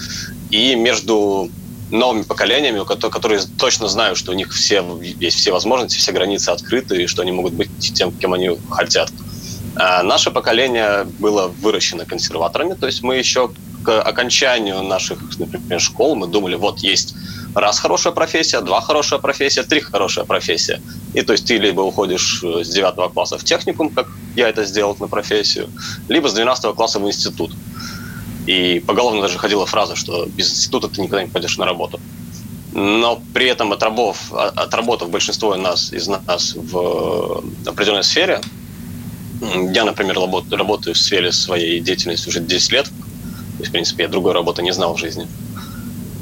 и 0.50 0.74
между 0.76 1.50
новыми 1.90 2.22
поколениями, 2.22 2.84
которые 3.10 3.40
точно 3.58 3.88
знают, 3.88 4.16
что 4.16 4.32
у 4.32 4.34
них 4.34 4.50
все, 4.52 4.82
есть 5.02 5.36
все 5.36 5.52
возможности, 5.52 5.98
все 5.98 6.12
границы 6.12 6.48
открыты, 6.50 7.02
и 7.02 7.06
что 7.06 7.22
они 7.22 7.32
могут 7.32 7.52
быть 7.52 7.70
тем, 7.94 8.12
кем 8.12 8.32
они 8.32 8.50
хотят. 8.70 9.12
А 9.76 10.02
наше 10.02 10.30
поколение 10.30 11.04
было 11.18 11.48
выращено 11.48 12.06
консерваторами, 12.06 12.74
то 12.74 12.86
есть 12.86 13.02
мы 13.02 13.16
еще 13.16 13.50
к 13.84 14.00
окончанию 14.00 14.82
наших, 14.82 15.18
например, 15.38 15.80
школ 15.80 16.14
мы 16.14 16.26
думали, 16.28 16.56
вот 16.56 16.78
есть 16.78 17.14
раз 17.54 17.78
хорошая 17.78 18.12
профессия, 18.12 18.60
два 18.60 18.80
хорошая 18.80 19.18
профессия, 19.18 19.62
три 19.62 19.80
хорошая 19.80 20.24
профессия. 20.24 20.80
И 21.14 21.22
то 21.22 21.32
есть 21.32 21.46
ты 21.46 21.56
либо 21.56 21.80
уходишь 21.80 22.42
э, 22.42 22.64
с 22.64 22.68
9 22.68 23.12
класса 23.12 23.38
в 23.38 23.44
техникум, 23.44 23.90
как 23.90 24.08
я 24.36 24.48
это 24.48 24.64
сделал 24.64 24.96
на 25.00 25.08
профессию, 25.08 25.68
либо 26.08 26.28
с 26.28 26.34
12 26.34 26.74
класса 26.74 26.98
в 26.98 27.06
институт. 27.06 27.52
И 28.46 28.82
поголовно 28.86 29.22
даже 29.22 29.38
ходила 29.38 29.66
фраза, 29.66 29.96
что 29.96 30.26
без 30.26 30.50
института 30.50 30.88
ты 30.88 31.00
никогда 31.00 31.22
не 31.22 31.30
пойдешь 31.30 31.58
на 31.58 31.66
работу. 31.66 32.00
Но 32.72 33.20
при 33.34 33.46
этом 33.46 33.72
отработав, 33.72 34.32
отработав 34.32 35.10
большинство 35.10 35.56
нас, 35.56 35.92
из 35.92 36.06
нас 36.06 36.54
в 36.54 37.42
определенной 37.66 38.04
сфере, 38.04 38.40
я, 39.74 39.84
например, 39.84 40.18
работаю 40.50 40.94
в 40.94 40.98
сфере 40.98 41.32
своей 41.32 41.80
деятельности 41.80 42.28
уже 42.28 42.40
10 42.40 42.72
лет, 42.72 42.84
то 42.84 43.62
есть, 43.62 43.70
в 43.70 43.72
принципе, 43.72 44.04
я 44.04 44.08
другой 44.08 44.34
работы 44.34 44.62
не 44.62 44.72
знал 44.72 44.94
в 44.94 44.98
жизни– 44.98 45.26
Э, 45.49 45.49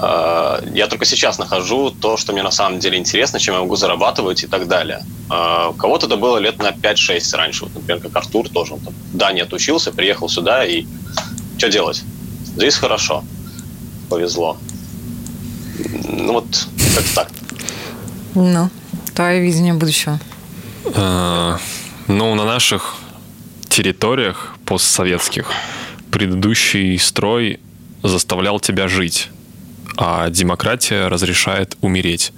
я 0.00 0.86
только 0.88 1.04
сейчас 1.04 1.38
нахожу 1.38 1.90
то, 1.90 2.16
что 2.16 2.32
мне 2.32 2.42
на 2.42 2.52
самом 2.52 2.78
деле 2.78 2.98
интересно, 2.98 3.40
чем 3.40 3.54
я 3.54 3.60
могу 3.60 3.74
зарабатывать 3.76 4.44
и 4.44 4.46
так 4.46 4.68
далее. 4.68 5.04
Э, 5.30 5.70
у 5.70 5.72
кого-то 5.72 6.06
это 6.06 6.16
было 6.16 6.38
лет 6.38 6.58
на 6.58 6.70
5-6 6.70 7.36
раньше. 7.36 7.64
Вот, 7.64 7.74
например, 7.74 8.00
как 8.00 8.16
Артур 8.16 8.48
тоже. 8.48 8.74
Он 8.74 8.80
там 8.80 8.94
в 9.12 9.16
Дании 9.16 9.42
отучился, 9.42 9.90
приехал 9.90 10.28
сюда 10.28 10.64
и 10.64 10.86
что 11.56 11.68
делать? 11.68 12.04
Здесь 12.44 12.76
хорошо. 12.76 13.24
Повезло. 14.08 14.56
Ну 16.04 16.34
вот, 16.34 16.68
как 16.94 17.04
так. 17.14 17.28
Ну, 18.34 18.70
твое 19.14 19.40
видение 19.40 19.74
будущего. 19.74 20.20
А, 20.94 21.58
ну, 22.06 22.34
на 22.36 22.44
наших 22.44 22.96
территориях 23.68 24.56
постсоветских 24.64 25.50
предыдущий 26.10 26.98
строй 26.98 27.58
заставлял 28.02 28.60
тебя 28.60 28.86
жить 28.86 29.28
а 29.98 30.30
демократия 30.30 31.08
разрешает 31.08 31.76
умереть. 31.80 32.32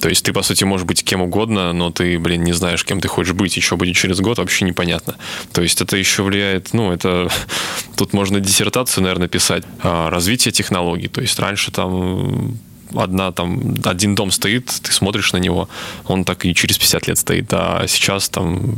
То 0.00 0.08
есть 0.08 0.24
ты, 0.24 0.32
по 0.32 0.42
сути, 0.42 0.62
можешь 0.64 0.86
быть 0.86 1.02
кем 1.02 1.22
угодно, 1.22 1.72
но 1.72 1.90
ты, 1.90 2.18
блин, 2.18 2.44
не 2.44 2.52
знаешь, 2.52 2.84
кем 2.84 3.00
ты 3.00 3.08
хочешь 3.08 3.32
быть, 3.32 3.56
и 3.56 3.60
что 3.60 3.76
будет 3.76 3.96
через 3.96 4.20
год, 4.20 4.38
вообще 4.38 4.64
непонятно. 4.64 5.16
То 5.52 5.60
есть 5.62 5.80
это 5.80 5.96
еще 5.96 6.22
влияет, 6.22 6.72
ну, 6.72 6.92
это... 6.92 7.28
Тут 7.96 8.12
можно 8.12 8.38
диссертацию, 8.38 9.02
наверное, 9.02 9.28
писать. 9.28 9.64
А, 9.82 10.08
развитие 10.08 10.52
технологий. 10.52 11.08
То 11.08 11.20
есть 11.20 11.38
раньше 11.38 11.72
там 11.72 12.58
одна 12.94 13.32
там 13.32 13.74
один 13.84 14.14
дом 14.14 14.30
стоит, 14.30 14.66
ты 14.66 14.92
смотришь 14.92 15.32
на 15.32 15.38
него, 15.38 15.68
он 16.06 16.24
так 16.24 16.44
и 16.44 16.54
через 16.54 16.78
50 16.78 17.08
лет 17.08 17.18
стоит. 17.18 17.46
А 17.50 17.86
сейчас 17.88 18.28
там 18.28 18.76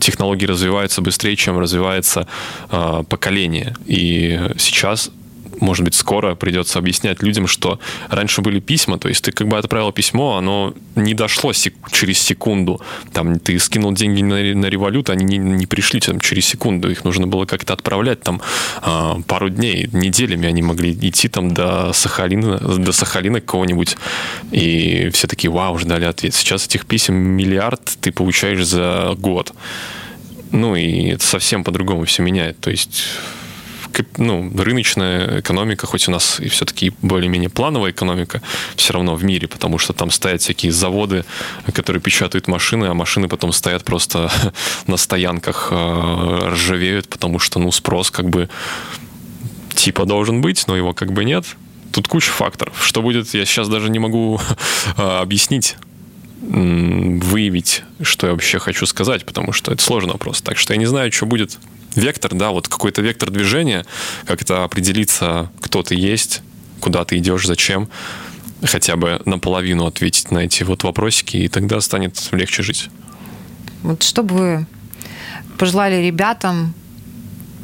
технологии 0.00 0.46
развиваются 0.46 1.00
быстрее, 1.00 1.36
чем 1.36 1.60
развивается 1.60 2.26
э, 2.70 3.04
поколение. 3.08 3.76
И 3.86 4.50
сейчас 4.58 5.10
может 5.62 5.84
быть, 5.84 5.94
скоро 5.94 6.34
придется 6.34 6.78
объяснять 6.78 7.22
людям, 7.22 7.46
что 7.46 7.78
раньше 8.08 8.42
были 8.42 8.60
письма, 8.60 8.98
то 8.98 9.08
есть 9.08 9.24
ты 9.24 9.32
как 9.32 9.48
бы 9.48 9.56
отправил 9.56 9.92
письмо, 9.92 10.36
оно 10.36 10.74
не 10.96 11.14
дошло 11.14 11.52
сек- 11.52 11.90
через 11.90 12.18
секунду. 12.18 12.80
Там 13.12 13.38
ты 13.38 13.58
скинул 13.58 13.92
деньги 13.92 14.22
на, 14.22 14.36
на 14.54 14.66
револют, 14.66 15.08
они 15.10 15.24
не, 15.24 15.38
не 15.38 15.66
пришли 15.66 16.00
там, 16.00 16.20
через 16.20 16.46
секунду, 16.46 16.90
их 16.90 17.04
нужно 17.04 17.26
было 17.26 17.46
как-то 17.46 17.72
отправлять 17.72 18.22
там 18.22 18.42
э, 18.82 19.14
пару 19.26 19.48
дней, 19.48 19.88
неделями 19.92 20.48
они 20.48 20.62
могли 20.62 20.92
идти 20.92 21.28
там 21.28 21.52
до 21.52 21.92
Сахалина, 21.92 22.58
до 22.58 22.92
Сахалина 22.92 23.40
кого-нибудь, 23.40 23.96
и 24.50 25.10
все 25.12 25.26
такие, 25.26 25.50
вау, 25.50 25.78
ждали 25.78 26.04
ответ. 26.04 26.34
Сейчас 26.34 26.66
этих 26.66 26.86
писем 26.86 27.14
миллиард 27.14 27.80
ты 28.00 28.12
получаешь 28.12 28.66
за 28.66 29.14
год. 29.16 29.52
Ну 30.50 30.76
и 30.76 31.10
это 31.10 31.24
совсем 31.24 31.64
по-другому 31.64 32.04
все 32.04 32.22
меняет. 32.22 32.58
То 32.60 32.70
есть 32.70 33.04
ну, 34.16 34.50
рыночная 34.56 35.40
экономика, 35.40 35.86
хоть 35.86 36.08
у 36.08 36.10
нас 36.10 36.40
и 36.40 36.48
все-таки 36.48 36.92
более-менее 37.02 37.50
плановая 37.50 37.90
экономика, 37.90 38.40
все 38.76 38.92
равно 38.92 39.14
в 39.14 39.24
мире, 39.24 39.48
потому 39.48 39.78
что 39.78 39.92
там 39.92 40.10
стоят 40.10 40.40
всякие 40.40 40.72
заводы, 40.72 41.24
которые 41.74 42.00
печатают 42.00 42.48
машины, 42.48 42.86
а 42.86 42.94
машины 42.94 43.28
потом 43.28 43.52
стоят 43.52 43.84
просто 43.84 44.30
на 44.86 44.96
стоянках, 44.96 45.68
э, 45.70 46.48
ржавеют, 46.52 47.08
потому 47.08 47.38
что, 47.38 47.58
ну, 47.58 47.72
спрос 47.72 48.10
как 48.10 48.28
бы 48.28 48.48
типа 49.74 50.04
должен 50.04 50.40
быть, 50.40 50.66
но 50.66 50.76
его 50.76 50.92
как 50.92 51.12
бы 51.12 51.24
нет. 51.24 51.44
Тут 51.92 52.08
куча 52.08 52.30
факторов. 52.30 52.84
Что 52.84 53.02
будет, 53.02 53.34
я 53.34 53.44
сейчас 53.44 53.68
даже 53.68 53.90
не 53.90 53.98
могу 53.98 54.40
э, 54.96 55.02
объяснить 55.02 55.76
выявить, 56.42 57.84
что 58.02 58.26
я 58.26 58.32
вообще 58.32 58.58
хочу 58.58 58.84
сказать, 58.86 59.24
потому 59.24 59.52
что 59.52 59.72
это 59.72 59.82
сложный 59.82 60.12
вопрос. 60.12 60.42
Так 60.42 60.58
что 60.58 60.72
я 60.72 60.78
не 60.78 60.86
знаю, 60.86 61.12
что 61.12 61.24
будет 61.26 61.58
вектор, 61.94 62.34
да, 62.34 62.50
вот 62.50 62.68
какой-то 62.68 63.02
вектор 63.02 63.30
движения, 63.30 63.84
как 64.24 64.42
это 64.42 64.64
определиться, 64.64 65.50
кто 65.60 65.82
ты 65.82 65.94
есть, 65.94 66.42
куда 66.80 67.04
ты 67.04 67.18
идешь, 67.18 67.46
зачем, 67.46 67.88
хотя 68.64 68.96
бы 68.96 69.20
наполовину 69.24 69.86
ответить 69.86 70.30
на 70.30 70.40
эти 70.40 70.62
вот 70.62 70.84
вопросики, 70.84 71.36
и 71.36 71.48
тогда 71.48 71.80
станет 71.80 72.28
легче 72.32 72.62
жить. 72.62 72.90
Вот 73.82 74.02
что 74.02 74.22
бы 74.22 74.34
вы 74.34 74.66
пожелали 75.58 76.04
ребятам, 76.04 76.74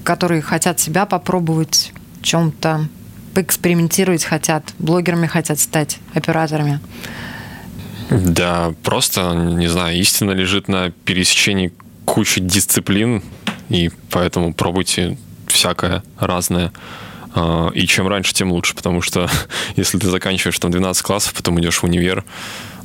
которые 0.05 0.43
хотят 0.43 0.81
себя 0.81 1.07
попробовать 1.07 1.93
в 2.21 2.25
чем-то, 2.25 2.89
поэкспериментировать 3.35 4.25
хотят, 4.25 4.65
блогерами 4.79 5.27
хотят 5.27 5.61
стать, 5.61 5.99
операторами? 6.15 6.81
Да, 8.11 8.75
просто, 8.83 9.35
не 9.35 9.67
знаю, 9.69 9.99
истина 9.99 10.31
лежит 10.31 10.67
на 10.69 10.91
пересечении 10.91 11.73
кучи 12.05 12.41
дисциплин, 12.41 13.23
и 13.69 13.91
поэтому 14.11 14.55
пробуйте 14.55 15.17
всякое 15.47 16.03
разное. 16.19 16.73
А, 17.35 17.71
и 17.75 17.87
чем 17.87 18.09
раньше, 18.09 18.35
тем 18.35 18.53
лучше, 18.53 18.75
потому 18.75 19.03
что 19.03 19.31
если 19.77 19.99
ты 19.99 20.09
заканчиваешь 20.09 20.59
там 20.59 20.71
12 20.71 21.03
классов, 21.03 21.35
потом 21.35 21.61
идешь 21.61 21.79
в 21.79 21.85
универ, 21.85 22.25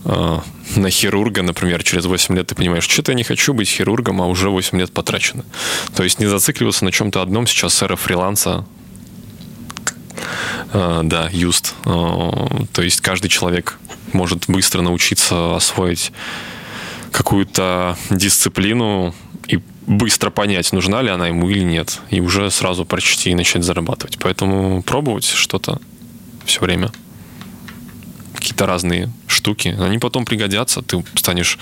а, 0.06 0.44
на 0.76 0.90
хирурга, 0.90 1.42
например, 1.42 1.84
через 1.84 2.06
8 2.06 2.36
лет 2.36 2.48
ты 2.48 2.56
понимаешь, 2.56 2.88
что-то 2.88 3.12
я 3.12 3.16
не 3.16 3.24
хочу 3.24 3.54
быть 3.54 3.70
хирургом, 3.70 4.22
а 4.22 4.28
уже 4.28 4.50
8 4.50 4.78
лет 4.80 4.92
потрачено. 4.92 5.46
То 5.96 6.04
есть 6.04 6.20
не 6.20 6.26
зацикливаться 6.26 6.86
на 6.86 6.92
чем-то 6.92 7.22
одном. 7.22 7.48
Сейчас 7.48 7.82
эра 7.82 7.96
фриланса, 7.96 8.66
а, 10.74 11.02
да, 11.04 11.30
юст. 11.32 11.76
То 11.84 12.82
есть 12.82 13.02
каждый 13.02 13.30
человек 13.30 13.80
может 14.12 14.46
быстро 14.48 14.82
научиться 14.82 15.56
освоить 15.56 16.12
какую-то 17.12 17.98
дисциплину, 18.10 19.14
быстро 19.88 20.30
понять, 20.30 20.72
нужна 20.72 21.02
ли 21.02 21.10
она 21.10 21.28
ему 21.28 21.50
или 21.50 21.64
нет, 21.64 22.00
и 22.10 22.22
уже 22.22 22.50
сразу 22.52 22.86
прочти 22.86 23.32
и 23.32 23.36
начать 23.36 23.64
зарабатывать. 23.64 24.18
Поэтому 24.20 24.82
пробовать 24.84 25.26
что-то 25.26 25.80
все 26.46 26.62
время. 26.62 26.92
Какие-то 28.36 28.66
разные 28.66 29.12
штуки. 29.28 29.76
Они 29.80 30.00
потом 30.00 30.26
пригодятся. 30.26 30.82
Ты 30.82 31.04
станешь 31.16 31.58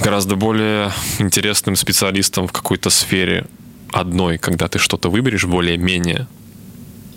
гораздо 0.00 0.36
более 0.36 0.92
интересным 1.18 1.76
специалистом 1.76 2.46
в 2.46 2.52
какой-то 2.52 2.90
сфере 2.90 3.46
одной, 3.92 4.38
когда 4.38 4.68
ты 4.68 4.78
что-то 4.78 5.10
выберешь 5.10 5.44
более-менее 5.44 6.26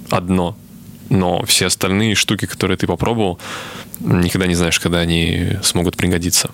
одно. 0.10 0.58
Но 1.10 1.44
все 1.46 1.68
остальные 1.68 2.16
штуки, 2.16 2.46
которые 2.46 2.78
ты 2.78 2.86
попробовал, 2.86 3.40
никогда 4.00 4.48
не 4.48 4.56
знаешь, 4.56 4.80
когда 4.80 5.00
они 5.00 5.58
смогут 5.64 5.96
пригодиться. 5.96 6.52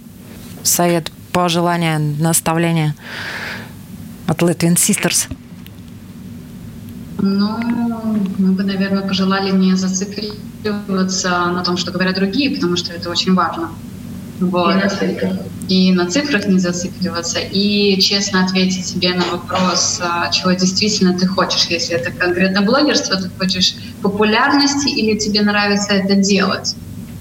Совет 0.61 1.11
пожелания, 1.33 1.99
наставления 2.19 2.95
от 4.27 4.41
Latvian 4.41 4.75
Sisters? 4.75 5.27
Ну, 7.21 7.57
мы 8.37 8.51
бы, 8.53 8.63
наверное, 8.63 9.01
пожелали 9.01 9.51
не 9.51 9.75
зацикливаться 9.75 11.29
на 11.47 11.63
том, 11.63 11.77
что 11.77 11.91
говорят 11.91 12.15
другие, 12.15 12.55
потому 12.55 12.75
что 12.75 12.93
это 12.93 13.09
очень 13.09 13.33
важно. 13.33 13.69
Вот. 14.39 14.71
И 14.71 14.75
на 14.75 14.89
цифрах. 14.89 15.31
И 15.69 15.91
на 15.93 16.05
цифрах 16.07 16.47
не 16.47 16.59
зацикливаться, 16.59 17.39
и 17.39 17.99
честно 18.01 18.43
ответить 18.43 18.85
себе 18.85 19.13
на 19.13 19.23
вопрос, 19.31 20.01
а, 20.01 20.29
чего 20.31 20.51
действительно 20.51 21.17
ты 21.17 21.27
хочешь. 21.27 21.67
Если 21.69 21.95
это 21.95 22.11
конкретно 22.11 22.61
блогерство, 22.61 23.15
ты 23.15 23.29
хочешь 23.37 23.75
популярности 24.01 24.89
или 24.89 25.17
тебе 25.17 25.41
нравится 25.41 25.93
это 25.93 26.15
делать 26.15 26.75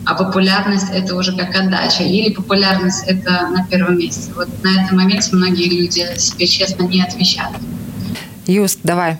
а 0.04 0.14
популярность— 0.14 0.88
это 0.92 1.14
уже 1.14 1.36
как 1.36 1.54
отдача, 1.54 2.02
или 2.02 2.32
популярность— 2.32 3.04
это 3.06 3.48
на 3.48 3.64
первом 3.66 3.98
месте. 3.98 4.32
Вот 4.34 4.48
на 4.62 4.82
этом 4.82 4.96
моменте 4.96 5.30
многие 5.32 5.68
люди 5.68 6.18
себе 6.18 6.46
честно 6.46 6.82
не 6.84 7.02
отвечают. 7.02 7.56
Юст, 8.46 8.80
давай, 8.82 9.18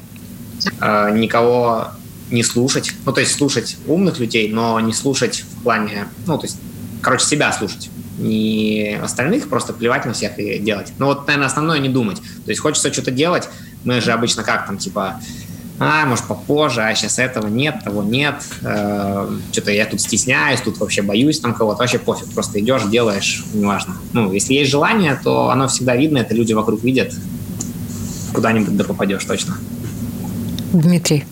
э, 0.80 1.11
никого 1.16 1.89
не 2.30 2.43
слушать. 2.43 2.93
Ну, 3.05 3.12
то 3.12 3.20
есть 3.20 3.37
слушать 3.37 3.76
умных 3.87 4.18
людей, 4.18 4.49
но 4.49 4.80
не 4.80 4.93
слушать 4.93 5.45
в 5.49 5.62
плане, 5.62 6.09
ну, 6.26 6.39
то 6.39 6.47
есть, 6.47 6.59
короче, 7.01 7.26
себя 7.26 7.53
слушать. 7.53 7.91
Не 8.18 8.99
остальных, 9.03 9.49
просто 9.49 9.72
плевать 9.72 10.05
на 10.05 10.12
всех 10.12 10.39
и 10.39 10.59
делать. 10.59 10.93
Ну, 10.99 11.07
вот, 11.07 11.26
наверное, 11.26 11.47
основное 11.47 11.78
не 11.78 11.89
думать. 11.89 12.18
То 12.45 12.51
есть 12.51 12.61
хочется 12.61 12.93
что-то 12.93 13.11
делать. 13.11 13.49
Мы 13.85 14.01
же 14.01 14.12
обычно 14.12 14.43
как 14.43 14.66
там, 14.66 14.78
типа, 14.78 15.20
а, 15.79 16.07
может, 16.07 16.27
попозже, 16.27 16.83
а 16.83 16.95
сейчас 16.95 17.18
этого 17.18 17.49
нет, 17.49 17.83
того 17.85 18.03
нет, 18.03 18.37
э, 18.62 19.39
что-то 19.53 19.73
я 19.73 19.87
тут 19.87 20.01
стесняюсь, 20.01 20.61
тут 20.61 20.79
вообще 20.79 21.03
боюсь 21.03 21.41
там 21.41 21.55
кого-то, 21.55 21.79
вообще 21.79 21.99
пофиг, 21.99 22.33
просто 22.33 22.61
идешь, 22.61 22.83
делаешь, 22.85 23.45
неважно. 23.53 23.97
Ну, 24.12 24.33
если 24.33 24.55
есть 24.55 24.70
желание, 24.70 25.18
то 25.23 25.51
оно 25.51 25.68
всегда 25.68 25.97
видно, 25.97 26.18
это 26.18 26.35
люди 26.35 26.53
вокруг 26.53 26.83
видят, 26.85 27.12
куда-нибудь 28.33 28.77
да 28.77 28.85
попадешь 28.85 29.25
точно. 29.25 29.57
Дмитрий. 30.73 31.25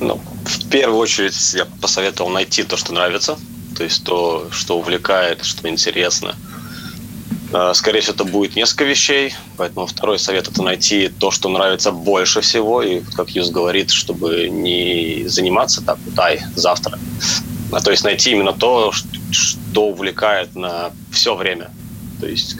Ну, 0.00 0.20
в 0.44 0.68
первую 0.68 0.98
очередь 0.98 1.54
я 1.54 1.66
посоветовал 1.80 2.30
найти 2.30 2.62
то, 2.62 2.76
что 2.76 2.92
нравится, 2.92 3.38
то 3.76 3.84
есть 3.84 4.02
то, 4.04 4.48
что 4.50 4.78
увлекает, 4.78 5.44
что 5.44 5.68
интересно. 5.68 6.34
А, 7.52 7.72
скорее 7.74 8.00
всего, 8.00 8.14
это 8.14 8.24
будет 8.24 8.56
несколько 8.56 8.84
вещей, 8.84 9.34
поэтому 9.56 9.86
второй 9.86 10.18
совет– 10.18 10.48
это 10.50 10.62
найти 10.62 11.08
то, 11.08 11.30
что 11.30 11.48
нравится 11.48 11.92
больше 11.92 12.40
всего, 12.40 12.82
и, 12.82 13.00
как 13.14 13.30
Юз 13.30 13.50
говорит, 13.50 13.90
чтобы 13.90 14.48
не 14.48 15.24
заниматься 15.26 15.82
так, 15.82 15.98
дай, 16.14 16.42
завтра, 16.54 16.98
а 17.72 17.80
то 17.80 17.90
есть 17.90 18.04
найти 18.04 18.32
именно 18.32 18.52
то, 18.52 18.92
что 19.30 19.86
увлекает 19.86 20.54
на 20.56 20.90
все 21.10 21.34
время. 21.34 21.70
То 22.20 22.26
есть 22.26 22.56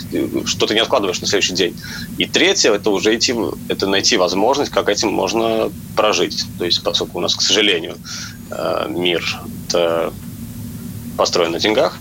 что 0.47 0.66
ты 0.66 0.74
не 0.74 0.80
откладываешь 0.80 1.20
на 1.20 1.26
следующий 1.26 1.55
день. 1.55 1.76
И 2.16 2.26
третье 2.26 2.72
это 2.72 2.91
уже 2.91 3.16
идти, 3.16 3.34
это 3.68 3.89
найти 3.89 4.16
возможность, 4.16 4.70
как 4.70 4.89
этим 4.89 5.12
можно 5.12 5.72
прожить. 5.97 6.45
То 6.59 6.64
есть 6.64 6.82
поскольку 6.82 7.18
у 7.18 7.20
нас, 7.20 7.34
к 7.34 7.41
сожалению, 7.41 7.97
э, 8.51 8.86
мир 8.89 9.24
построен 11.16 11.53
на 11.53 11.59
деньгах, 11.59 11.99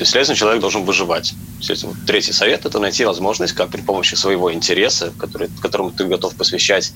то 0.00 0.02
есть, 0.04 0.12
следовательно, 0.12 0.38
человек 0.38 0.60
должен 0.62 0.84
выживать. 0.84 1.34
Естественно, 1.58 1.92
третий 2.06 2.32
совет– 2.32 2.64
это 2.64 2.78
найти 2.78 3.04
возможность, 3.04 3.52
как 3.52 3.68
при 3.68 3.82
помощи 3.82 4.14
своего 4.14 4.50
интереса, 4.50 5.12
который, 5.18 5.50
которому 5.60 5.90
ты 5.90 6.06
готов 6.06 6.34
посвящать 6.36 6.94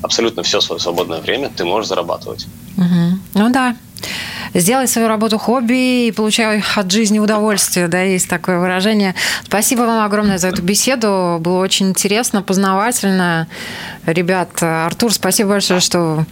абсолютно 0.00 0.42
все 0.42 0.62
свое 0.62 0.80
свободное 0.80 1.20
время, 1.20 1.50
ты 1.54 1.66
можешь 1.66 1.88
зарабатывать. 1.88 2.46
Угу. 2.78 3.18
Ну 3.34 3.52
да, 3.52 3.76
сделай 4.54 4.88
свою 4.88 5.08
работу 5.08 5.36
хобби 5.36 6.06
и 6.06 6.10
получай 6.10 6.64
от 6.74 6.90
жизни 6.90 7.18
удовольствие, 7.18 7.86
да, 7.86 8.00
есть 8.00 8.30
такое 8.30 8.58
выражение. 8.58 9.14
Спасибо 9.44 9.82
вам 9.82 10.02
огромное 10.02 10.38
за 10.38 10.48
эту 10.48 10.62
беседу, 10.62 11.36
было 11.40 11.58
очень 11.58 11.90
интересно, 11.90 12.40
познавательно. 12.40 13.46
Ребят, 14.06 14.62
Артур, 14.62 15.12
спасибо 15.12 15.50
большое, 15.50 15.80
что 15.80 16.24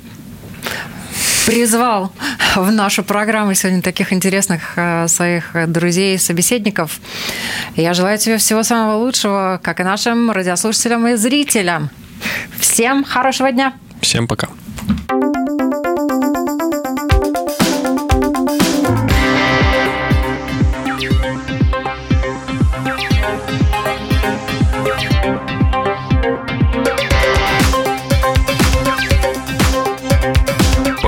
призвал 1.46 2.12
в 2.56 2.70
нашу 2.72 3.04
программу 3.04 3.54
сегодня 3.54 3.80
таких 3.80 4.12
интересных 4.12 4.72
э, 4.76 5.06
своих 5.08 5.52
друзей 5.68 6.16
и 6.16 6.18
собеседников. 6.18 7.00
Я 7.76 7.94
желаю 7.94 8.18
тебе 8.18 8.36
всего 8.36 8.64
самого 8.64 8.96
лучшего, 8.96 9.60
как 9.62 9.80
и 9.80 9.84
нашим 9.84 10.30
радиослушателям 10.32 11.06
и 11.06 11.14
зрителям. 11.14 11.90
Всем 12.58 13.04
хорошего 13.04 13.52
дня. 13.52 13.72
Всем 14.00 14.26
пока. 14.26 14.48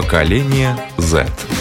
Поколение 0.09 0.75
Z. 0.97 1.58